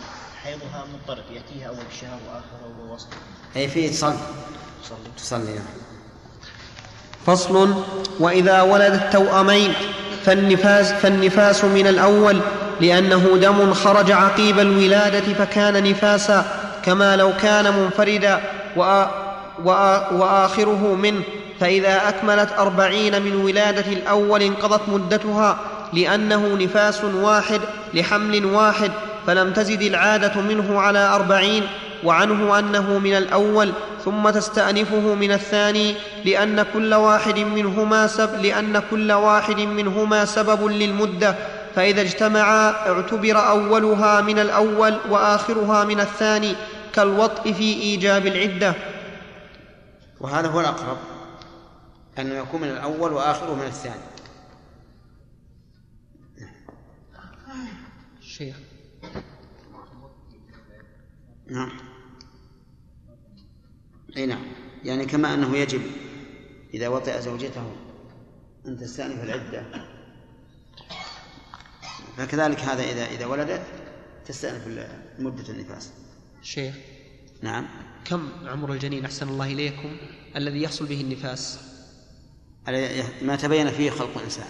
حيضها 0.43 0.86
مضطرب 0.93 1.24
يأتيها 1.32 1.67
أول 1.67 1.78
الشهر 1.91 2.20
وآخره 2.28 2.89
ووسط 2.89 3.07
أي 3.55 3.67
فيه 3.67 3.89
تصلي. 3.91 4.17
تصلي. 4.84 4.97
تصلي 5.17 5.53
نعم. 5.53 5.65
فصل 7.26 7.84
وإذا 8.20 8.61
ولدت 8.61 9.13
توأمين 9.13 9.74
فالنفاس 10.26 10.91
فالنفاس 10.91 11.63
من 11.63 11.88
الأول 11.88 12.41
لأنه 12.82 13.38
دم 13.38 13.74
خرج 13.74 14.11
عقيب 14.11 14.59
الولادة 14.59 15.34
فكان 15.34 15.84
نفاسا 15.84 16.45
كما 16.86 17.15
لو 17.15 17.34
كان 17.41 17.80
منفردا 17.80 18.41
وآ 18.76 19.09
وآ 19.63 20.13
وآخره 20.13 20.95
منه. 20.95 21.24
فإذا 21.59 22.09
أكملت 22.09 22.51
أربعين 22.51 23.22
من 23.22 23.36
ولادة 23.36 23.91
الأول 23.91 24.41
انقضت 24.41 24.89
مدتها 24.89 25.59
لأنه 25.93 26.55
نفاس 26.55 27.03
واحد 27.03 27.61
لحمل 27.93 28.45
واحد 28.45 28.91
فلم 29.27 29.53
تزد 29.53 29.81
العادة 29.81 30.41
منه 30.41 30.79
على 30.79 30.99
أربعين 30.99 31.63
وعنه 32.03 32.59
أنه 32.59 32.99
من 32.99 33.17
الأول 33.17 33.71
ثم 34.05 34.29
تستأنفه 34.29 35.15
من 35.15 35.31
الثاني 35.31 35.95
لأن 36.25 36.65
كل 36.73 36.93
واحد 36.93 37.39
منهما 37.39 38.07
سب 38.07 38.41
لأن 38.41 38.81
كل 38.91 39.11
واحد 39.11 39.59
منهما 39.59 40.25
سبب 40.25 40.65
للمدة 40.65 41.35
فإذا 41.75 42.01
اجتمعا 42.01 42.69
اعتبر 42.71 43.49
أولها 43.49 44.21
من 44.21 44.39
الأول 44.39 44.97
وآخرها 45.09 45.83
من 45.83 45.99
الثاني 45.99 46.55
كالوطء 46.93 47.53
في 47.53 47.63
إيجاب 47.63 48.27
العدة. 48.27 48.73
وهذا 50.21 50.47
هو 50.47 50.59
الأقرب 50.59 50.97
أنه 52.19 52.35
يكون 52.35 52.61
من 52.61 52.67
الأول 52.67 53.13
وآخره 53.13 53.53
من 53.55 53.65
الثاني. 53.67 54.09
نعم. 61.50 61.72
أي 64.18 64.26
نعم. 64.26 64.43
يعني 64.84 65.06
كما 65.06 65.34
أنه 65.34 65.58
يجب 65.58 65.82
إذا 66.74 66.88
وطئ 66.88 67.22
زوجته 67.22 67.72
أن 68.66 68.78
تستأنف 68.78 69.24
العدة. 69.24 69.66
فكذلك 72.18 72.60
هذا 72.60 72.84
إذا 72.84 73.06
إذا 73.06 73.26
ولدت 73.26 73.62
تستأنف 74.26 74.68
مدة 75.20 75.50
النفاس. 75.50 75.91
شيخ. 76.41 76.76
نعم. 77.41 77.68
كم 78.06 78.30
عمر 78.45 78.74
الجنين 78.74 79.06
أحسن 79.06 79.30
الله 79.30 79.54
إليكم 79.54 79.97
الذي 80.36 80.62
يحصل 80.62 80.86
به 80.86 81.02
النفاس؟ 81.02 81.60
ما 83.22 83.36
تبين 83.36 83.72
فيه 83.72 83.89
خلق 83.89 84.18
الإنسان 84.18 84.47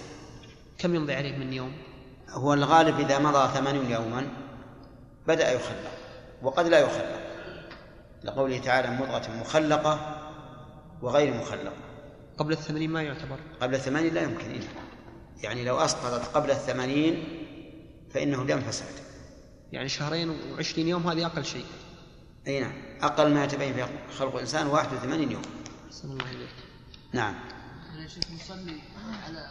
كم 0.78 0.96
يمضي 0.96 1.14
عليه 1.14 1.38
من 1.38 1.54
يوم؟ 1.54 1.74
هو 2.30 2.54
الغالب 2.54 3.00
إذا 3.00 3.20
مضى 3.20 3.54
ثمانين 3.54 3.92
يوما 3.92 4.28
بدأ 5.28 5.52
يخلق. 5.52 5.92
وقد 6.44 6.68
لا 6.68 6.80
يخلق. 6.80 7.20
لقوله 8.24 8.60
تعالى 8.60 8.92
مضغة 8.92 9.32
مخلقة 9.42 10.22
وغير 11.02 11.34
مخلقة. 11.34 11.74
قبل 12.38 12.52
الثمانين 12.52 12.90
ما 12.90 13.02
يعتبر. 13.04 13.40
قبل 13.62 13.76
الثمانين 13.76 14.14
لا 14.14 14.22
يمكن 14.22 14.52
إلا 14.52 14.68
يعني 15.44 15.64
لو 15.66 15.78
أسقطت 15.78 16.36
قبل 16.36 16.52
الثمانين 16.52 17.24
فإنه 18.12 18.44
دم 18.44 18.60
فساد. 18.60 18.94
يعني 19.72 19.90
شهرين 19.90 20.30
وعشرين 20.54 20.88
يوم 20.88 21.08
هذه 21.08 21.26
أقل 21.26 21.46
شيء. 21.46 21.66
أي 22.48 22.60
نعم 22.60 22.74
أقل 23.02 23.34
ما 23.34 23.44
يتبين 23.44 23.74
فيه 23.74 23.88
خلق 24.18 24.34
الإنسان 24.34 24.68
81 24.68 25.32
يوم. 25.32 25.42
أحسن 25.88 26.12
الله 26.12 26.32
إليك. 26.32 26.50
نعم. 27.14 27.36
يا 28.02 28.08
شيخ 28.08 28.24
نصلي 28.32 28.82
على 29.26 29.46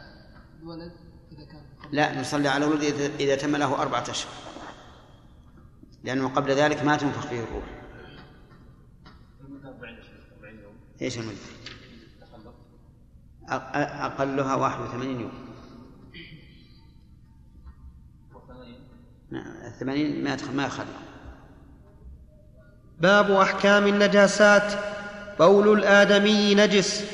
الولد 0.62 0.92
إذا 1.32 1.44
كان 1.44 1.62
قبل. 1.84 1.96
لا 1.96 2.20
نصلي 2.20 2.48
على 2.48 2.64
الولد 2.64 2.82
إذا- 2.82 3.20
إذا 3.20 3.36
تم 3.36 3.56
له 3.56 3.82
أربعة 3.82 4.04
أشهر. 4.10 4.32
لأنه 6.04 6.28
قبل 6.28 6.50
ذلك 6.50 6.84
ما 6.84 6.96
تنفخ 6.96 7.26
فيه 7.26 7.40
الروح. 7.40 7.64
إيش 11.02 11.18
المدة؟ 11.18 11.36
أق- 13.48 13.76
أقلها 13.76 14.54
81 14.54 15.20
يوم. 15.20 15.32
نعم، 19.30 19.46
الثمانين 19.66 20.24
ما 20.24 20.32
يدخل 20.32 20.54
ما 20.56 20.64
يخلق 20.66 20.86
باب 23.00 23.30
أحكام 23.30 23.86
النجاسات. 23.86 24.72
بول 25.38 25.78
الآدمي 25.78 26.54
نجس 26.54 27.04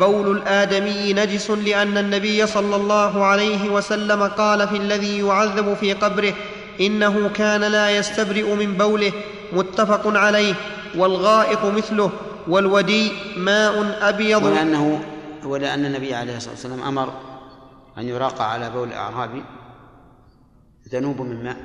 بول 0.00 0.36
الآدمي 0.36 1.12
نجس 1.12 1.50
لأن 1.50 1.98
النبي 1.98 2.46
صلى 2.46 2.76
الله 2.76 3.24
عليه 3.24 3.70
وسلم 3.70 4.22
قال 4.22 4.68
في 4.68 4.76
الذي 4.76 5.18
يعذب 5.18 5.74
في 5.74 5.92
قبره 5.92 6.34
إنه 6.80 7.28
كان 7.28 7.60
لا 7.60 7.90
يستبرئ 7.90 8.54
من 8.54 8.74
بوله 8.74 9.12
متفق 9.52 10.16
عليه 10.18 10.54
والغائط 10.96 11.64
مثله 11.64 12.10
والودي 12.48 13.12
ماء 13.36 13.98
أبيض. 14.08 14.42
ولأنه 14.42 15.04
ولأن 15.44 15.86
النبي 15.86 16.14
عليه 16.14 16.36
الصلاة 16.36 16.52
والسلام 16.52 16.82
أمر 16.82 17.12
أن 17.98 18.08
يراق 18.08 18.42
على 18.42 18.70
بول 18.70 18.88
الأعرابي 18.88 19.44
ذنوب 20.92 21.20
من 21.20 21.44
ماء 21.44 21.56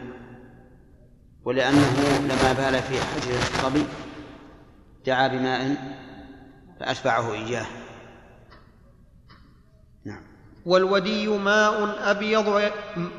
ولأنه 1.45 2.19
لما 2.19 2.53
بال 2.53 2.81
في 2.81 2.93
حجر 3.01 3.37
الصبي 3.37 3.85
دعا 5.05 5.27
بماء 5.27 5.75
فأتبعه 6.79 7.33
إياه. 7.33 7.61
نعم 7.61 7.84
والودي 10.65 11.27
ماء 11.27 11.95
أبيض 12.03 12.61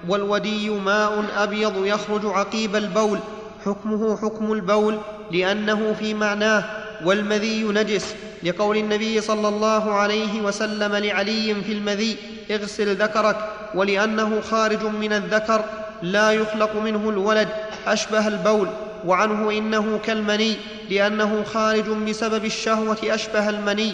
والودي 0.09 0.70
ماء 0.70 1.24
أبيض 1.36 1.86
يخرج 1.86 2.26
عقيب 2.26 2.76
البول. 2.76 3.18
حكمه 3.64 4.16
حكم 4.16 4.53
البول 4.53 4.99
لأنه 5.30 5.92
في 5.99 6.14
معناه. 6.14 6.64
والمذي 7.05 7.64
نجس. 7.64 8.14
لقول 8.42 8.76
النبي 8.76 9.20
صلى 9.20 9.49
الله 9.49 9.92
عليه 9.92 10.40
وسلم 10.40 10.97
لعلي 10.97 11.55
في 11.55 11.72
المذي 11.72 12.16
اغسل 12.51 12.97
ذكرك. 12.97 13.36
ولأنه 13.74 14.40
خارج 14.40 14.82
من 14.82 15.12
الذكر 15.12 15.64
لا 16.03 16.30
يخلق 16.30 16.76
منه 16.76 17.11
الولد. 17.11 17.49
أشبه 17.86 18.28
البول. 18.28 18.68
وعنه 19.05 19.51
إنه 19.51 19.99
كالمني 20.05 20.57
لأنه 20.90 21.44
خارج 21.44 21.88
بسبب 21.88 22.44
الشهوة 22.44 22.99
أشبه 23.05 23.49
المني. 23.49 23.92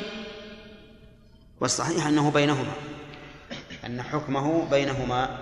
والصحيح 1.61 2.07
أنه 2.07 2.31
بينهما. 2.31 2.92
أن 3.87 4.03
حكمه 4.03 4.71
بينهما 4.71 5.39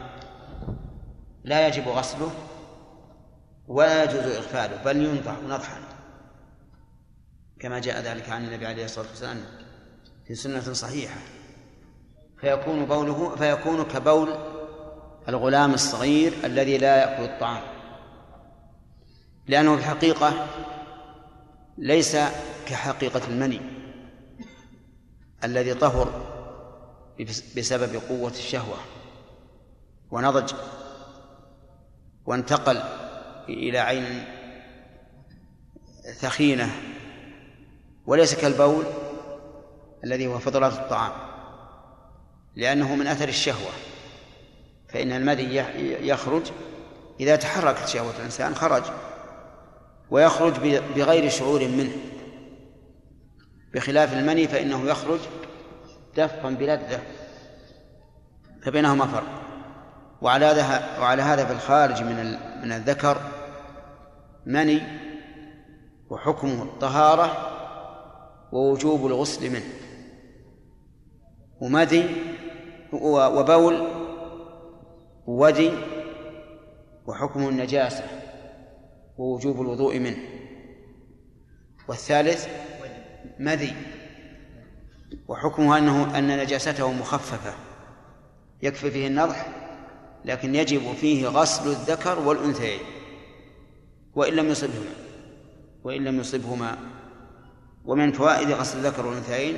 لا 1.45 1.69
يجب 1.69 1.89
غسله 1.89 2.31
ولا 3.69 4.05
يجوز 4.05 4.37
إغفاله 4.37 4.83
بل 4.85 4.97
ينضح 4.97 5.35
نضحا 5.49 5.81
كما 7.61 7.79
جاء 7.79 8.01
ذلك 8.03 8.31
عن 8.31 8.45
النبي 8.45 8.67
عليه 8.67 8.85
الصلاة 8.85 9.07
والسلام 9.09 9.45
في 10.27 10.35
سنة 10.35 10.61
صحيحة. 10.61 11.21
فيكون 12.41 12.87
بوله 12.87 13.37
فيكون 13.37 13.85
كبول 13.85 14.35
الغلام 15.29 15.75
الصغير 15.75 16.33
الذي 16.45 16.79
لا 16.79 16.97
يأكل 16.97 17.25
الطعام. 17.25 17.63
لأنه 19.47 19.77
في 19.77 19.81
الحقيقة 19.83 20.47
ليس 21.79 22.17
كحقيقة 22.67 23.29
المني 23.29 23.61
الذي 25.45 25.75
طهر 25.75 26.40
بسبب 27.57 28.03
قوة 28.09 28.31
الشهوة. 28.31 28.77
ونضج. 30.11 30.55
وانتقل 32.27 32.83
إلى 33.49 33.79
عين 33.79 34.25
ثخينة. 36.19 36.71
وليس 38.07 38.35
كالبول 38.35 38.85
الذي 40.05 40.27
هو 40.27 40.39
فضلات 40.39 40.73
الطعام. 40.73 41.13
لأنه 42.57 42.95
من 42.95 43.07
أثر 43.07 43.29
الشهوة. 43.29 43.71
فإن 44.89 45.13
المذي 45.13 45.57
يخرج 46.09 46.43
إذا 47.21 47.37
تحركت 47.37 47.89
شهوة 47.89 48.17
الإنسان 48.19 48.55
خرج. 48.55 48.83
ويخرج 50.11 50.53
بغير 50.97 51.31
شعور 51.31 51.69
منه. 51.69 51.97
بخلاف 53.75 54.13
المني 54.13 54.49
فإنه 54.49 54.91
يخرج 54.91 55.21
دفقا 56.17 56.51
بلذة 56.51 57.01
فبينهما 58.63 59.07
فرق. 59.07 59.41
وعلى 60.23 60.47
هذا 60.47 61.01
وعلى 61.01 61.23
هذا 61.23 61.45
في 61.45 61.53
الخارج 61.53 62.03
من 62.03 62.37
من 62.63 62.73
الذكر 62.73 63.21
مني 64.47 64.83
وحكمه 66.11 66.63
الطهارة 66.63 67.51
ووجوب 68.53 69.07
الغسل 69.07 69.51
منه. 69.51 69.73
ومذي 71.61 72.17
وبول 72.93 73.87
ودي 75.27 75.73
وحكمه 77.07 77.49
النجاسة 77.49 78.05
ووجوب 79.19 79.61
الوضوء 79.61 79.99
منه. 79.99 80.19
والثالث 81.89 82.49
مذي. 83.39 83.77
وحكمه 85.29 85.79
أنه 85.79 86.19
أن 86.19 86.39
نجاسته 86.39 86.93
مخففة. 86.93 87.55
يكفي 88.63 88.91
فيه 88.91 89.07
النضح 89.07 89.47
لكن 90.25 90.55
يجب 90.55 90.93
فيه 90.93 91.27
غسل 91.27 91.71
الذكر 91.71 92.19
والأنثيين 92.19 92.81
وإن 94.15 94.33
لم 94.33 94.49
يصبهما 94.49 94.93
وإن 95.85 96.05
لم 96.05 96.21
يصبهما. 96.21 96.79
ومن 97.85 98.13
فوائد 98.13 98.51
غسل 98.51 98.79
الذكر 98.79 99.07
والأنثيين 99.07 99.57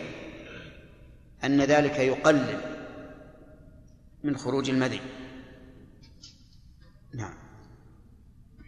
أن 1.45 1.61
ذلك 1.61 1.99
يقلل 1.99 2.61
من 4.25 4.37
خروج 4.37 4.71
المذي. 4.71 5.01
نعم. 7.15 7.35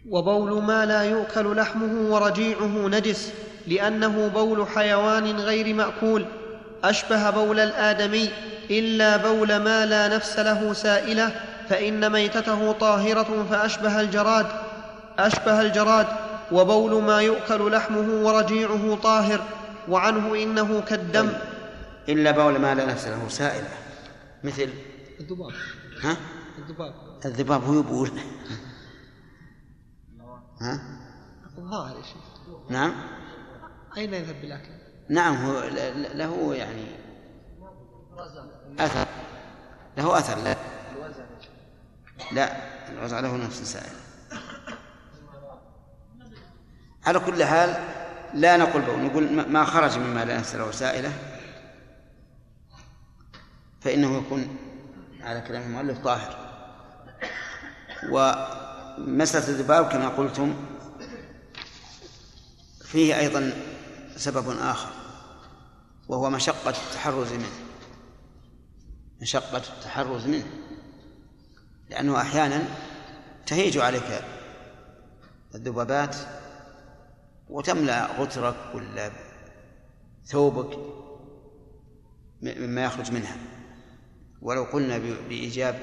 وبول 0.09 0.63
ما 0.63 0.85
لا 0.85 1.03
يؤكل 1.03 1.55
لحمه 1.55 2.13
ورجيعه 2.13 2.87
نجس 2.87 3.33
لأنه 3.67 4.27
بول 4.27 4.67
حيوان 4.67 5.25
غير 5.25 5.73
مأكول. 5.73 6.25
أشبه 6.83 7.29
بول 7.29 7.59
الآدمي 7.59 8.29
إلا 8.69 9.17
بول 9.17 9.57
ما 9.57 9.85
لا 9.85 10.07
نفس 10.07 10.39
له 10.39 10.73
سائلة 10.73 11.41
فإن 11.69 12.11
ميتته 12.11 12.71
طاهرة 12.71 13.45
فأشبه 13.49 14.01
الجراد 14.01 14.45
أشبه 15.19 15.61
الجراد 15.61 16.07
وبول 16.51 17.03
ما 17.03 17.21
يؤكل 17.21 17.71
لحمه 17.71 18.25
ورجيعه 18.27 18.95
طاهر 18.95 19.43
وعنه 19.89 20.35
إنه 20.43 20.81
كالدم. 20.81 21.29
إلا 22.09 22.31
بول 22.31 22.59
ما 22.59 22.75
لا 22.75 22.85
نفس 22.85 23.07
له 23.07 23.27
سائلة. 23.29 23.69
مثل؟ 24.43 24.69
الذباب. 25.19 25.51
ها؟ 26.01 26.17
الذباب. 26.57 26.93
الذباب 27.25 27.63
هو 27.63 27.79
يبول. 27.79 28.11
ها؟ 30.61 30.81
الظاهر 31.57 31.97
يا 31.97 32.03
شيخ. 32.03 32.69
نعم. 32.69 32.93
أين 33.97 34.13
يذهب 34.13 34.41
بالاكل؟ 34.41 34.74
نعم 35.09 35.45
هو 35.45 35.63
له 36.13 36.55
يعني 36.55 36.85
أثر. 38.79 39.05
له 39.97 40.17
أثر. 40.17 40.37
لا. 40.43 40.55
لا 42.31 42.55
الوزع 42.91 43.19
له 43.19 43.37
نفس 43.37 43.61
سائل. 43.63 43.91
على 47.05 47.19
كل 47.19 47.43
حال 47.43 47.83
لا 48.33 48.57
نقول 48.57 48.81
بول 48.81 48.99
نقول 49.05 49.47
ما- 49.47 49.65
خرج 49.65 49.97
مما 49.97 50.25
لا 50.25 50.37
نفس 50.37 50.55
له 50.55 50.71
سائلة. 50.71 51.13
فإنه 53.81 54.17
يكون 54.17 54.57
على 55.21 55.41
كلام 55.41 55.61
المؤلف 55.61 55.97
طاهر. 56.03 56.35
ومسألة 58.09 59.47
الذباب 59.47 59.89
كما 59.89 60.09
قلتم 60.09 60.55
فيه 62.85 63.19
أيضا 63.19 63.51
سبب 64.15 64.49
آخر. 64.59 64.89
وهو 66.07 66.29
مشقة 66.29 66.69
التحرز 66.69 67.33
منه. 67.33 67.51
مشقة 69.21 69.57
التحرز 69.57 70.27
منه. 70.27 70.47
لأنه 71.89 72.21
أحيانا 72.21 72.63
تهيج 73.45 73.77
عليك 73.77 74.23
الذبابات 75.55 76.15
وتملأ 77.49 78.21
غترك 78.21 78.55
ولا 78.75 79.11
ثوبك 80.25 80.79
مما 82.41 82.83
يخرج 82.83 83.11
منها. 83.11 83.37
ولو 84.41 84.63
قلنا 84.63 84.97
بإيجاب 84.97 85.79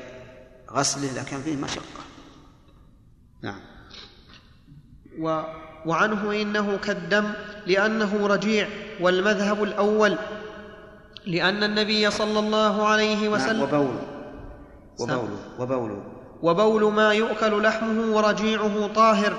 غسله 0.71 1.23
لكان 1.23 1.43
فيه 1.43 1.57
مشقة. 1.57 2.03
نعم. 3.43 3.61
و 5.19 5.43
وعنه 5.87 6.43
إنه 6.43 6.77
كالدم 6.79 7.33
لأنه 7.67 8.27
رجيع. 8.27 8.69
والمذهب 9.01 9.63
الأول 9.63 10.19
لأن 11.27 11.65
النبي 11.65 12.11
صلى 12.11 12.39
الله 12.39 12.87
عليه 12.89 13.29
نعم 13.29 13.33
وسلم 13.33 13.63
وبول. 13.63 13.97
وبول 14.99 15.31
وبول. 15.59 16.03
وبول 16.43 16.93
ما 16.93 17.13
يؤكل 17.13 17.63
لحمه 17.63 18.17
ورجيعه 18.17 18.87
طاهر. 18.87 19.35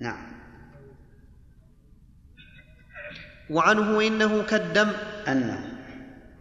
نعم. 0.00 0.26
وعنه 3.50 4.00
إنه 4.06 4.42
كالدم. 4.42 4.88
أنه. 5.28 5.58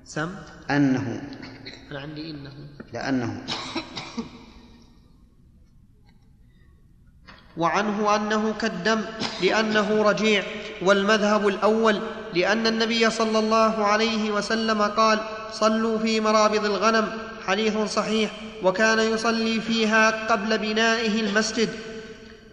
سم. 0.03 0.35
أنه. 0.69 1.21
أنا 1.91 1.99
عندي 1.99 2.31
إنه. 2.31 2.51
لأنه. 2.93 3.45
وعنه 7.57 8.15
أنه 8.15 8.53
كالدم 8.61 9.01
لأنه 9.41 10.03
رجيع 10.03 10.43
والمذهب 10.81 11.47
الأول 11.47 11.99
لأن 12.33 12.67
النبي 12.67 13.09
صلى 13.09 13.39
الله 13.39 13.85
عليه 13.85 14.31
وسلم 14.31 14.81
قال 14.81 15.19
صلوا 15.51 15.99
في 15.99 16.19
مرابض 16.19 16.65
الغنم 16.65 17.17
حديث 17.47 17.77
صحيح 17.77 18.31
وكان 18.63 18.99
يصلي 18.99 19.61
فيها 19.61 20.27
قبل 20.27 20.57
بنائه 20.57 21.21
المسجد. 21.21 21.69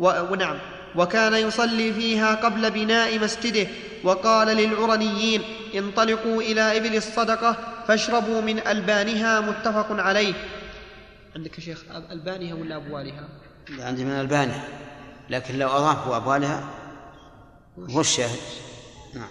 ونعم 0.01 0.59
وكان 0.97 1.35
يصلي 1.35 1.93
فيها 1.93 2.35
قبل 2.35 2.71
بناء 2.71 3.19
مسجده. 3.19 3.67
وقال 4.05 4.49
للعرنيين 4.49 5.43
انطلقوا 5.75 6.43
إلى 6.43 6.77
إبل 6.77 6.97
الصدقة 6.97 7.57
فاشربوا 7.89 8.41
من 8.41 8.67
ألبانها 8.67 9.41
متفق 9.41 9.87
عليه. 9.91 10.35
عندك 11.37 11.59
يا 11.59 11.65
شيخ 11.65 11.85
ألبانها 12.11 12.55
ولا 12.55 12.77
أبوالها؟ 12.77 13.29
عندي 13.79 14.05
من 14.05 14.11
ألبانها. 14.11 14.90
لكن 15.31 15.59
لو 15.59 15.69
أضافوا 15.69 16.17
أبوالها 16.17 16.71
هو 17.79 18.01
الشاهد. 18.01 18.41
نعم. 19.15 19.31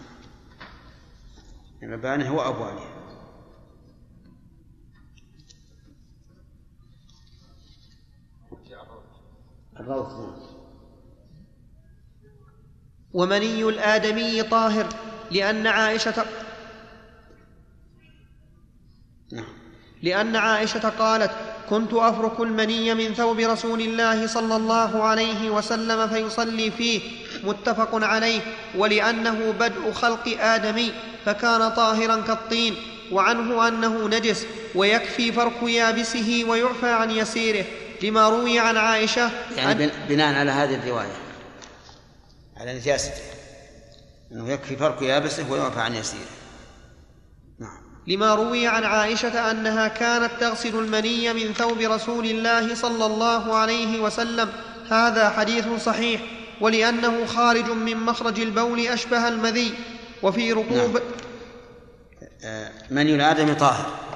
البانها 1.83 2.29
هو 2.29 2.41
أبوالها. 2.41 2.99
الروث. 9.79 10.11
نعم. 10.11 10.49
ومني 13.13 13.63
الآدمي 13.63 14.43
طاهر 14.43 14.89
لأن 15.31 15.67
عائشة 15.67 16.25
نعم. 19.31 19.45
لأن 20.03 20.35
عائشة 20.35 20.89
قالت: 20.89 21.48
كنت 21.69 21.93
أفرك 21.93 22.39
المني 22.39 22.93
من 22.93 23.13
ثوب 23.13 23.39
رسول 23.39 23.81
الله 23.81 24.27
صلى 24.27 24.55
الله 24.55 25.03
عليه 25.03 25.49
وسلم 25.49 26.07
فيصلي 26.07 26.71
فيه 26.71 27.01
متفق 27.43 27.89
عليه 28.05 28.41
ولأنه 28.77 29.53
بدء 29.59 29.91
خلق 29.91 30.37
آدمي 30.39 30.91
فكان 31.25 31.69
طاهرا 31.69 32.21
كالطين 32.21 32.75
وعنه 33.11 33.67
أنه 33.67 34.07
نجس 34.07 34.45
ويكفي 34.75 35.31
فرك 35.31 35.63
يابسه 35.63 36.45
ويعفى 36.47 36.89
عن 36.89 37.11
يسيره 37.11 37.65
لما 38.03 38.29
روي 38.29 38.59
عن 38.59 38.77
عائشة 38.77 39.31
يعني 39.57 39.87
أن- 39.89 39.91
بناء 40.09 40.35
على 40.35 40.51
هذه 40.51 40.75
الرواية 40.75 41.11
على 42.57 42.73
نجاسته 42.73 43.21
أنه 44.31 44.49
يكفي 44.51 44.75
فرق 44.75 45.03
يابسه 45.03 45.51
ويعفى 45.51 45.79
عن 45.79 45.95
يسيره. 45.95 46.19
لما 48.07 48.35
روي 48.35 48.67
عن 48.67 48.83
عائشة 48.83 49.51
أنها 49.51 49.87
كانت 49.87 50.31
تغسل 50.39 50.79
المني 50.79 51.33
من 51.33 51.53
ثوب 51.53 51.77
رسول 51.79 52.25
الله 52.25 52.75
صلى 52.75 53.05
الله 53.05 53.55
عليه 53.55 53.99
وسلم. 53.99 54.49
هذا 54.89 55.29
حديث 55.29 55.83
صحيح 55.83 56.21
ولأنه 56.61 57.25
خارج 57.25 57.71
من 57.71 57.97
مخرج 57.97 58.39
البول 58.39 58.79
أشبه 58.79 59.27
المذي. 59.27 59.73
وفي 60.23 60.53
ركوب 60.53 60.93
نعم. 60.93 61.03
آه، 62.43 62.71
مني 62.91 63.15
الآدم 63.15 63.53
طاهر. 63.53 64.09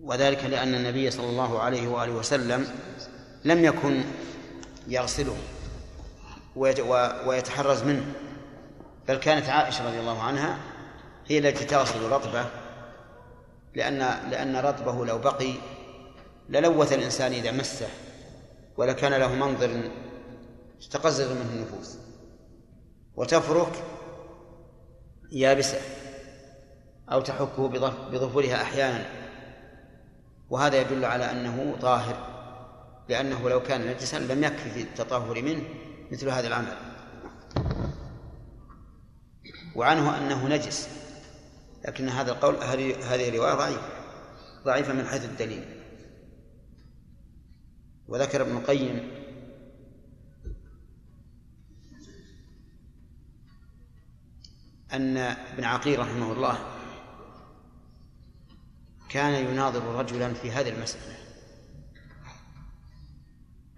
وذلك 0.00 0.44
لأن 0.44 0.74
النبي 0.74 1.10
صلى 1.10 1.26
الله 1.26 1.60
عليه 1.60 1.88
وآله 1.88 2.12
وسلم 2.12 2.66
لم 3.44 3.64
يكن 3.64 4.04
يغسله 4.88 5.36
ويتحرز 7.26 7.82
منه 7.82 8.04
بل 9.08 9.16
كانت 9.16 9.48
عائشة 9.48 9.88
رضي 9.88 10.00
الله 10.00 10.22
عنها 10.22 10.58
هي 11.28 11.38
التي 11.38 11.64
تغسل 11.64 12.02
رطبة 12.02 12.46
لأن 13.74 13.98
لأن 14.30 14.56
رطبه 14.56 15.06
لو 15.06 15.18
بقي 15.18 15.52
للوث 16.48 16.92
الإنسان 16.92 17.32
إذا 17.32 17.52
مسه 17.52 17.88
ولكان 18.76 19.12
له 19.14 19.34
منظر 19.34 19.90
تتقزز 20.80 21.30
منه 21.32 21.52
النفوس. 21.52 21.98
وتفرك 23.16 23.72
يابسة 25.32 25.80
أو 27.12 27.20
تحكه 27.20 27.68
بظف- 27.68 28.08
بظفرها 28.12 28.62
أحيانا. 28.62 29.06
وهذا 30.50 30.80
يدل 30.80 31.04
على 31.04 31.30
أنه 31.30 31.76
طاهر 31.80 32.16
لأنه 33.08 33.48
لو 33.48 33.62
كان 33.62 33.86
نجسا 33.86 34.16
لم 34.18 34.44
يكفي 34.44 34.70
في 34.70 34.80
التطهر 34.80 35.42
منه 35.42 35.62
مثل 36.12 36.28
هذا 36.28 36.46
العمل. 36.46 36.76
وعنه 39.76 40.18
أنه 40.18 40.48
نجس. 40.48 40.88
لكن 41.84 42.08
هذا 42.08 42.32
القول 42.32 42.54
هذه 42.54 43.28
الرواية 43.28 43.54
ضعيفة 43.54 43.82
ضعيفة 44.64 44.92
من 44.92 45.06
حيث 45.06 45.24
الدليل. 45.24 45.64
وذكر 48.08 48.42
ابن 48.42 48.56
القيم 48.56 49.10
أن 54.92 55.16
ابن 55.16 55.64
عقيل 55.64 55.98
رحمه 55.98 56.32
الله 56.32 56.58
كان 59.08 59.46
يناظر 59.46 59.94
رجلا 59.94 60.34
في 60.34 60.50
هذه 60.50 60.68
المسألة 60.68 61.16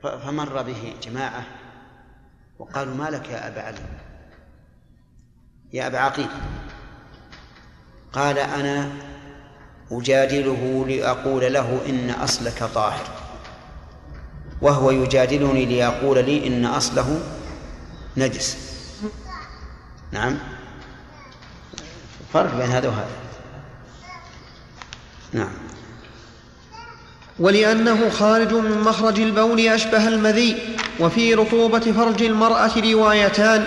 فمر 0.03 0.63
به 0.63 0.95
جماعة 1.03 1.47
وقالوا 2.59 2.95
ما 2.95 3.11
لك 3.11 3.29
يا 3.29 3.49
أبا 3.49 3.63
علي؟ 3.63 3.79
يا 5.73 5.87
أبا 5.87 5.99
عقيل. 5.99 6.29
قال 8.13 8.39
أنا 8.39 8.89
أجادله 9.93 10.85
لأقول 10.89 11.53
له 11.53 11.81
إن 11.89 12.11
أصلك 12.11 12.65
طاهر. 12.75 13.05
وهو 14.63 14.91
يجادلني 14.91 15.65
ليقول 15.65 16.25
لي 16.25 16.47
إن 16.47 16.67
أصله 16.67 17.21
نجس. 18.17 18.57
نعم. 20.13 20.39
فرق 22.33 22.55
بين 22.57 22.71
هذا 22.71 22.89
وهذا. 22.89 23.09
نعم. 25.33 25.53
ولأنه 27.39 28.11
خارج 28.11 28.53
من 28.53 28.81
مخرج 28.81 29.21
البول 29.21 29.61
أشبه 29.61 30.09
المذي 30.09 30.77
وفي 31.01 31.35
رطوبة 31.35 31.93
فرج 31.93 32.23
المرأة 32.23 32.71
روايتان 32.93 33.65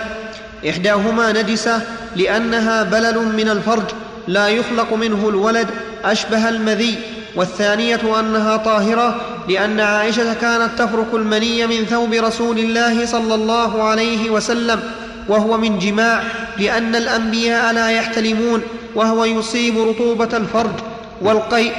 إحداهما 0.68 1.32
نجسة 1.32 1.82
لأنها 2.16 2.82
بلل 2.82 3.36
من 3.36 3.48
الفرج 3.48 4.03
لا 4.28 4.48
يخلق 4.48 4.92
منه 4.92 5.28
الولد 5.28 5.68
أشبه 6.04 6.48
المذي. 6.48 6.98
والثانية 7.36 8.20
أنها 8.20 8.56
طاهرة 8.56 9.20
لأن 9.48 9.80
عائشة 9.80 10.34
كانت 10.34 10.78
تفرك 10.78 11.06
المني 11.14 11.66
من 11.66 11.84
ثوب 11.84 12.12
رسول 12.12 12.58
الله 12.58 13.06
صلى 13.06 13.34
الله 13.34 13.82
عليه 13.82 14.30
وسلم 14.30 14.80
وهو 15.28 15.56
من 15.56 15.78
جماع 15.78 16.22
لأن 16.58 16.94
الأنبياء 16.96 17.72
لا 17.72 17.90
يحتلمون 17.90 18.62
وهو 18.94 19.24
يصيب 19.24 19.78
رطوبة 19.78 20.36
الفرج 20.36 20.74
والقيء 21.22 21.72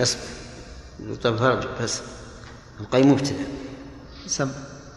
اصبر 0.00 0.20
طيب 1.22 1.36
فرج 1.36 1.58
بس. 1.82 2.00
القي 2.80 3.02
مبتدأ. 3.02 3.46
سم. 4.26 4.48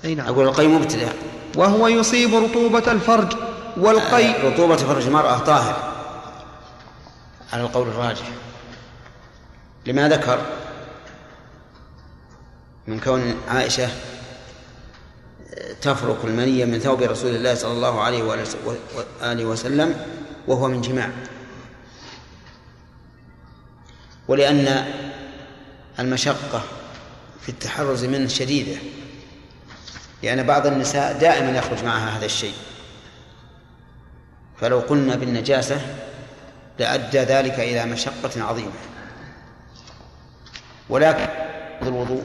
أي 0.06 0.16
نعم. 0.16 0.28
أقول 0.28 0.48
القي 0.48 0.68
مبتدأ. 0.68 1.10
وهو 1.56 1.88
يصيب 1.88 2.36
رطوبة 2.36 2.92
الفرج 2.92 3.34
والقيء 3.78 4.34
رطوبة 4.46 4.76
فرج 4.76 5.06
المرأة 5.06 5.38
طاهر 5.38 5.95
على 7.54 7.62
القول 7.62 7.88
الراجح. 7.88 8.32
لما 9.86 10.10
ذكر 10.10 10.42
من 12.88 13.00
كون 13.00 13.42
عائشة 13.48 13.90
تفرك 15.82 16.18
المنية 16.24 16.66
من 16.66 16.80
ثوب 16.80 17.02
رسول 17.02 17.36
الله 17.36 17.56
صلى 17.56 17.72
الله 17.72 18.02
عليه 18.02 18.24
وآله 18.24 19.46
وسلم 19.46 19.96
وهو 20.48 20.68
من 20.68 20.82
جماع. 20.82 21.10
ولأن 24.28 24.86
المشقة 26.00 26.64
في 27.42 27.50
التحرز 27.50 28.06
منه 28.06 28.28
شديدة 28.28 28.80
لأن 30.24 30.44
بعض 30.44 30.68
النساء 30.68 31.20
دائما 31.20 31.58
يخرج 31.58 31.84
معها 31.84 32.18
هذا 32.18 32.26
الشيء. 32.26 32.54
فلو 34.62 34.80
قلنا 34.80 35.16
بالنجاسة 35.16 35.82
لأدى 36.80 37.20
ذلك 37.20 37.60
إلى 37.60 37.86
مشقة 37.86 38.44
عظيمة. 38.44 38.72
ولكن 40.90 41.28
الوضوء 41.82 42.24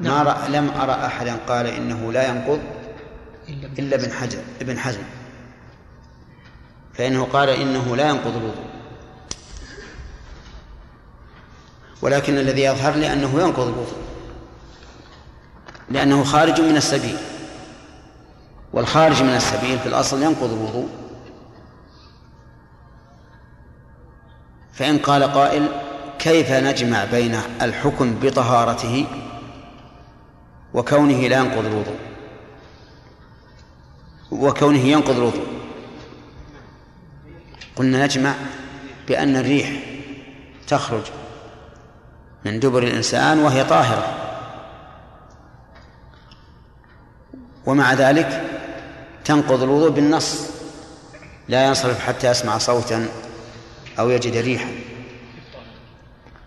ما 0.00 0.22
رأى 0.22 0.48
لم 0.48 0.70
أرى 0.70 1.06
أحدا 1.06 1.36
قال 1.48 1.66
إنه 1.66 2.12
لا 2.12 2.28
ينقض 2.28 2.60
إلا 3.78 3.96
ابن 3.96 4.12
حجر 4.12 4.42
ابن 4.60 4.78
حزم. 4.78 5.02
فإنه 6.94 7.24
قال 7.24 7.48
إنه 7.48 7.96
لا 7.96 8.08
ينقض 8.08 8.36
الوضوء. 8.36 8.70
ولكن 12.02 12.38
الذي 12.38 12.62
يظهر 12.62 12.94
لي 12.94 13.12
أنه 13.12 13.40
ينقض 13.40 13.66
الوضوء 13.66 14.04
لأنه 15.90 16.24
خارج 16.24 16.60
من 16.60 16.76
السبيل. 16.76 17.16
والخارج 18.74 19.22
من 19.22 19.28
السبيل 19.28 19.78
في 19.78 19.86
الأصل 19.86 20.22
ينقض 20.22 20.52
الوضوء. 20.52 20.88
فإن 24.72 24.98
قال 24.98 25.22
قائل 25.22 25.68
كيف 26.18 26.50
نجمع 26.50 27.04
بين 27.04 27.40
الحكم 27.62 28.14
بطهارته 28.22 29.06
وكونه 30.74 31.28
لا 31.28 31.38
ينقض 31.38 31.64
الوضوء؟ 31.64 31.98
وكونه 34.30 34.78
ينقض 34.78 35.16
الوضوء. 35.16 35.46
قلنا 37.76 38.04
نجمع 38.04 38.34
بأن 39.08 39.36
الريح 39.36 39.70
تخرج 40.68 41.02
من 42.44 42.60
دبر 42.60 42.82
الإنسان 42.82 43.38
وهي 43.38 43.64
طاهرة. 43.64 44.14
ومع 47.66 47.92
ذلك 47.92 48.53
تنقض 49.24 49.62
الوضوء 49.62 49.90
بالنص. 49.90 50.40
لا 51.48 51.66
ينصرف 51.66 52.00
حتى 52.00 52.30
يسمع 52.30 52.58
صوتا 52.58 53.08
أو 53.98 54.10
يجد 54.10 54.36
ريحا. 54.36 54.70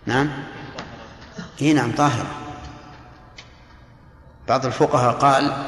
نعم؟ 0.06 0.30
هي 1.58 1.74
نعم 1.74 1.96
طاهرة 1.96 2.26
بعض 4.48 4.66
الفقهاء 4.66 5.14
قال 5.14 5.66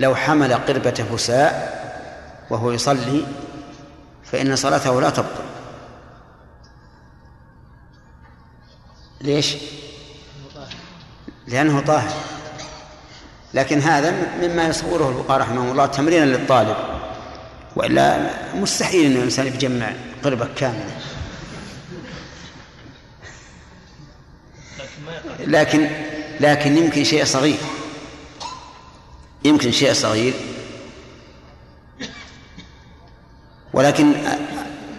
لو 0.00 0.14
حمل 0.14 0.54
قربة 0.54 0.90
فساء 0.90 1.74
وهو 2.50 2.72
يصلي 2.72 3.26
فإن 4.24 4.56
صلاته 4.56 5.00
لا 5.00 5.10
تبطل. 5.10 5.44
ليش؟ 9.20 9.56
لأنه 11.46 11.80
طاهر. 11.80 12.33
لكن 13.54 13.80
هذا 13.80 14.14
مما 14.42 14.68
يصوره 14.68 15.08
الفقهاء 15.08 15.40
رحمه 15.40 15.72
الله 15.72 15.86
تمرينا 15.86 16.24
للطالب 16.24 16.76
وإلا 17.76 18.30
مستحيل 18.54 19.06
إن 19.06 19.16
الإنسان 19.16 19.46
يجمع 19.46 19.92
قربة 20.24 20.48
كاملة. 20.56 20.96
لكن 25.40 25.90
لكن 26.40 26.76
يمكن 26.76 27.04
شيء 27.04 27.24
صغير. 27.24 27.58
يمكن 29.44 29.72
شيء 29.72 29.92
صغير. 29.92 30.34
ولكن 33.72 34.12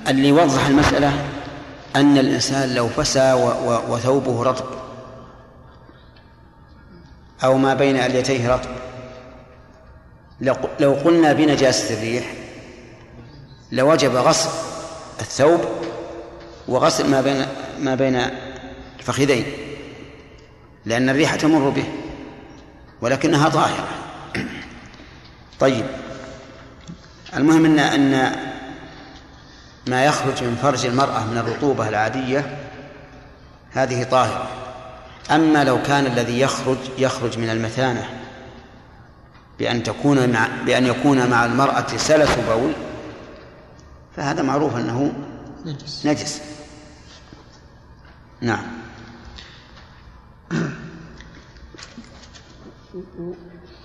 اللي 0.08 0.28
يوضح 0.28 0.66
المسألة 0.66 1.26
أن 1.96 2.18
الإنسان 2.18 2.76
لو 2.76 2.88
فسى 2.90 3.34
وثوبه 3.90 4.44
رطب. 4.44 4.85
أو 7.46 7.58
ما 7.58 7.74
بين 7.74 7.98
أليتيه 7.98 8.54
رطب. 8.54 8.70
لو 10.80 10.94
قلنا 10.94 11.34
بنجاسة 11.34 11.94
الريح 11.94 12.34
لوجب 13.72 14.16
غسل 14.16 14.50
الثوب 15.20 15.62
وغسل 16.68 17.10
ما 17.10 17.22
بين 17.22 17.46
ما 17.80 17.96
بين 17.96 18.22
الفخذين 19.00 19.46
لأن 20.86 21.10
الريح 21.10 21.36
تمر 21.36 21.70
به 21.70 21.86
ولكنها 23.02 23.50
طاهرة. 23.50 23.88
طيب 25.60 25.86
المهم 27.36 27.66
أن 27.66 27.80
أن 27.80 28.36
ما 29.88 30.06
يخرج 30.06 30.44
من 30.44 30.56
فرج 30.62 30.86
المرأة 30.86 31.26
من 31.26 31.38
الرطوبة 31.38 31.90
العادية 31.90 32.58
هذه 33.72 34.04
طاهرة. 34.04 34.48
أما 35.32 35.64
لو 35.64 35.82
كان 35.84 36.06
الذي 36.06 36.40
يخرج 36.40 36.78
يخرج 36.98 37.38
من 37.40 37.50
المثانة 37.50 38.10
بأن 39.60 39.84
تكون 39.84 40.30
مع 40.30 40.48
بأن 40.66 40.86
يكون 40.86 41.30
مع 41.30 41.46
المرأة 41.46 41.88
سلس 41.98 42.30
بول 42.50 42.72
فهذا 44.18 44.42
معروف 44.42 44.76
أنه 44.76 45.14
نجس, 45.66 46.06
نجس. 46.06 46.42
نعم. 48.42 48.66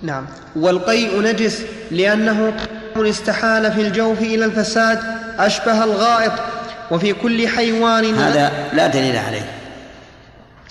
نعم. 0.03 0.27
والقيء 0.57 1.23
نجس 1.23 1.63
لأنه 1.91 2.57
استحال 2.97 3.73
في 3.73 3.81
الجوف 3.81 4.19
إلى 4.19 4.45
الفساد 4.45 5.01
أشبه 5.39 5.85
الغائط 5.85 6.33
وفي 6.91 7.13
كل 7.13 7.49
حيوان 7.49 8.15
هذا 8.15 8.71
لا 8.73 8.87
دليل 8.87 9.17
عليه. 9.17 9.60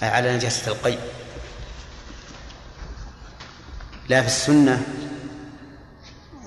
على 0.01 0.35
نجاسة 0.35 0.71
القيء. 0.71 0.99
لا 4.09 4.21
في 4.21 4.27
السنة 4.27 4.83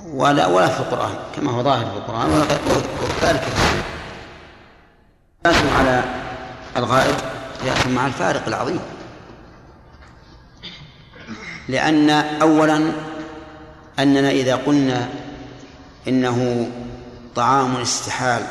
ولا 0.06 0.46
ولا 0.46 0.68
في 0.68 0.80
القرآن 0.80 1.14
كما 1.36 1.50
هو 1.50 1.62
ظاهر 1.62 1.86
في 1.86 1.96
القرآن 1.96 2.44
في 3.34 3.50
السنة 5.46 5.72
على 5.78 6.04
الغائط 6.76 7.16
يأتي 7.64 7.88
مع 7.88 8.06
الفارق 8.06 8.46
العظيم. 8.46 8.80
لأن 11.68 12.10
أولا 12.42 12.92
أننا 13.98 14.30
إذا 14.30 14.56
قلنا 14.56 15.08
إنه 16.08 16.70
طعام 17.34 17.76
استحال 17.76 18.46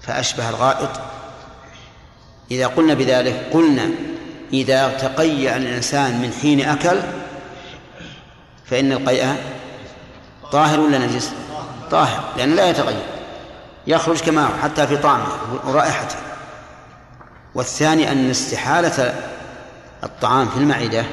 فأشبه 0.00 0.48
الغائط 0.48 0.90
إذا 2.50 2.66
قلنا 2.66 2.94
بذلك 2.94 3.46
قلنا 3.52 3.88
إذا 4.52 4.88
تقيأ 4.88 5.56
الإنسان 5.56 6.20
من 6.22 6.32
حين 6.32 6.68
أكل 6.68 7.00
فإن 8.64 8.92
القيء 8.92 9.36
طاهر 10.52 10.80
ولا 10.80 10.98
نجس؟ 10.98 11.32
طاهر 11.90 12.24
لأنه 12.36 12.54
لا 12.54 12.70
يتغير 12.70 13.02
يخرج 13.86 14.20
كما 14.20 14.48
حتى 14.62 14.86
في 14.86 14.96
طعمه 14.96 15.26
ورائحته. 15.64 16.16
والثاني 17.54 18.12
أن 18.12 18.30
استحالة 18.30 19.14
الطعام 20.04 20.48
في 20.48 20.56
المعدة 20.56 21.04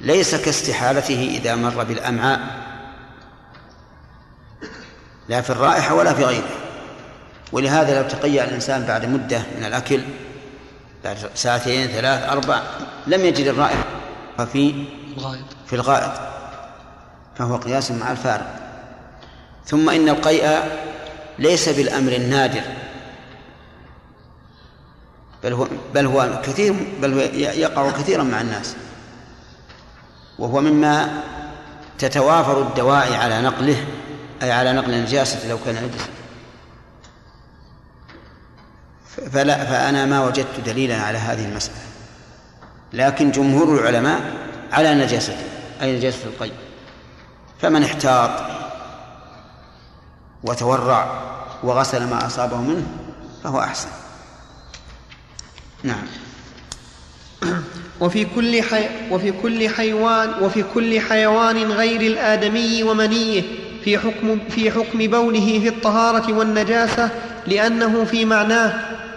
ليس 0.00 0.34
كاستحالته 0.34 1.38
إذا 1.40 1.54
مر 1.54 1.84
بالأمعاء 1.84 2.40
لا 5.28 5.40
في 5.40 5.50
الرائحة 5.50 5.94
ولا 5.94 6.14
في 6.14 6.24
غيره. 6.24 6.59
ولهذا 7.52 8.02
لو 8.02 8.08
تقيأ 8.08 8.44
الإنسان 8.44 8.84
بعد 8.84 9.04
مدة 9.04 9.42
من 9.58 9.64
الأكل 9.64 10.00
بعد 11.04 11.16
ساعتين 11.34 11.88
ثلاث 11.88 12.28
أربع 12.28 12.62
لم 13.06 13.24
يجد 13.24 13.46
الرائحة 13.46 13.84
في 14.52 14.84
الغائط. 15.16 15.44
في 15.66 15.72
الغائط 15.72 16.12
فهو 17.38 17.56
قياس 17.56 17.90
مع 17.90 18.12
الفارق 18.12 18.54
ثم 19.66 19.90
إن 19.90 20.08
القيء 20.08 20.58
ليس 21.38 21.68
بالأمر 21.68 22.12
النادر 22.12 22.62
بل 25.44 25.52
هو 25.52 25.66
بل 25.94 26.06
هو 26.06 26.40
كثير 26.42 26.74
بل 27.02 27.14
هو 27.14 27.20
يقع 27.34 27.90
كثيرا 27.90 28.22
مع 28.22 28.40
الناس. 28.40 28.76
وهو 30.38 30.60
مما 30.60 31.22
تتوافر 31.98 32.62
الدواعي 32.62 33.14
على 33.14 33.42
نقله 33.42 33.86
أي 34.42 34.52
على 34.52 34.72
نقل 34.72 34.94
النجاسة 34.94 35.48
لو 35.48 35.58
كان 35.64 35.74
نجسا 35.74 36.19
فلا 39.32 39.64
فأنا 39.64 40.06
ما 40.06 40.26
وجدت 40.26 40.60
دليلا 40.66 41.02
على 41.02 41.18
هذه 41.18 41.44
المسألة. 41.44 41.76
لكن 42.92 43.30
جمهور 43.30 43.80
العلماء 43.80 44.20
على 44.72 44.94
نجاسته 44.94 45.44
أي 45.82 45.96
نجاسة 45.96 46.24
القيء 46.24 46.52
فمن 47.62 47.82
احتاط 47.82 48.30
وتورع 50.42 51.20
وغسل 51.62 52.06
ما 52.06 52.26
أصابه 52.26 52.56
منه 52.56 52.86
فهو 53.44 53.60
أحسن. 53.60 53.88
نعم. 55.82 56.06
وفي 58.00 58.24
كل 58.24 58.62
حي... 58.62 58.88
وفي 59.10 59.32
كل 59.32 59.68
حيوان 59.68 60.30
وفي 60.42 60.64
كل 60.74 61.00
حيوان 61.00 61.56
غير 61.56 62.00
الآدمي 62.00 62.82
ومنيه 62.82 63.42
في 63.84 63.98
حكم 63.98 64.38
في 64.48 64.70
حكم 64.70 64.98
بوله 64.98 65.60
في 65.62 65.68
الطهارة 65.68 66.32
والنجاسة 66.32 67.10
لأنه 67.46 68.04
في 68.04 68.24
معناه 68.24 68.72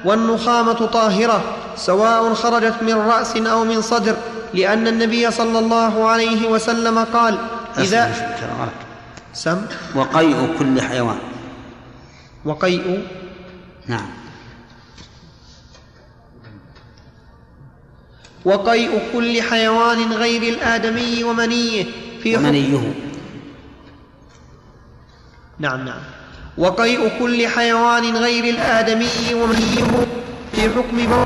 والنخامة 0.06 0.86
طاهرة 0.86 1.44
سواء 1.76 2.34
خرجت 2.34 2.84
من 2.84 2.94
رأس 2.94 3.38
أو 3.38 3.64
من 3.64 3.82
صدر 3.82 4.16
لأن 4.54 4.88
النبي 4.88 5.32
صلى 5.32 5.60
الله 5.60 6.08
عليه 6.08 6.48
وسلم 6.48 7.00
قال 7.00 7.38
إذا 7.78 8.08
إذا 8.08 8.70
سم. 9.34 9.66
وقيء 9.96 10.56
كل 10.60 10.82
حيوان. 10.82 11.18
وقيء 12.46 13.08
نعم. 13.88 14.10
وقيء 18.46 19.02
كل 19.14 19.42
حيوان 19.42 20.14
غير 20.14 20.54
الآدمي 20.54 21.24
ومنيه 21.24 21.86
في 22.24 22.38
ومنيه. 22.38 22.94
نعم 25.60 25.86
نعم. 25.86 26.13
وقيء 26.58 27.20
كل 27.20 27.48
حيوان 27.48 28.18
غير 28.18 28.44
الآدمي 28.44 29.34
ومنيه 29.34 30.06
في 30.52 30.70
حكم 30.70 31.26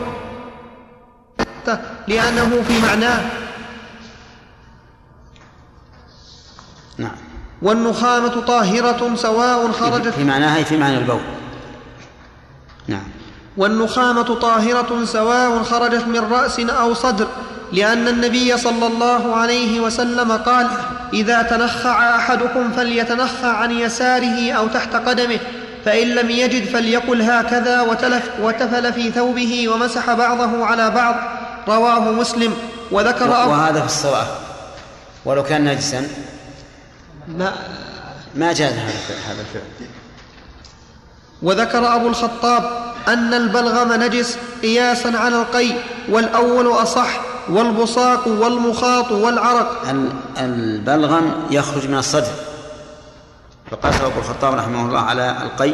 لأنه 2.08 2.64
في 2.68 2.82
معناه. 2.82 3.32
نعم. 6.98 7.16
والنخامة 7.62 8.42
طاهرة 8.42 9.16
سواء 9.16 9.72
خرجت 9.72 10.08
في 10.08 10.24
معناها 10.24 10.64
في 10.64 10.78
معنى 10.78 10.98
البول. 10.98 11.20
نعم. 12.88 13.08
والنخامة 13.58 14.36
طاهرة 14.36 15.06
سواء 15.06 15.64
خرجت 15.64 16.08
من 16.08 16.20
رأس 16.20 16.60
أو 16.60 16.94
صدر. 16.94 17.28
لأن 17.74 18.08
النبي 18.08 18.58
صلى 18.58 18.88
الله 18.88 19.36
عليه 19.36 19.80
وسلم 19.80 20.32
قال 20.32 20.68
إذا 21.14 21.42
تنخع 21.42 22.16
أحدكم 22.16 22.72
فليتنخع 22.72 23.48
عن 23.48 23.72
يساره 23.72 24.52
أو 24.52 24.68
تحت 24.68 24.96
قدمه 24.96 25.40
فإن 25.86 26.08
لم 26.08 26.30
يجد 26.30 26.66
فليقل 26.66 27.22
هكذا 27.22 27.82
وتلف 27.82 28.30
وتفل 28.42 28.94
في 28.94 29.12
ثوبه 29.12 29.70
ومسح 29.70 30.14
بعضه 30.14 30.66
على 30.66 30.90
بعض. 30.90 31.16
رواه 31.68 32.12
مسلم. 32.12 32.54
وذكر 32.92 33.44
أبو 33.44 33.52
وهذا 33.52 33.80
في 33.80 33.86
الصلاة. 33.86 34.28
ولو 35.26 35.44
كان 35.44 35.66
نجسا. 35.66 36.08
ما 37.28 37.54
ما 38.36 38.54
جاز 38.54 38.74
هذا 38.74 38.92
الفعل- 38.92 39.34
هذا 39.34 39.42
الفعل. 39.42 39.90
وذكر 41.42 41.96
أبو 41.96 42.08
الخطاب 42.08 42.64
أن 43.08 43.34
البلغم 43.34 43.94
نجس 43.94 44.38
قياسا 44.62 45.08
على 45.18 45.36
القي 45.36 45.72
والأول 46.10 46.68
أصح. 46.68 47.20
والبصاق 47.50 48.28
والمخاط 48.28 49.12
والعرق. 49.12 49.90
ال- 49.90 50.12
البلغم 50.38 51.48
يخرج 51.52 51.88
من 51.88 51.98
الصدر. 51.98 52.32
فقاس 53.72 54.02
أبو 54.02 54.20
الخطاب 54.20 54.54
رحمه 54.54 54.86
الله 54.86 55.00
على 55.00 55.32
القي 55.42 55.74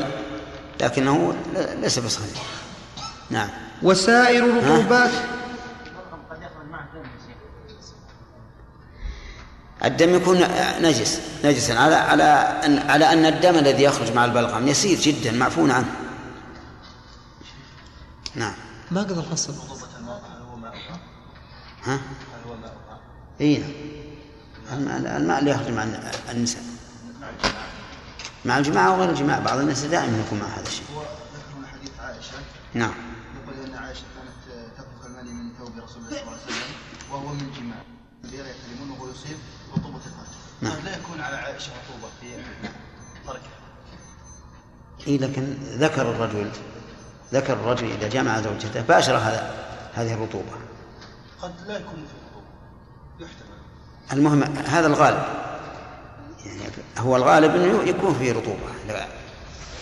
لكنه 0.82 1.34
ليس 1.82 2.00
بصحيح. 2.00 2.42
نعم. 3.30 3.50
وسائر 3.84 4.46
الرطوبات 4.46 5.12
الدم 9.86 10.16
يكون 10.16 10.42
نجس 10.82 11.20
نجسا 11.44 11.74
على 11.74 11.96
على 11.96 12.24
أن 12.66 12.90
على 12.90 13.14
أن 13.14 13.26
الدم 13.26 13.56
الذي 13.56 13.84
يخرج 13.84 14.12
مع 14.12 14.26
البلغم 14.26 14.68
يسير 14.68 15.00
جدا 15.00 15.32
معفون 15.32 15.72
عنه. 15.72 15.92
نعم. 18.36 18.54
ما 18.92 19.02
قدر 19.02 19.22
فصل 19.32 19.54
ها؟ 21.84 22.00
اي 23.42 23.58
نعم. 23.58 23.72
الماء 24.74 25.18
الماء 25.18 25.40
اللي 25.40 25.52
يخرج 25.52 25.70
مع 25.70 25.84
النساء. 26.32 26.64
مع 28.46 28.58
الجماعة 28.58 28.92
وغير 28.92 29.10
الجماعة. 29.10 29.40
بعض 29.40 29.60
الناس 29.60 29.86
دائما 29.86 30.18
يكون 30.26 30.40
مع 30.40 30.46
هذا 30.46 30.68
الشيء. 30.68 30.86
حديث 31.74 32.00
عائشة 32.00 32.38
نعم. 32.74 32.94
يقول 33.44 33.66
أن 33.66 33.76
عائشة 33.76 34.04
كانت 34.16 34.68
تطبخ 34.78 35.06
المني 35.06 35.34
من 35.34 35.52
ثوب 35.60 35.72
رسول 35.84 36.04
الله 36.04 36.10
صلى 36.10 36.22
الله 36.22 36.32
عليه 36.32 36.44
وسلم 36.44 36.76
وهو 37.12 37.28
من 37.34 37.52
جماع 37.60 37.78
الرجال 38.24 38.46
يحترمون 38.46 38.90
وهو 38.92 39.12
يصيب 39.12 39.38
رطوبة 39.78 39.98
الفرج 39.98 40.34
نعم. 40.62 40.86
لا 40.86 40.98
يكون 40.98 41.22
على 41.22 41.36
عائشة 41.36 41.72
رطوبة 41.72 42.12
في 42.22 42.28
تركها. 43.28 43.64
اي 45.08 45.18
لكن 45.18 45.58
ذكر 45.64 46.02
الرجل 46.02 46.52
ذكر 47.34 47.54
الرجل 47.54 47.92
إذا 47.92 48.08
جمع 48.10 48.42
زوجته 48.42 48.82
باشر 48.82 49.18
هذا 49.18 49.56
هذه 49.94 50.14
الرطوبة. 50.14 50.73
قد 51.44 51.54
لا 51.68 51.78
يكون 51.78 52.06
في 52.08 52.16
رطوبة 52.30 52.48
يحتمل. 53.20 53.58
المهم 54.14 54.44
هذا 54.68 54.88
الغالب. 54.88 55.24
يعني 56.46 56.62
هو 56.98 57.16
الغالب 57.16 57.56
إنه 57.56 57.84
يكون 57.84 58.14
فيه 58.14 58.32
رطوبة. 58.32 58.58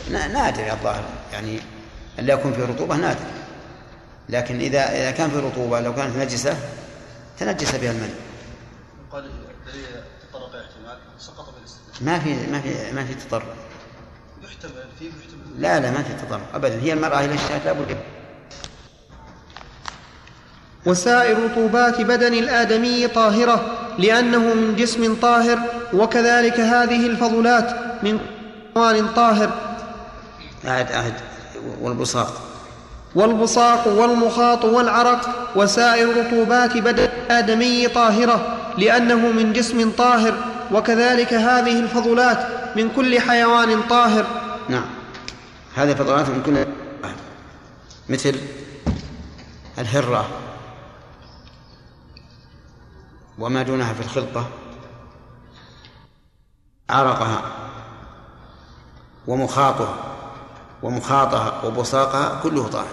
نادر 0.10 0.72
الظاهر. 0.74 1.04
يعني 1.34 1.60
أن 2.20 2.26
لا 2.26 2.34
يكون 2.34 2.54
فيه 2.54 2.66
رطوبة 2.66 2.96
نادر. 2.96 3.26
لكن 4.30 4.60
إذا 4.60 4.92
إذا 4.92 5.12
كان 5.12 5.30
فيه 5.30 5.40
رطوبة 5.40 5.80
لو 5.80 5.96
كانت 5.96 6.18
نجسة 6.18 6.58
تنجس 7.40 7.76
بها 7.76 7.92
المني 7.92 8.14
قال 9.12 9.30
دليل 9.66 9.86
تطرق 10.32 10.56
احتمال؟ 10.56 10.98
سقط 11.18 11.54
ما 12.02 12.20
في 12.20 12.48
ما 12.48 12.62
في 12.62 12.92
ما 12.92 13.06
في 13.06 13.14
تطرف 13.14 13.44
يحتمل 14.44 14.86
فيه 15.00 15.08
يحتمل. 15.08 15.62
لا 15.62 15.80
لا 15.80 15.92
ما 15.92 16.04
في 16.04 16.14
تطرف 16.14 16.42
ابدا. 16.54 16.80
هي 16.82 16.94
المرأة 16.94 17.26
إلى 17.26 17.36
اشتهت 17.36 17.66
لابد 17.66 17.98
وسائر 20.86 21.44
رطوبات 21.44 22.02
بدن 22.02 22.34
الآدمي 22.34 23.08
طاهرة 23.08 23.78
لأنه 24.00 24.54
من 24.54 24.76
جسم 24.76 25.16
طاهر 25.16 25.60
وكذلك 25.94 26.60
هذه 26.60 27.08
الفضلات 27.08 27.76
من 28.04 28.20
حيوان 28.76 29.08
طاهر. 29.16 29.50
أعد 30.68 30.92
أعد. 30.92 31.14
والبصاق. 31.82 32.42
والبصاق 33.16 33.88
والمخاط 33.88 34.66
والعرق 34.66 35.52
وسائر 35.56 36.26
رطوبات 36.26 36.78
بدن 36.78 37.04
الآدمي 37.04 37.88
طاهرة 37.88 38.58
لأنه 38.78 39.32
من 39.32 39.54
جسم 39.54 39.92
طاهر 39.92 40.34
وكذلك 40.72 41.34
هذه 41.34 41.80
الفضلات 41.80 42.48
من 42.76 42.90
كل 42.90 43.20
حيوان 43.20 43.82
طاهر. 43.82 44.26
نعم. 44.70 44.86
هذه 45.76 45.94
فضلات 45.94 46.30
من 46.30 46.42
كل 46.46 46.66
مثل 48.10 48.36
الهرة. 49.80 50.41
وما 53.42 53.64
دونها 53.64 53.94
في 53.94 54.02
الخلطة 54.02 54.46
عرقها 56.90 57.42
ومخاطها 59.28 59.96
ومخاطها 60.84 61.66
وبصاقها 61.66 62.40
كله 62.44 62.68
طاهر. 62.68 62.86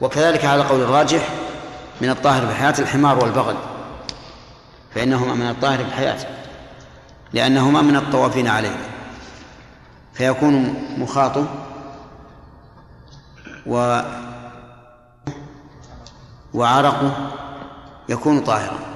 وكذلك 0.00 0.44
على 0.44 0.62
قول 0.62 0.80
الراجح 0.80 1.28
من 2.00 2.10
الطاهر 2.10 2.44
بالحياة 2.44 2.74
الحمار 2.78 3.18
والبغل 3.18 3.56
فإنهما 4.94 5.34
من 5.34 5.48
الطاهر 5.48 5.82
بالحياة 5.82 6.26
لأنهما 7.32 7.82
من 7.82 7.96
الطوافين 7.96 8.48
عليه. 8.48 8.76
فيكون 10.14 10.84
مخاطه 10.98 11.46
و 13.66 14.00
وعرقه 16.54 17.30
يكون 18.08 18.40
طاهرا. 18.40 18.95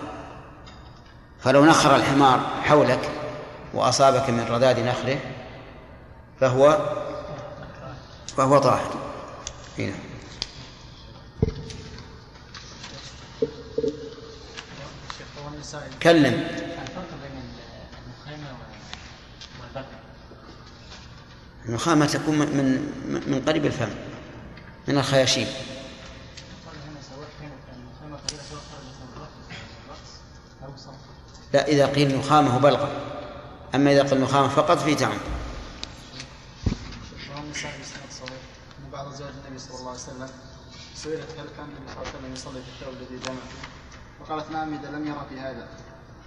فلو 1.43 1.65
نخر 1.65 1.97
الحمار 1.97 2.41
حولك 2.63 3.11
وأصابك 3.75 4.31
من 4.31 4.47
رذاذ 4.51 4.85
نخره 4.85 5.19
فهو 6.41 6.79
فهو 8.37 8.59
طاهر. 8.59 8.95
هنا 9.79 9.93
كلم. 16.03 16.49
المخيمة 18.07 18.49
والبقر 19.63 19.85
النخامة 21.67 22.07
تكون 22.07 22.39
من 22.39 22.93
من 23.27 23.43
قريب 23.49 23.67
الفم 23.67 23.91
من 24.89 24.99
الخياشيم. 24.99 25.47
لا 31.53 31.69
إذا 31.69 31.87
قيل 31.87 32.19
نخامة 32.19 32.59
بلغة. 32.59 32.91
أما 33.75 33.93
إذا 33.93 34.03
قيل 34.03 34.21
نخامة 34.21 34.49
فقط 34.49 34.79
في 34.79 34.95
تعم 34.95 35.19
بعض 38.93 39.07
النبي 39.07 39.59
صلى 39.59 39.79
الله 39.79 39.91
عليه 39.91 40.01
وسلم 40.01 40.29
سئلت 40.95 41.31
هل 41.39 41.47
كان 41.57 41.67
النبي 41.67 41.87
صلى 41.87 41.97
الله 41.97 42.09
عليه 42.09 42.19
وسلم 42.19 42.33
يصلي 42.33 42.63
في 42.63 42.69
الثوب 42.69 42.95
الذي 42.95 43.17
دمع 43.27 43.41
فقالت 44.21 44.51
نعم 44.51 44.75
إذا 44.75 44.91
لم 44.91 45.07
يرى 45.07 45.27
في 45.29 45.41
هذا. 45.41 45.69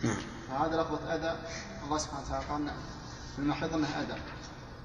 نعم. 0.01 0.17
فهذا 0.49 0.81
لفظة 0.81 1.15
أذى. 1.15 1.37
الله 1.85 1.97
سبحانه 1.97 2.21
وتعالى 2.25 2.45
قال 2.45 2.65
نعم. 2.65 2.75
المحيض 3.39 3.73
أنه 3.73 3.87
أذى. 3.87 4.17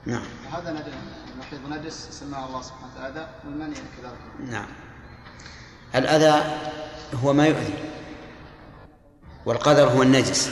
نعم. 0.06 0.22
وهذا 0.46 0.72
نجس 0.72 0.94
المحيض 1.34 1.60
نجس 1.68 2.08
سماه 2.10 2.46
الله 2.46 2.62
سبحانه 2.62 2.92
وتعالى 2.96 3.14
أذى 3.14 3.26
والمني 3.44 3.74
كذلك. 3.74 4.50
نعم. 4.50 4.68
الأذى 5.94 6.58
هو 7.24 7.32
ما 7.32 7.46
يؤذي. 7.46 7.74
والقدر 9.48 9.88
هو 9.88 10.02
النجس. 10.02 10.50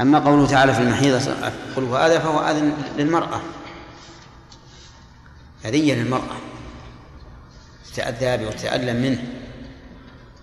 أما 0.00 0.18
قوله 0.18 0.46
تعالى 0.46 0.74
في 0.74 0.80
المحيض 0.80 1.22
قل 1.76 1.96
أذى 1.96 2.20
فهو 2.20 2.40
أذى 2.40 2.72
للمرأة. 2.98 3.40
أذية 5.64 5.94
للمرأة. 5.94 6.36
تتأذى 7.92 8.36
به 8.36 8.48
وتتألم 8.48 9.02
منه. 9.02 9.24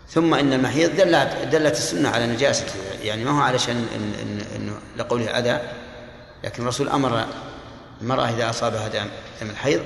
ثم 0.10 0.34
إن 0.34 0.54
المحيض 0.54 0.96
دلت 0.96 1.48
دلت 1.52 1.78
السنة 1.78 2.10
على 2.10 2.28
نجاسته 2.28 2.74
يعني 3.02 3.26
ما 3.26 3.32
هو 3.32 3.42
علشان 3.42 3.86
إنه 4.56 4.74
لقوله 4.98 5.26
أذى 5.40 5.62
لكن 6.44 6.64
الرسول 6.64 6.90
أمر 6.90 7.26
المرأة 8.02 8.30
إذا 8.30 8.50
أصابها 8.50 8.88
دم 8.88 9.08
الحيض 9.42 9.82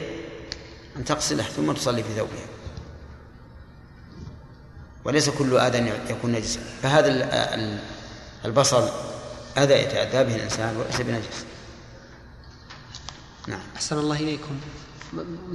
أن 0.97 1.05
تغسله 1.05 1.43
ثم 1.43 1.71
تصلي 1.71 2.03
في 2.03 2.09
ثوبها. 2.15 2.45
وليس 5.05 5.29
كل 5.29 5.57
آذى 5.57 5.91
يكون 6.09 6.31
نجسا 6.31 6.59
فهذا 6.83 7.07
ال- 7.07 7.23
ال- 7.23 7.79
البصل 8.45 8.89
أذى 9.57 9.73
يتأذى 9.73 10.23
به 10.23 10.35
الإنسان 10.35 10.77
وليس 10.77 11.01
بنجس. 11.01 11.45
نعم. 13.47 13.59
أحسن 13.75 13.97
الله 13.97 14.15
إليكم. 14.15 14.59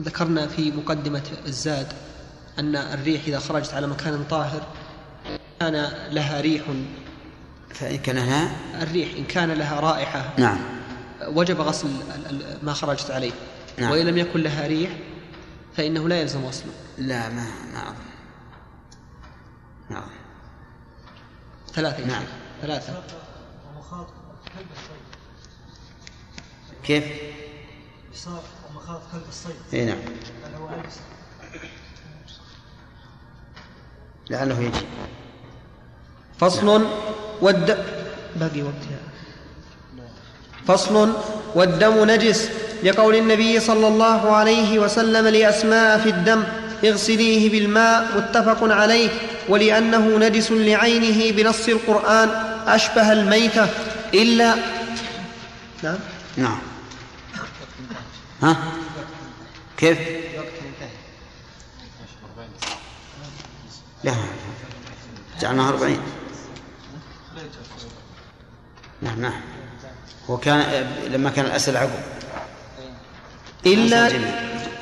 ذكرنا 0.01 0.47
في 0.47 0.71
مقدمة 0.71 1.23
الزاد 1.47 1.93
أن 2.59 2.77
الريح 2.77 3.23
إذا 3.27 3.39
خرجت 3.39 3.75
على 3.75 3.87
مكان 3.87 4.25
طاهر 4.31 4.67
كان 5.61 5.93
لها 6.11 6.41
ريح. 6.41 6.63
فإن 7.75 7.99
كان 7.99 8.19
هنا 8.19 8.51
الريح 8.83 9.09
إن 9.19 9.25
كان 9.25 9.53
لها 9.53 9.81
رائحة. 9.81 10.31
نعم. 10.39 10.59
وجب 11.27 11.61
غسل 11.61 11.89
ما 12.63 12.73
خرجت 12.73 13.11
عليه. 13.11 13.33
نعم. 13.79 13.91
وإن 13.91 14.07
لم 14.07 14.19
يكن 14.19 14.41
لها 14.41 14.67
ريح 14.67 14.91
فإنه 15.77 16.09
لا 16.09 16.21
يلزم 16.21 16.45
غسله. 16.45 16.73
لا 16.99 17.29
ما 17.29 17.47
ما 17.75 17.83
أظن. 17.83 18.10
ثلاثة 21.75 22.07
نعم. 22.07 22.23
ثلاثة. 22.63 22.93
ومخاط 23.77 24.07
كلب 24.57 24.67
الصيد 24.73 25.05
كيف؟ 26.85 27.05
صار 28.15 28.43
ومخاط 28.71 29.01
كلب 29.13 29.23
الصيد. 29.29 29.55
اي 29.75 29.85
نعم. 29.85 29.99
نجس؟ 30.79 31.01
لعله 34.31 34.61
يجي. 34.61 34.87
فصل 36.39 36.87
والد 37.41 37.85
باقي 38.37 38.63
وقتها 38.63 39.01
فصل 40.67 41.13
والدم 41.55 42.11
نجس 42.11 42.51
لقول 42.83 43.15
النبي 43.15 43.61
صلى 43.61 43.89
الله 43.89 44.33
عليه 44.37 44.79
وسلم 44.79 45.27
لأسماء 45.27 45.99
في 45.99 46.09
الدم 46.09 46.45
اغسليه 46.85 47.51
بالماء 47.51 48.17
متفق 48.17 48.65
عليه. 48.75 49.11
ولأنه 49.51 50.19
نجس 50.19 50.53
لعينه 50.53 51.37
بنص 51.37 51.69
القرآن 51.69 52.29
أشبه 52.67 53.13
الميتة 53.13 53.69
إلا 54.15 54.55
نعم. 55.83 55.99
نعم. 56.37 56.59
ها؟ 58.43 58.57
كيف؟ 59.77 59.99
لا. 64.05 64.15
جعلناها 65.41 65.69
أربعين. 65.69 66.01
نعم 69.03 69.21
نعم. 69.21 69.41
هو 70.31 70.37
كان 70.37 70.87
لما 71.11 71.31
كان 71.31 71.45
الأسد 71.45 71.77
عقب. 71.77 72.01
إلا, 73.67 74.13
نعم. 74.13 74.23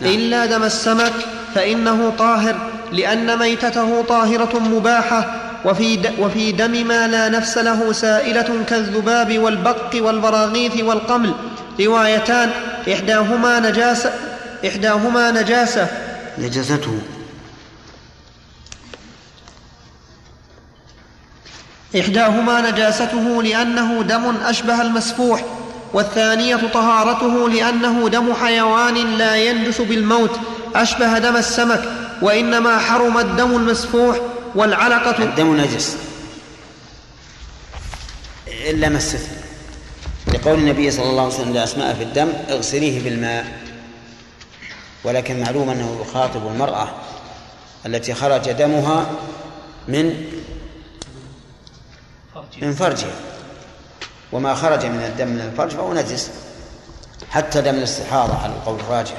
إلا 0.03 0.47
دم 0.47 0.63
السمك 0.63 1.13
فإنه 1.55 2.11
طاهر. 2.11 2.78
لأن 2.93 3.39
ميتته 3.39 4.03
طاهرة 4.03 4.59
مباحة 4.59 5.35
وفي, 5.65 5.99
وفي 6.19 6.53
دم 6.53 6.87
ما 6.87 7.09
لا 7.09 7.29
نفس 7.29 7.59
له 7.59 7.93
سائلة 7.93 8.65
كالذباب 8.69 9.39
والبق 9.39 9.91
والبراغيث 9.95 10.83
والقمل. 10.83 11.35
روايتان 11.81 12.51
إحداهما 12.93 13.61
نجاسة 13.61 14.13
إحداهما 14.67 15.31
نجاسة 15.31 15.89
نجاسته. 16.39 16.99
إحداهما 22.01 22.71
نجاسته 22.71 23.43
لأنه 23.43 24.03
دم 24.03 24.37
أشبه 24.45 24.83
المسفوح 24.83 25.45
والثانية 25.93 26.57
طهارته 26.75 27.49
لأنه 27.49 28.09
دم 28.09 28.35
حيوان 28.35 28.95
لا 28.95 29.37
ينجس 29.37 29.81
بالموت 29.81 30.41
أشبه 30.75 31.19
دم 31.19 31.37
السمك. 31.37 31.98
وإنما 32.23 32.79
حرم 32.79 33.19
الدم 33.19 33.57
المسفوح 33.57 34.17
والعلقة 34.55 35.25
الدم 35.25 35.57
نجس. 35.57 35.97
إلا 38.49 38.89
ما 38.89 39.01
لقول 40.35 40.59
النبي 40.59 40.91
صلى 40.91 41.11
الله 41.11 41.23
عليه 41.23 41.35
وسلم 41.35 41.53
لأسماء 41.53 41.95
في 41.95 42.03
الدم 42.03 42.29
اغسليه 42.49 43.05
بالماء 43.05 43.59
ولكن 45.05 45.41
معلوم 45.41 45.71
أنه 45.71 45.99
يخاطب 46.01 46.47
المرأة 46.47 46.89
التي 47.87 48.15
خرج 48.15 48.51
دمها 48.51 49.07
من 49.89 50.25
من 52.63 52.73
فرجها. 52.73 53.15
وما 54.33 54.55
خرج 54.55 54.87
من 54.87 55.01
الدم 55.01 55.29
من 55.29 55.41
الفرج 55.41 55.71
فهو 55.71 55.95
نجس. 55.95 56.31
حتى 57.31 57.61
دم 57.61 57.75
الاستحاضة 57.75 58.39
على 58.39 58.53
القول 58.53 58.81
الراجح. 58.81 59.17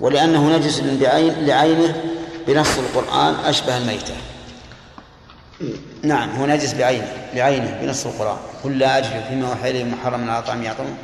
ولأنه 0.00 0.56
نجس 0.56 0.80
بعين 0.80 1.46
لعينه 1.46 2.02
بنص 2.46 2.78
القرآن 2.78 3.34
أشبه 3.44 3.76
الميتة. 3.76 4.14
نعم 6.02 6.30
هو 6.30 6.46
نجس 6.46 6.74
بعينه 6.74 7.28
بعينه 7.34 7.78
بنص 7.82 8.06
القرآن. 8.06 8.38
قل 8.64 8.78
لا 8.78 8.98
أجد 8.98 9.24
فيما 9.28 9.48
أوحي 9.48 9.70
إليه 9.70 9.84
محرم 9.84 10.30
على 10.30 10.42
طعام 10.42 10.62
يعطون 10.62 10.96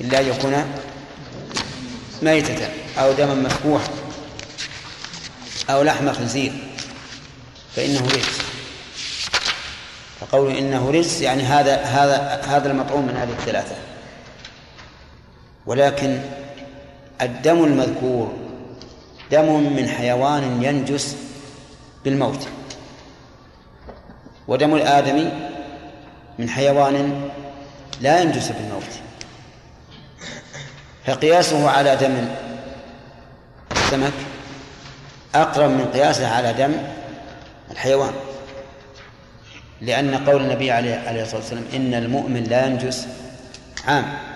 إلا 0.00 0.20
أن 0.20 0.26
يكون 0.26 0.64
ميتة 2.22 2.68
أو 2.98 3.12
دما 3.12 3.34
مسفوحا 3.34 3.88
أو 5.70 5.82
لحم 5.82 6.12
خنزير. 6.12 6.52
فإنه 7.76 8.00
رجس. 8.00 8.38
فقول 10.20 10.56
إنه 10.56 10.90
رجس 10.90 11.20
يعني 11.20 11.42
هذا 11.42 11.76
هذا 11.76 12.42
هذا 12.48 12.70
المطعوم 12.70 13.06
من 13.06 13.16
هذه 13.16 13.32
الثلاثة. 13.40 13.74
ولكن 15.66 16.20
الدم 17.22 17.64
المذكور 17.64 18.32
دم 19.30 19.76
من 19.76 19.88
حيوان 19.88 20.62
ينجس 20.62 21.16
بالموت. 22.04 22.48
ودم 24.48 24.74
الآدمي 24.74 25.32
من 26.38 26.48
حيوان 26.48 27.28
لا 28.00 28.20
ينجس 28.22 28.48
بالموت. 28.48 28.92
فقياسه 31.06 31.70
على 31.70 31.96
دم 31.96 32.28
السمك 33.76 34.12
أقرب 35.34 35.70
من 35.70 35.90
قياسه 35.94 36.28
على 36.28 36.52
دم 36.52 36.72
الحيوان. 37.70 38.12
لأن 39.80 40.14
قول 40.14 40.42
النبي 40.42 40.70
عليه 40.70 41.22
الصلاة 41.22 41.40
والسلام 41.40 41.64
إن 41.74 41.94
المؤمن 41.94 42.44
لا 42.44 42.66
ينجس 42.66 43.06
عام. 43.86 44.29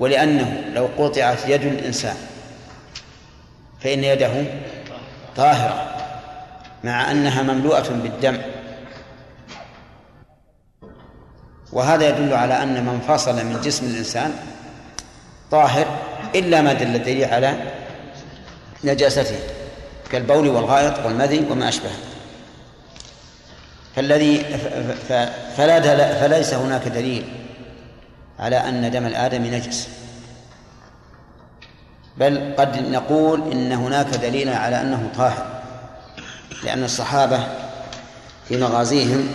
ولأنه 0.00 0.64
لو 0.74 0.88
قطعت 0.98 1.48
يد 1.48 1.62
الإنسان 1.62 2.16
فإن 3.80 4.04
يده 4.04 4.32
طاهرة 5.36 5.96
مع 6.84 7.10
أنها 7.10 7.42
مملوءة 7.42 7.88
بالدم. 7.88 8.38
وهذا 11.72 12.08
يدل 12.08 12.34
على 12.34 12.62
أن 12.62 12.84
من 12.84 13.00
فصل 13.08 13.34
من 13.34 13.60
جسم 13.64 13.86
الإنسان 13.86 14.34
طاهر 15.50 15.86
إلا 16.34 16.62
ما 16.62 16.72
دل 16.72 16.94
الدليل 16.94 17.24
على 17.24 17.54
نجاسته 18.84 19.38
كالبول 20.12 20.48
والغائط 20.48 21.06
والمذي 21.06 21.46
وما 21.50 21.68
أشبه 21.68 21.90
فالذي 23.96 24.44
فلا 25.56 26.14
فليس 26.20 26.54
هناك 26.54 26.88
دليل 26.88 27.39
على 28.40 28.56
أن 28.56 28.90
دم 28.90 29.06
الآدم 29.06 29.42
نجس. 29.42 29.88
بل 32.16 32.54
قد 32.58 32.76
نقول 32.76 33.52
إن 33.52 33.72
هناك 33.72 34.06
دليل 34.06 34.48
على 34.48 34.80
أنه 34.80 35.10
طاهر 35.16 35.60
لأن 36.64 36.84
الصحابة 36.84 37.46
في 38.48 38.56
مغازيهم 38.56 39.28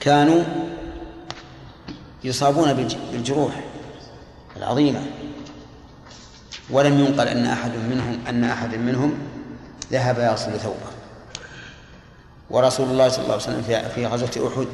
كانوا 0.00 0.44
يصابون 2.24 2.88
بالجروح 3.12 3.52
العظيمة. 4.56 5.02
ولم 6.70 7.00
ينقل 7.00 7.28
أن 7.28 7.46
أحد 7.46 7.70
منهم 7.90 8.18
أن 8.28 8.44
أحد 8.44 8.74
منهم 8.74 9.18
ذهب 9.92 10.18
يغسل 10.18 10.60
ثوبه. 10.60 10.90
ورسول 12.50 12.88
الله 12.88 13.08
صلى 13.08 13.22
الله 13.22 13.32
عليه 13.32 13.42
وسلم 13.42 13.88
في 13.94 14.06
غزوة 14.06 14.52
أحد 14.52 14.66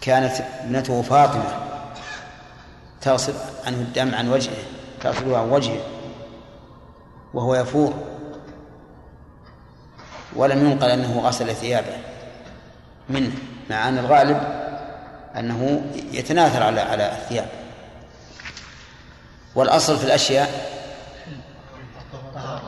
كانت 0.00 0.32
ابنته 0.60 1.02
فاطمة 1.02 1.71
تغسل 3.02 3.34
عنه 3.66 3.76
الدم 3.76 4.14
عن 4.14 4.28
وجهه 4.28 4.62
تغسله 5.00 5.38
عن 5.38 5.50
وجهه 5.50 5.80
وهو 7.34 7.54
يفور. 7.54 7.94
ولم 10.36 10.70
ينقل 10.70 10.90
أنه 10.90 11.20
غسل 11.20 11.54
ثيابه. 11.54 11.96
منه 13.08 13.32
مع 13.70 13.88
أن 13.88 13.98
الغالب 13.98 14.40
أنه 15.38 15.82
يتناثر 16.12 16.62
على 16.62 16.80
على 16.80 17.12
الثياب. 17.12 17.48
والأصل 19.54 19.98
في 19.98 20.04
الأشياء 20.04 20.72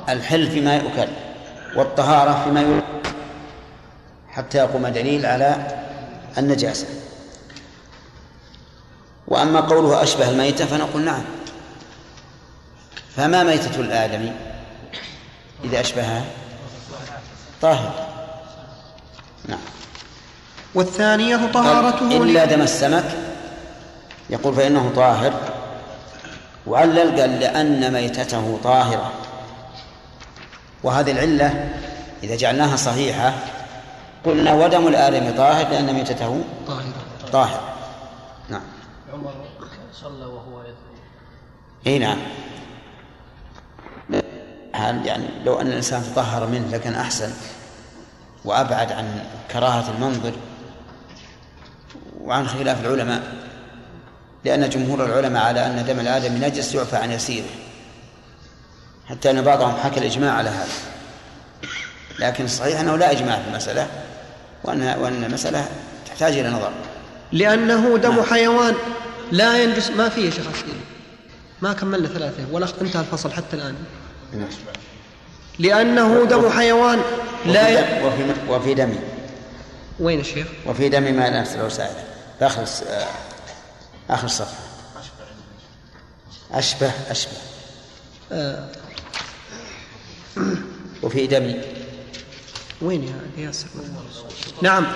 الحل 0.09 0.51
فيما 0.51 0.77
يؤكل 0.77 1.09
والطهارة 1.77 2.45
فيما 2.45 2.61
يؤكل 2.61 2.85
حتى 4.29 4.59
يقوم 4.59 4.87
دليل 4.87 5.27
على 5.27 5.67
النجاسة. 6.39 6.87
وأما 9.29 9.61
قوله 9.61 10.03
أشبه 10.03 10.31
الميتة 10.31 10.67
فنقول 10.67 11.03
نعم. 11.03 11.23
فما 13.17 13.43
ميتة 13.43 13.81
الآدمي 13.81 14.33
إذا 15.65 15.81
أشبهها؟ 15.81 16.25
طاهر. 17.63 17.93
نعم. 19.49 19.59
والثانية 20.75 21.53
طهارته 21.53 22.17
إلا 22.17 22.45
دم 22.45 22.63
السمك. 22.63 23.05
يقول 24.31 24.55
فإنه 24.55 24.93
طاهر. 24.97 25.33
وعلل 26.67 27.21
قال 27.21 27.41
لأن 27.41 27.93
ميتته 27.93 28.59
طاهرة. 28.65 29.13
وهذه 30.83 31.11
العلة 31.11 31.69
إذا 32.23 32.37
جعلناها 32.37 32.77
صحيحة 32.77 33.35
قلنا 34.25 34.55
ودم 34.55 34.89
الآدم 34.89 35.37
طاهر 35.37 35.69
لأن 35.69 35.95
ميتته 35.95 36.45
طاهر 36.67 36.85
طاهر. 37.33 37.61
نعم. 38.49 38.63
عمر 39.13 39.35
صلى 39.93 40.25
وهو 40.25 40.63
إي 41.87 41.99
نعم. 41.99 42.19
يعني 45.05 45.25
لو 45.45 45.61
أن 45.61 45.67
الإنسان 45.67 46.03
تطهر 46.03 46.47
منه 46.47 46.69
لكان 46.73 46.95
أحسن 46.95 47.33
وأبعد 48.45 48.93
عن 48.93 49.25
كراهة 49.53 49.91
المنظر 49.91 50.33
وعن 52.21 52.49
خلاف 52.49 52.81
العلماء 52.81 53.23
لأن 54.45 54.69
جمهور 54.71 55.05
العلماء 55.05 55.43
على 55.43 55.67
أن 55.67 55.85
دم 55.85 56.01
الادم 56.01 56.45
نجس 56.45 56.75
يعفى 56.75 56.97
عن 56.97 57.11
يسيره 57.11 57.49
حتى 59.07 59.31
أن 59.31 59.43
بعضهم 59.43 59.77
حكى 59.77 60.01
الإجماع 60.01 60.33
على 60.33 60.49
هذا. 60.49 60.73
لكن 62.19 62.45
الصحيح 62.45 62.81
أنه 62.81 62.97
لا 62.97 63.11
إجماع 63.11 63.39
في 63.39 63.49
المسألة 63.49 63.89
وان 64.65 64.99
وأن 64.99 65.25
المسألة 65.25 65.69
تحتاج 66.07 66.33
إلى 66.39 66.51
نظر. 66.51 66.73
لأنه 67.35 67.99
دم 67.99 68.23
حيوان. 68.23 68.75
لا 69.33 69.63
ينجس. 69.63 69.91
ما 69.91 70.09
فيه 70.09 70.31
شيخ 70.31 70.47
أسئلة 70.55 70.81
ما 71.63 71.73
كملنا 71.73 72.09
ثلاثة. 72.09 72.45
ولا 72.53 72.67
انتهى 72.81 73.01
الفصل 73.01 73.33
حتى 73.33 73.57
الآن. 73.57 73.75
لأنه 75.59 76.25
دم 76.25 76.51
حيوان. 76.51 77.01
لا 77.47 77.69
ي... 77.69 78.05
وفي 78.05 78.35
وفي 78.49 78.75
دم 78.75 78.95
وين 80.01 80.21
الشيخ؟ 80.21 80.47
وفي 80.67 80.89
دم 80.89 81.03
ما 81.03 81.31
لا 81.31 81.41
نفس 81.41 81.53
له 81.53 81.69
سائل 81.69 81.95
في 82.39 82.47
آخر 82.47 82.63
آه، 82.63 83.07
آخر 84.11 84.25
الصفحة 84.25 84.65
أشبه 86.53 86.91
أشبه. 87.11 87.33
آه. 88.33 88.69
وفي 91.03 91.27
دم 91.27 91.55
وين 92.85 93.03
يا 93.03 93.47
ياسر؟ 93.47 93.67
نعم. 94.63 94.87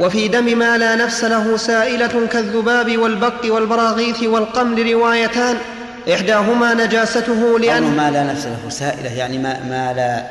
وفي 0.00 0.28
دم 0.28 0.58
ما 0.58 0.78
لا 0.78 0.96
نفس 0.96 1.24
له 1.24 1.56
سائلة 1.56 2.26
كالذباب 2.26 2.98
والبق 2.98 3.54
والبراغيث 3.54 4.22
والقمل 4.22 4.92
روايتان. 4.92 5.56
إحداهما 6.12 6.74
نجاسته 6.74 7.58
لأن 7.58 7.82
ما 7.82 8.10
لا 8.10 8.22
نفس 8.24 8.46
له 8.46 8.68
سائلة 8.68 9.12
يعني 9.12 9.38
ما, 9.38 9.64
ما 9.64 9.92
لا 9.92 10.26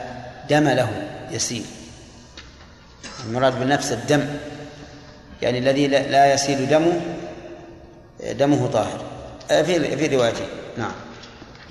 دم 0.49 0.69
له 0.69 0.89
يسيل. 1.31 1.65
المراد 3.27 3.59
بالنفس 3.59 3.91
الدم. 3.91 4.25
يعني 5.41 5.59
الذي 5.59 5.87
لا 5.87 6.33
يسيل 6.33 6.69
دمه 6.69 7.01
دمه 8.31 8.67
طاهر. 8.67 9.01
في 9.47 9.97
في 9.97 10.15
روايتين. 10.15 10.47
نعم. 10.77 10.91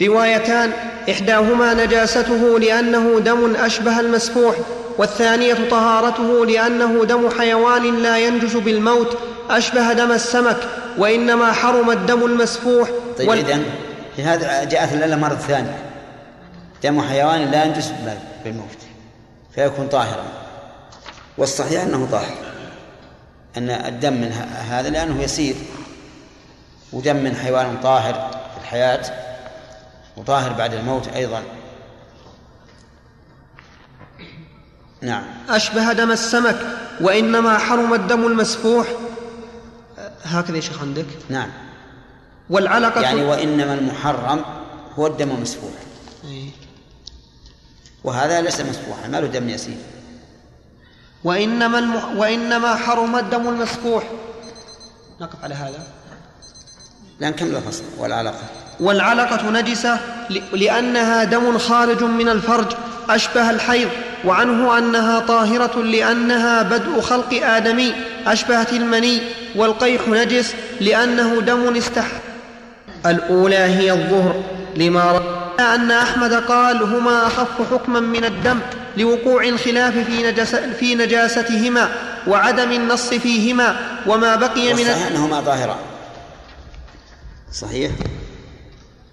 روايتان. 0.02 0.72
إحداهما 1.10 1.74
نجاسته 1.74 2.58
لأنه 2.58 3.20
دم 3.20 3.56
أشبه 3.56 4.00
المسفوح. 4.00 4.54
والثانية 5.00 5.68
طهارته 5.70 6.46
لأنه 6.46 7.04
دم 7.04 7.30
حيوان 7.38 8.02
لا 8.02 8.18
ينجس 8.18 8.56
بالموت 8.56 9.18
أشبه 9.50 9.92
دم 9.92 10.12
السمك 10.12 10.56
وإنما 10.98 11.52
حرم 11.52 11.90
الدم 11.90 12.24
المسفوح. 12.24 12.88
طيب 13.18 13.28
وال... 13.28 13.38
إذن 13.38 13.64
في 14.16 14.22
هذا 14.22 14.64
جاءت 14.64 14.92
العلة 14.92 15.16
مرة 15.16 15.34
ثانية. 15.34 15.78
دم 16.82 17.00
حيوان 17.02 17.50
لا 17.50 17.64
ينجس 17.64 17.92
بالموت 18.44 18.78
فيكون 19.54 19.88
طاهرا. 19.88 20.24
والصحيح 21.38 21.82
أنه 21.82 22.08
طاهر 22.12 22.36
أن 23.56 23.70
الدم 23.70 24.12
من 24.12 24.32
هذا 24.70 24.90
لأنه 24.90 25.22
يسير. 25.22 25.54
ودم 26.92 27.16
من 27.16 27.36
حيوان 27.36 27.78
طاهر 27.82 28.14
في 28.54 28.60
الحياة 28.62 29.02
وطاهر 30.16 30.52
بعد 30.52 30.74
الموت 30.74 31.08
أيضا. 31.08 31.42
نعم. 35.02 35.22
أشبه 35.48 35.92
دم 35.92 36.10
السمك 36.10 36.58
وإنما 37.00 37.58
حرم 37.58 37.94
الدم 37.94 38.26
المسفوح. 38.26 38.86
هكذا 40.22 40.56
يا 40.56 40.60
شيخ 40.60 40.80
عندك؟ 40.80 41.06
نعم. 41.28 41.50
والعلقة 42.50 43.00
يعني 43.00 43.22
وإنما 43.22 43.74
المحرم 43.74 44.44
هو 44.98 45.06
الدم 45.06 45.30
المسفوح 45.30 45.72
إيه. 46.24 46.50
وهذا 48.04 48.40
ليس 48.40 48.60
مسفوحا 48.60 49.08
ما 49.08 49.20
له 49.20 49.26
دم 49.26 49.48
يسير. 49.48 49.76
وإنما 51.24 51.78
الم... 51.78 52.18
وإنما 52.18 52.76
حرم 52.76 53.16
الدم 53.16 53.48
المسفوح. 53.48 54.04
نقف 55.20 55.44
على 55.44 55.54
هذا. 55.54 55.86
لا 57.20 57.30
نكمل 57.30 57.56
الفصل 57.56 57.84
والعلقة. 57.98 58.42
والعلقة 58.80 59.50
نجسة 59.50 59.98
لأنها 60.52 61.24
دم 61.24 61.58
خارج 61.58 62.04
من 62.04 62.28
الفرج 62.28 62.66
أشبه 63.10 63.50
الحيض 63.50 63.88
وعنه 64.24 64.78
أنها 64.78 65.20
طاهرة 65.20 65.82
لأنها 65.82 66.62
بدء 66.62 67.00
خلق 67.00 67.40
آدمي 67.42 67.92
أشبهت 68.26 68.72
المني 68.72 69.20
والقيح 69.56 70.08
نجس 70.08 70.54
لأنه 70.80 71.40
دم 71.40 71.76
استح. 71.76 72.06
الأولى 73.06 73.56
هي 73.56 73.92
الظهر 73.92 74.42
لما 74.76 75.12
رأى 75.12 75.74
أن 75.74 75.90
أحمد 75.90 76.34
قال 76.34 76.82
هما 76.82 77.26
أخف 77.26 77.72
حكما 77.72 78.00
من 78.00 78.24
الدم 78.24 78.58
لوقوع 78.96 79.44
الخلاف 79.44 79.98
في, 79.98 80.22
نجس 80.22 80.54
في 80.54 80.94
نجاستهما 80.94 81.88
وعدم 82.26 82.72
النص 82.72 83.08
فيهما 83.08 83.76
وما 84.06 84.36
بقي 84.36 84.74
من 84.74 84.86
أنهما 84.86 85.40
ظاهران 85.40 85.78
صحيح؟ 87.52 87.90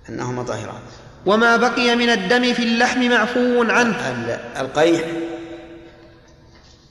أنهما 0.10 0.44
طاهران. 0.44 0.82
وما 1.26 1.58
بقي 1.58 1.96
من 1.96 2.10
الدم 2.10 2.54
في 2.54 2.64
اللحم 2.64 3.10
معفو 3.10 3.64
عنه. 3.64 4.12
ال- 4.12 4.58
القيح 4.58 5.02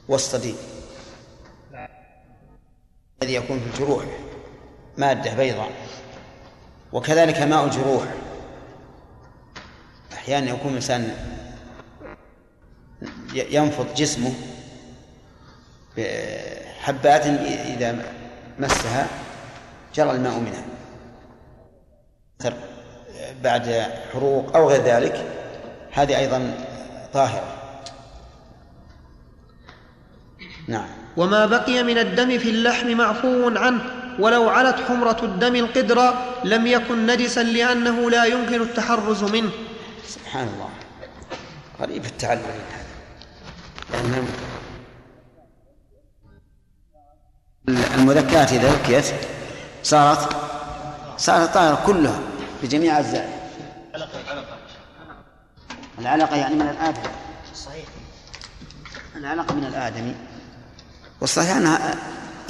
والصديد 0.09 0.57
الذي 3.23 3.35
يكون 3.35 3.61
في 3.61 3.67
الجروح. 3.67 4.05
مادة 4.99 5.35
بيضاء. 5.35 5.71
وكذلك 6.93 7.39
ماء 7.43 7.65
الجروح. 7.65 8.05
أحيانا 10.13 10.51
يكون 10.51 10.71
الإنسان 10.71 11.17
ينفض 13.35 13.95
جسمه 13.95 14.33
بحبات 15.97 17.27
إذا 17.27 18.05
مسها 18.59 19.09
جرى 19.95 20.11
الماء 20.11 20.39
منها. 20.39 20.65
بعد 23.47 23.87
حروق 24.13 24.57
أو 24.57 24.69
غير 24.69 24.83
ذلك 24.83 25.25
هذه 25.93 26.19
أيضا 26.19 26.55
طاهرة. 27.13 27.53
نعم. 30.69 30.89
وما 31.17 31.47
بقي 31.47 31.83
من 31.83 31.99
الدم 31.99 32.39
في 32.39 32.51
اللحم 32.51 32.89
معفو 32.91 33.49
عنه 33.57 33.81
ولو 34.19 34.49
علت 34.49 34.77
حمرة 34.89 35.21
الدم 35.23 35.55
القدر 35.55 36.15
لم 36.45 36.67
يكن 36.67 37.07
نجسا 37.07 37.43
لأنه 37.43 38.11
لا 38.11 38.25
يمكن 38.25 38.63
التحرز 38.63 39.23
منه. 39.25 39.51
سبحان 40.07 40.49
الله. 40.55 40.71
غريب 41.81 42.05
التعلم 42.05 42.43
هذا. 42.73 42.87
المذكرات 47.99 48.53
إذا 48.53 48.73
ذكيت 48.73 49.05
صارت 49.83 50.37
صارت 51.19 51.55
طاهرة 51.55 51.83
كلها 51.87 52.19
بجميع 52.63 52.99
أجزائها 52.99 53.36
العلقة. 55.99 56.37
يعني 56.37 56.55
من 56.55 56.69
الآدم 56.69 57.11
صحيح. 57.55 57.85
العلقة 59.17 59.55
من 59.55 59.65
الآدمي. 59.65 60.15
والصحيح 61.21 61.57
أنها 61.57 61.95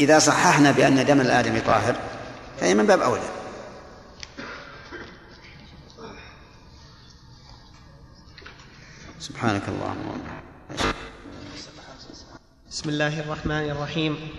إذا 0.00 0.18
صححنا 0.18 0.70
بأن 0.72 1.06
دم 1.06 1.20
الآدمي 1.20 1.60
طاهر 1.60 1.96
فهي 2.60 2.74
من 2.74 2.86
باب 2.86 3.00
أولى. 3.00 3.28
سبحانك 9.20 9.62
اللهم 9.68 10.06
وبحمدك. 10.06 10.94
بسم 12.70 12.88
الله 12.88 13.20
الرحمن 13.20 13.70
الرحيم. 13.70 14.30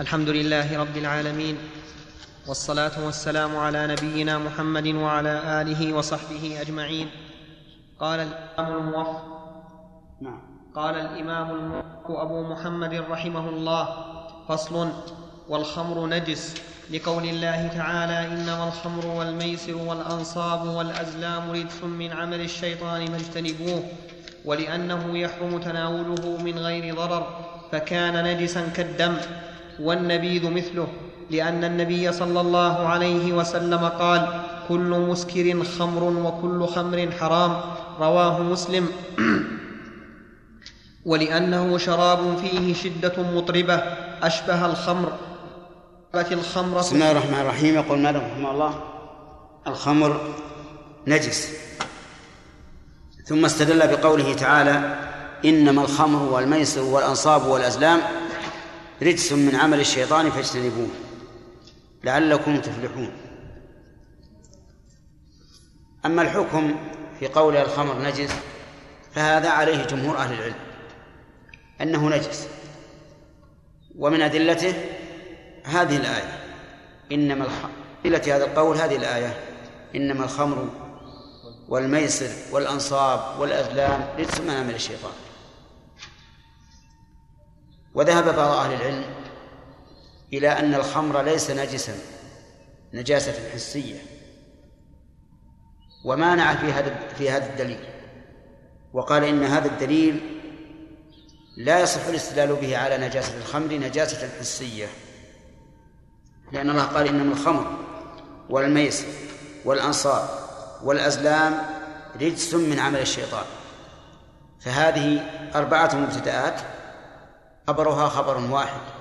الحمد 0.00 0.28
لله 0.28 0.78
رب 0.78 0.96
العالمين. 0.96 1.58
والصلاة 2.46 3.04
والسلام 3.04 3.56
على 3.56 3.86
نبينا 3.86 4.38
محمد 4.38 4.86
وعلى 4.86 5.62
آله 5.62 5.92
وصحبه 5.92 6.60
أجمعين. 6.60 7.08
قال 8.00 8.20
الإمام 8.20 8.78
الموفق. 8.78 9.22
نعم. 10.20 10.40
قال 10.74 10.94
الإمام 10.94 11.50
الموفق 11.50 12.10
أبو 12.10 12.42
محمد 12.42 12.94
رحمه 12.94 13.48
الله. 13.48 13.88
فصل 14.48 14.88
والخمر 15.48 16.06
نجس. 16.06 16.54
لقول 16.90 17.24
الله 17.24 17.68
تعالى 17.68 18.26
إنما 18.26 18.68
الخمر 18.68 19.06
والميسر 19.06 19.76
والأنصاب 19.76 20.66
والأزلام 20.66 21.50
رجس 21.50 21.84
من 21.84 22.12
عمل 22.12 22.40
الشيطان 22.40 23.06
فاجتنبوه 23.06 23.82
ولأنه 24.44 25.18
يحرم 25.18 25.60
تناوله 25.60 26.42
من 26.42 26.58
غير 26.58 26.94
ضرر 26.94 27.26
فكان 27.72 28.24
نجسا 28.24 28.68
كالدم 28.68 29.16
والنبيذ 29.80 30.50
مثله. 30.50 30.88
لأن 31.30 31.64
النبي 31.64 32.12
صلى 32.12 32.40
الله 32.40 32.88
عليه 32.88 33.32
وسلم 33.32 33.84
قال 33.84 34.42
كل 34.68 34.90
مسكر 35.08 35.64
خمر 35.78 36.02
وكل 36.02 36.66
خمر 36.66 37.10
حرام. 37.20 37.60
رواه 38.00 38.42
مسلم. 38.42 38.88
ولأنه 41.10 41.78
شراب 41.78 42.36
فيه 42.36 42.74
شدة 42.74 43.22
مطربة 43.34 43.74
أشبه 44.22 44.66
الخمر. 44.66 45.12
الخمرة 46.14 46.78
بسم 46.78 46.94
الله 46.94 47.10
الرحمن 47.10 47.40
الرحيم. 47.40 47.74
يقول 47.74 47.98
مالك 47.98 48.22
رحمه 48.22 48.50
الله 48.50 48.80
الخمر 49.66 50.20
نجس. 51.06 51.48
ثم 53.26 53.44
استدل 53.44 53.96
بقوله 53.96 54.34
تعالى 54.34 54.96
إنما 55.44 55.82
الخمر 55.82 56.32
والميسر 56.32 56.82
والأنصاب 56.82 57.46
والأزلام 57.46 58.00
رجس 59.02 59.32
من 59.32 59.54
عمل 59.56 59.80
الشيطان 59.80 60.30
فاجتنبوه. 60.30 61.03
لعلكم 62.04 62.60
تفلحون. 62.60 63.10
أما 66.06 66.22
الحكم 66.22 66.76
في 67.20 67.26
قول 67.26 67.56
الخمر 67.56 68.02
نجس 68.02 68.34
فهذا 69.12 69.50
عليه 69.50 69.84
جمهور 69.84 70.16
أهل 70.16 70.34
العلم 70.34 70.54
أنه 71.80 72.08
نجس. 72.08 72.48
ومن 73.98 74.22
أدلته 74.22 74.74
هذه 75.64 75.96
الآية. 75.96 76.38
إنما 77.12 77.44
الخمر 77.44 77.70
أدلة 78.04 78.36
هذا 78.36 78.44
القول 78.44 78.76
هذه 78.76 78.96
الآية. 78.96 79.40
إنما 79.94 80.24
الخمر 80.24 80.68
والميسر 81.68 82.54
والأنصاب 82.54 83.40
والأزلام 83.40 84.08
رجس 84.18 84.40
من 84.40 84.50
عمل 84.50 84.74
الشيطان 84.74 85.12
وذهب 87.94 88.24
بعض 88.24 88.38
أهل 88.38 88.72
العلم 88.72 89.04
إلى 90.32 90.48
أن 90.48 90.74
الخمر 90.74 91.22
ليس 91.22 91.50
نجسا 91.50 91.94
نجاسة 92.94 93.50
حسية. 93.54 93.98
ومانع 96.04 96.54
في 96.54 96.72
هذا 96.72 97.08
في 97.18 97.30
هذا 97.30 97.46
الدليل. 97.46 97.84
وقال 98.92 99.24
إن 99.24 99.44
هذا 99.44 99.66
الدليل 99.66 100.40
لا 101.56 101.80
يصح 101.80 102.06
الاستدلال 102.06 102.56
به 102.56 102.76
على 102.76 102.98
نجاسة 102.98 103.36
الخمر 103.36 103.74
نجاسة 103.74 104.28
حسية. 104.40 104.86
لأن 106.52 106.70
الله 106.70 106.84
قال 106.84 107.08
إنما 107.08 107.32
الخمر 107.32 107.78
والميسر 108.50 109.06
والأنصاب 109.64 110.28
والأزلام 110.82 111.62
رجس 112.20 112.54
من 112.54 112.78
عمل 112.78 113.00
الشيطان. 113.00 113.44
فهذه 114.60 115.20
أربعة 115.54 115.94
مبتدآت 115.94 116.60
خبرها 117.68 118.08
خبر 118.08 118.36
واحد. 118.50 118.93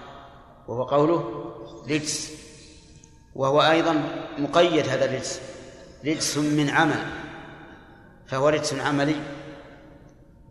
وهو 0.68 0.84
قوله 0.84 1.54
رجس 1.90 2.32
وهو 3.36 3.62
أيضا 3.62 4.04
مقيد 4.38 4.88
هذا 4.88 5.06
الرجس 5.06 5.40
رجس 6.06 6.38
من 6.38 6.70
عمل. 6.70 7.04
فهو 8.28 8.50
رجس 8.50 8.74
عملي. 8.74 9.16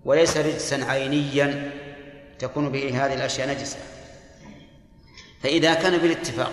وليس 0.05 0.37
رجسا 0.37 0.75
عينيا 0.75 1.73
تكون 2.39 2.73
به 2.73 3.07
هذه 3.07 3.15
الأشياء 3.15 3.49
نجسة. 3.49 3.79
فإذا 5.43 5.75
كان 5.75 5.99
بالاتفاق 5.99 6.53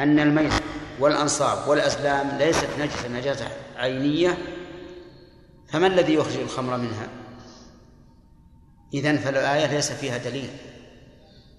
أن 0.00 0.18
الميت 0.18 0.52
والأنصاب 1.00 1.68
والأزلام 1.68 2.38
ليست 2.38 2.68
نجسة 2.78 3.08
نجاسة 3.08 3.48
عينية 3.76 4.38
فما 5.68 5.86
الذي 5.86 6.14
يخرج 6.14 6.36
الخمر 6.36 6.76
منها؟ 6.76 7.08
إذن 8.94 9.16
فالآية 9.16 9.66
ليس 9.66 9.92
فيها 9.92 10.18
دليل. 10.18 10.50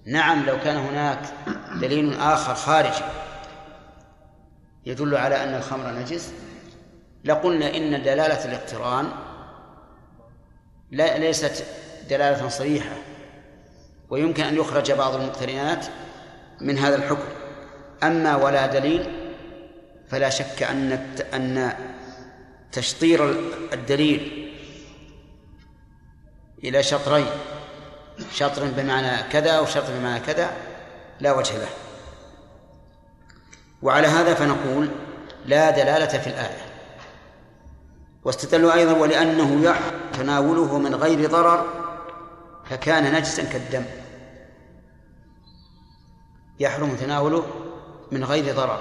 نعم 0.06 0.46
لو 0.46 0.58
كان 0.64 0.76
هناك 0.76 1.18
دليل 1.80 2.14
آخر 2.14 2.54
خارجي 2.54 3.04
يدل 4.86 5.16
على 5.16 5.44
أن 5.44 5.54
الخمر 5.54 5.90
نجس 5.90 6.32
لقلنا 7.24 7.76
إن 7.76 8.02
دلالة 8.02 8.44
الاقتران 8.44 9.08
لا 10.90 11.18
ليست 11.18 11.64
دلالة 12.10 12.48
صريحة 12.48 12.96
ويمكن 14.10 14.42
أن 14.42 14.56
يخرج 14.56 14.92
بعض 14.92 15.14
المقترنات 15.14 15.86
من 16.60 16.78
هذا 16.78 16.96
الحكم. 16.96 17.28
أما 18.02 18.36
ولا 18.36 18.66
دليل 18.66 19.04
فلا 20.08 20.28
شك 20.28 20.62
أن 20.62 20.92
أن 21.34 21.72
تشطير 22.72 23.30
الدليل 23.72 24.52
إلى 26.64 26.82
شطرين. 26.82 27.26
شطر 28.32 28.64
بمعنى 28.64 29.22
كذا 29.22 29.60
وشطر 29.60 29.92
بمعنى 29.98 30.20
كذا 30.20 30.50
لا 31.20 31.32
وجه 31.32 31.58
له. 31.58 31.68
وعلى 33.82 34.06
هذا 34.06 34.34
فنقول 34.34 34.88
لا 35.46 35.70
دلالة 35.70 36.18
في 36.18 36.26
الآية. 36.26 36.66
واستدلوا 38.24 38.74
أيضا 38.74 38.92
ولأنه 38.92 39.64
يحرم 39.64 40.00
تناوله 40.12 40.78
من 40.78 40.94
غير 40.94 41.30
ضرر 41.30 41.66
فكان 42.70 43.14
نجسا 43.14 43.44
كالدم. 43.44 43.84
يحرم 46.60 46.96
تناوله 46.96 47.46
من 48.12 48.24
غير 48.24 48.54
ضرر. 48.54 48.80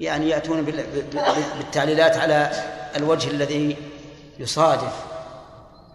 يعني 0.00 0.28
يأتون 0.28 0.62
بالتعليلات 0.62 2.16
على 2.16 2.50
الوجه 2.96 3.30
الذي 3.30 3.76
يصادف 4.38 5.04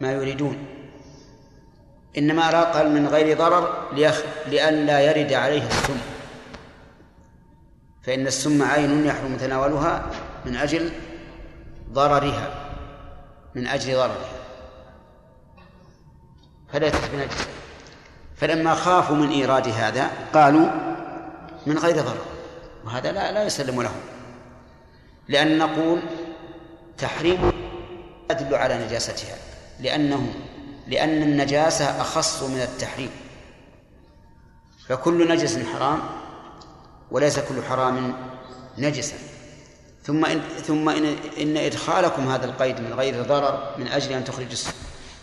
ما 0.02 0.12
يريدون. 0.12 0.75
إنما 2.18 2.64
قال 2.64 2.92
من 2.92 3.08
غير 3.08 3.38
ضرر 3.38 3.94
لأن 4.48 4.86
لا 4.86 5.00
يرد 5.00 5.34
عليه 5.34 5.68
السم. 5.68 5.98
فإن 8.04 8.28
السم 8.28 8.64
عين 8.64 9.06
يحرم 9.06 9.38
تناولها 9.38 10.06
من 10.46 10.56
أجل 10.56 10.92
ضررها 11.92 12.52
من 13.56 13.68
أجل 13.68 13.96
ضررها. 13.96 14.36
فليست 16.74 17.10
بنجسة 17.14 17.46
فلما 18.36 18.76
خافوا 18.76 19.16
من 19.16 19.30
إيراد 19.30 19.68
هذا 19.68 20.10
قالوا 20.34 20.68
من 21.66 21.78
غير 21.78 21.96
ضرر 21.96 22.26
وهذا 22.86 23.12
لا 23.12 23.32
لا 23.32 23.44
يسلم 23.44 23.82
لهم. 23.82 24.02
لأن 25.28 25.58
نقول 25.58 26.00
تحريم 26.98 27.52
يدل 28.32 28.56
على 28.56 28.86
نجاستها 28.86 29.36
لأنه 29.80 30.34
لأن 30.88 31.22
النجاسة 31.22 32.02
أخص 32.02 32.44
من 32.44 32.62
التحريم. 32.62 33.12
فكل 34.88 35.28
نجس 35.30 35.58
حرام 35.58 36.00
وليس 37.12 37.40
كل 37.40 37.64
حرام 37.64 38.16
نجسا. 38.78 39.16
ثم 40.04 40.26
إن 40.26 40.42
ثم 40.42 40.90
إن, 40.90 41.06
إن 41.42 41.58
إدخالكم 41.58 42.28
هذا 42.28 42.46
القيد 42.46 42.80
من 42.80 42.94
غير 42.94 43.24
ضرر 43.24 43.76
من 43.78 43.88
أجل 43.88 44.14
أن 44.14 44.24
تخرج 44.24 44.64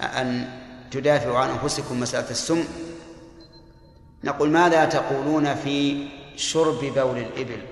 أن 0.01 0.59
تدافعوا 0.91 1.39
عن 1.39 1.51
أنفسكم 1.51 2.01
مسألة 2.01 2.31
السم. 2.31 2.65
نقول 4.25 4.51
ماذا 4.51 4.85
تقولون 4.85 5.55
في 5.55 6.09
شرب 6.37 6.79
بول 6.81 7.19
الإبل؟ 7.19 7.63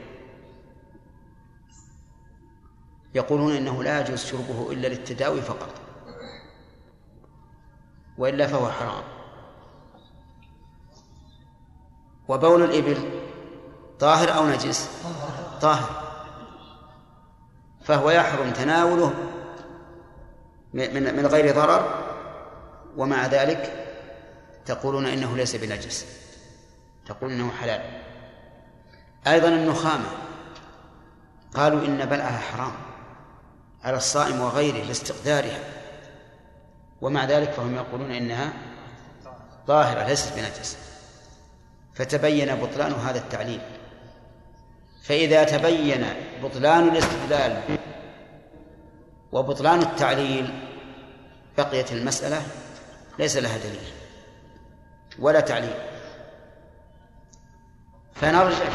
يقولون 3.15 3.57
إنه 3.57 3.83
لا 3.83 4.01
يجوز 4.01 4.25
شربه 4.25 4.73
إلا 4.73 4.89
للتداوي 4.89 5.43
فقط. 5.43 5.90
وإلا 8.21 8.47
فهو 8.47 8.71
حرام. 8.71 9.03
وبول 12.29 12.63
الإبل 12.63 13.11
طاهر 14.01 14.37
أو 14.37 14.47
نجس؟ 14.47 14.91
طاهر. 15.61 16.13
فهو 17.85 18.11
يحرم 18.11 18.51
تناوله 18.51 19.15
من 20.75 21.17
من 21.17 21.27
غير 21.27 21.55
ضرر. 21.55 22.05
ومع 22.97 23.27
ذلك 23.27 23.87
تقولون 24.67 25.07
إنه 25.07 25.37
ليس 25.37 25.57
بنجس. 25.57 26.07
تقول 27.07 27.33
إنه 27.33 27.51
حلال. 27.51 28.03
أيضا 29.27 29.49
النخامة. 29.49 30.09
قالوا 31.55 31.87
إن 31.87 32.07
بلعها 32.07 32.39
حرام 32.39 32.73
على 33.85 33.97
الصائم 33.97 34.41
وغيره 34.41 34.85
لاستقدارها. 34.85 35.80
ومع 37.01 37.25
ذلك 37.25 37.51
فهم 37.53 37.75
يقولون 37.75 38.11
إنها 38.13 38.53
طاهرة 39.67 40.07
ليست 40.07 40.37
بنجس. 40.37 40.77
فتبين 41.95 42.55
بطلان 42.55 42.93
هذا 42.93 43.19
التعليل. 43.19 43.61
فإذا 45.03 45.45
تبين 45.45 46.07
بطلان 46.43 46.89
الاستدلال 46.89 47.63
وبطلان 49.33 49.83
التعليل 49.83 50.69
بقيت 51.59 51.93
المسألة 51.93 52.43
ليس 53.19 53.37
لها 53.37 53.59
دليل 53.59 53.93
ولا 55.19 55.41
تعليل. 55.41 55.75
فنرجع 58.15 58.69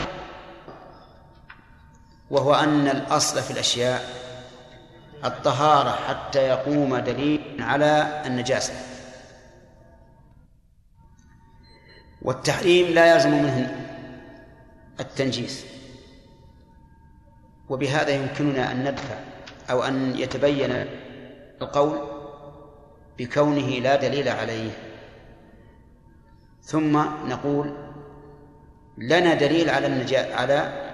وهو 2.30 2.56
أن 2.56 2.88
الأصل 2.88 3.42
في 3.42 3.52
الأشياء 3.52 4.25
الطهارة 5.26 5.90
حتى 5.92 6.40
يقوم 6.40 6.98
دليل 6.98 7.58
على 7.60 8.22
النجاسة. 8.26 8.74
والتحريم 12.22 12.94
لا 12.94 13.14
يلزم 13.14 13.32
منه 13.32 13.86
التنجيس. 15.00 15.66
وبهذا 17.70 18.10
يمكننا 18.10 18.72
أن 18.72 18.84
ندفع 18.84 19.16
أو 19.70 19.84
أن 19.84 20.16
يتبين 20.16 20.86
القول 21.62 22.00
بكونه 23.18 23.68
لا 23.68 23.96
دليل 23.96 24.30
عليه. 24.30 24.72
ثم 26.62 26.98
نقول 27.28 27.78
لنا 28.98 29.34
دليل 29.34 29.70
على 29.70 29.88
على 30.34 30.85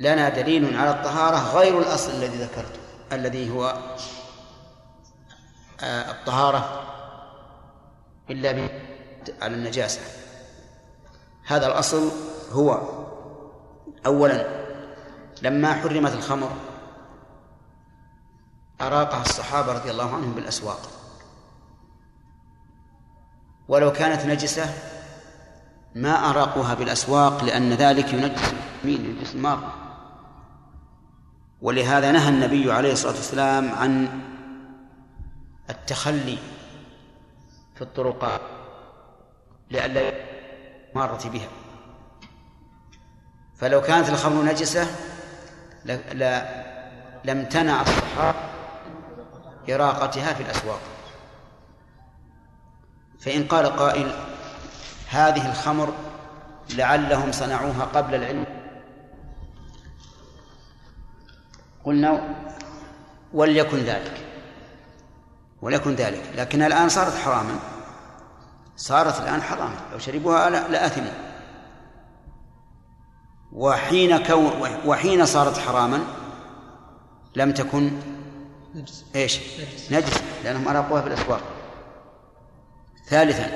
لنا 0.00 0.28
دليل 0.28 0.76
على 0.76 0.90
الطهارة 0.90 1.56
غير 1.58 1.78
الأصل 1.78 2.10
الذي 2.10 2.36
ذكرته 2.36 2.80
الذي 3.12 3.50
هو 3.50 3.78
آه، 5.80 6.10
الطهارة 6.10 6.82
إلا 8.30 8.68
على 9.42 9.54
النجاسة. 9.54 10.00
هذا 11.46 11.66
الأصل 11.66 12.10
هو 12.52 12.80
أولا 14.06 14.46
لما 15.42 15.74
حرمت 15.74 16.12
الخمر 16.12 16.50
أراقها 18.80 19.22
الصحابة 19.22 19.72
رضي 19.72 19.90
الله 19.90 20.14
عنهم 20.14 20.32
بالأسواق. 20.32 20.80
ولو 23.68 23.92
كانت 23.92 24.26
نجسة 24.26 24.74
ما 25.94 26.30
أراقوها 26.30 26.74
بالأسواق 26.74 27.44
لأن 27.44 27.72
ذلك 27.72 28.12
ينجس 28.12 28.54
مين 28.84 29.04
ينجس 29.04 29.34
المارة 29.34 29.89
ولهذا 31.62 32.12
نهى 32.12 32.28
النبي 32.28 32.72
عليه 32.72 32.92
الصلاة 32.92 33.12
والسلام 33.12 33.74
عن 33.74 34.20
التخلي 35.70 36.38
في 37.74 37.82
الطرقات 37.82 38.40
لئلا 39.70 40.12
مارة 40.94 41.28
بها. 41.28 41.48
فلو 43.56 43.80
كانت 43.80 44.08
الخمر 44.08 44.44
نجسة 44.44 44.86
لا 46.12 46.64
لم 47.24 47.44
تنع 47.44 47.82
الصحابة 47.82 48.38
إراقتها 49.70 50.32
في 50.32 50.42
الأسواق. 50.42 50.80
فإن 53.20 53.44
قال 53.44 53.66
قائل 53.66 54.10
هذه 55.08 55.50
الخمر 55.50 55.92
لعلهم 56.74 57.32
صنعوها 57.32 57.84
قبل 57.84 58.14
العلم 58.14 58.59
قلنا 61.84 62.34
وليكن 63.32 63.78
ذلك. 63.78 64.26
وليكن 65.62 65.94
ذلك. 65.94 66.22
لكن 66.36 66.62
الآن 66.62 66.88
صارت 66.88 67.14
حراما. 67.14 67.58
صارت 68.76 69.20
الآن 69.20 69.42
حراما. 69.42 69.76
لو 69.92 69.98
شربوها 69.98 70.50
لآثموا 70.50 71.30
وحين 73.52 74.26
كون 74.26 74.52
وحين 74.86 75.26
صارت 75.26 75.58
حراما 75.58 76.00
لم 77.36 77.52
تكن 77.52 77.90
نجس. 78.74 79.04
إيش؟ 79.16 79.40
نجس, 79.60 79.92
نجس. 79.92 80.22
لأنهم 80.44 80.68
أراقوها 80.68 81.02
في 81.02 81.08
الاسواق 81.08 81.40
ثالثا 83.08 83.46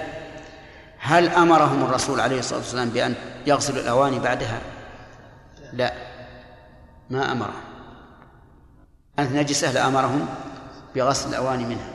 هل 0.98 1.28
أمرهم 1.28 1.84
الرسول 1.84 2.20
عليه 2.20 2.38
الصلاة 2.38 2.59
والسلام 2.59 2.88
بأن 2.88 3.14
يغسلوا 3.46 3.82
الأواني 3.82 4.18
بعدها؟ 4.18 4.60
لا. 5.72 5.92
ما 7.10 7.32
أمرهم. 7.32 7.73
كانت 9.16 9.32
نجسه 9.32 9.73
لامرهم 9.73 10.27
بغسل 10.95 11.28
الاواني 11.28 11.65
منها. 11.65 11.91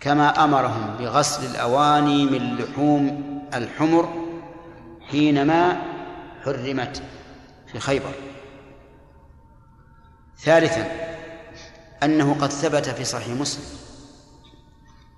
كما 0.00 0.44
أمرهم 0.44 0.96
بغسل 0.96 1.50
الاواني 1.50 2.24
من 2.24 2.56
لحوم 2.56 3.24
الحمر 3.54 4.08
حينما 5.10 5.82
حرمت 6.44 7.02
في 7.72 7.80
خيبر. 7.80 8.12
ثالثا 10.38 10.88
أنه 12.02 12.34
قد 12.40 12.50
ثبت 12.50 12.88
في 12.88 13.04
صحيح 13.04 13.28
مسلم 13.28 13.64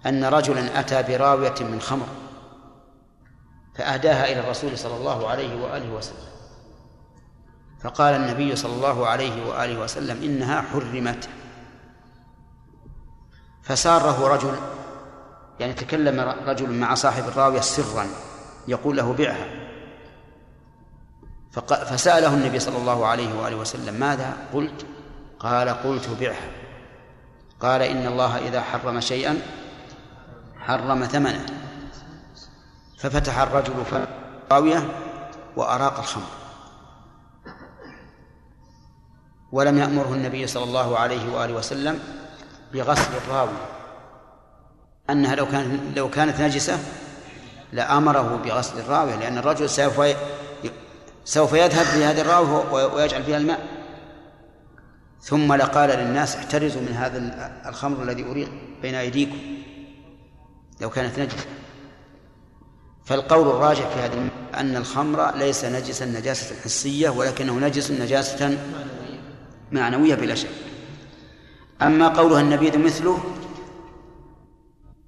أن 0.07 0.25
رجلا 0.25 0.81
أتى 0.81 1.03
براوية 1.03 1.55
من 1.61 1.81
خمر 1.81 2.07
فأهداها 3.75 4.33
إلى 4.33 4.41
الرسول 4.41 4.79
صلى 4.79 4.97
الله 4.97 5.29
عليه 5.29 5.63
وآله 5.63 5.91
وسلم. 5.91 6.32
فقال 7.83 8.15
النبي 8.15 8.57
صلى 8.57 8.73
الله 8.73 9.07
عليه 9.07 9.47
وآله 9.47 9.81
وسلم 9.81 10.23
إنها 10.23 10.63
حرمت. 10.63 11.29
فساره 13.63 14.29
رجل 14.29 14.55
يعني 15.61 15.73
تكلم 15.73 16.21
رجل 16.47 16.73
مع 16.73 16.95
صاحب 16.95 17.29
الراوية 17.29 17.61
سرا 17.61 18.07
يقول 18.69 18.97
له 18.97 19.13
بعها. 19.13 19.47
فسأله 21.85 22.35
النبي 22.35 22.59
صلى 22.59 22.77
الله 22.77 23.07
عليه 23.07 23.35
وآله 23.35 23.57
وسلم 23.57 23.95
ماذا 23.95 24.37
قلت؟ 24.55 24.87
قال 25.39 25.69
قلت 25.69 26.09
بعها. 26.21 26.51
قال 27.61 27.83
إن 27.83 28.07
الله 28.07 28.39
إذا 28.39 28.61
حرم 28.63 29.01
شيئا 29.01 29.39
حرم 30.59 31.05
ثمنه. 31.05 31.47
ففتح 32.99 33.39
الرجل 33.39 33.75
فاوية 34.51 34.89
وأراق 35.57 35.99
الخمر. 35.99 36.42
ولم 39.53 39.79
يأمره 39.79 40.15
النبي 40.15 40.47
صلى 40.47 40.65
الله 40.65 40.99
عليه 40.99 41.33
وآله 41.33 41.55
وسلم 41.55 41.99
بغسل 42.73 43.17
الراوي. 43.25 43.59
أنها 45.11 45.35
لو 45.35 45.47
كانت 45.47 45.99
لو 45.99 46.11
كانت 46.11 46.41
نجسة 46.41 46.79
لأمره 47.73 48.41
بغسل 48.45 48.79
الراوية 48.79 49.15
لأن 49.15 49.39
الرجل 49.39 49.71
سوف 49.71 50.17
سوف 51.25 51.53
يذهب 51.53 51.87
في 51.87 52.05
هذه 52.05 52.21
الراوة 52.21 52.73
ويجعل 52.95 53.23
فيها 53.23 53.37
الماء. 53.37 53.61
ثم 55.21 55.53
لقال 55.53 55.91
للناس 55.91 56.37
احترزوا 56.37 56.81
من 56.81 56.93
هذا 56.93 57.19
الخمر 57.69 58.03
الذي 58.03 58.25
أريق 58.25 58.51
بين 58.83 58.95
أيديكم 58.95 59.39
لو 60.81 60.91
كانت 60.91 61.19
نجسة. 61.19 61.47
فالقول 63.05 63.49
الراجح 63.49 63.89
في 63.89 64.01
هذه 64.01 64.29
أن 64.55 64.77
الخمر 64.77 65.37
ليس 65.37 65.65
نجسا 65.65 66.05
نجاسة 66.05 66.57
حسية 66.65 67.09
ولكنه 67.11 67.59
نجس 67.59 67.91
نجاسة 67.91 68.59
معنوية 69.73 70.15
بلا 70.15 70.35
شك. 70.35 70.49
أما 71.83 72.09
قولها 72.09 72.41
النبيذ 72.41 72.79
مثله 72.79 73.19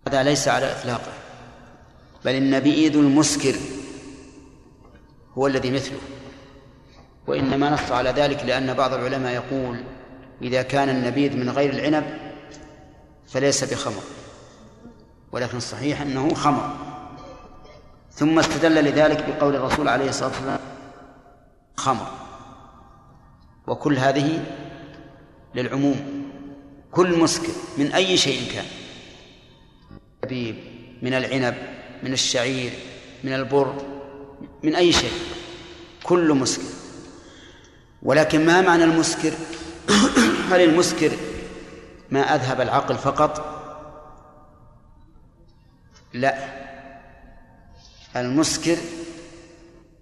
هذا 0.08 0.22
ليس 0.22 0.48
على 0.48 0.72
إطلاقه. 0.72 1.12
بل 2.24 2.34
النبيذ 2.34 2.96
المسكر 2.96 3.54
هو 5.38 5.46
الذي 5.46 5.70
مثله. 5.70 5.98
وإنما 7.26 7.70
نص 7.70 7.92
على 7.92 8.10
ذلك 8.10 8.44
لأن 8.44 8.74
بعض 8.74 8.92
العلماء 8.94 9.34
يقول 9.34 9.84
إذا 10.42 10.62
كان 10.62 10.88
النبيذ 10.88 11.36
من 11.36 11.50
غير 11.50 11.72
العنب 11.72 12.04
فليس 13.28 13.64
بخمر. 13.64 14.02
ولكن 15.32 15.56
الصحيح 15.56 16.00
أنه 16.00 16.34
خمر. 16.34 16.76
ثم 18.12 18.38
استدل 18.38 18.84
لذلك 18.84 19.24
بقول 19.28 19.56
الرسول 19.56 19.88
عليه 19.88 20.08
الصلاة 20.08 20.28
والسلام 20.28 20.60
خمر. 21.76 22.23
وكل 23.66 23.98
هذه 23.98 24.44
للعموم. 25.54 26.24
كل 26.92 27.18
مسكر 27.18 27.52
من 27.78 27.92
أي 27.92 28.16
شيء 28.16 28.52
كان. 28.52 28.64
الزبيب 30.24 30.56
من 31.02 31.14
العنب 31.14 31.54
من 32.02 32.12
الشعير 32.12 32.72
من 33.24 33.32
البر 33.32 33.74
من 34.62 34.74
أي 34.76 34.92
شيء. 34.92 35.12
كل 36.02 36.32
مسكر 36.34 36.74
ولكن 38.02 38.46
ما 38.46 38.60
معنى 38.60 38.84
المسكر 38.84 39.32
هل 40.50 40.60
المسكر 40.60 41.10
ما 42.10 42.20
أذهب 42.34 42.60
العقل 42.60 42.94
فقط؟ 42.94 43.54
لا. 46.12 46.64
المسكر 48.16 48.76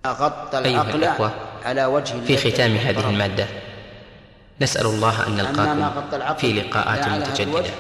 أغطى 0.07 0.59
العقل 0.59 1.05
أيها 1.05 1.52
على 1.65 1.85
وجه 1.85 2.15
في 2.27 2.37
ختام 2.37 2.77
هذه 2.77 3.11
المادة. 3.11 3.47
نسأل 4.61 4.87
الله 4.87 5.27
أن 5.27 5.37
نلقاكم 5.37 6.35
في 6.35 6.53
لقاءات 6.53 7.09
متجددة. 7.09 7.33
متجددة 7.33 7.71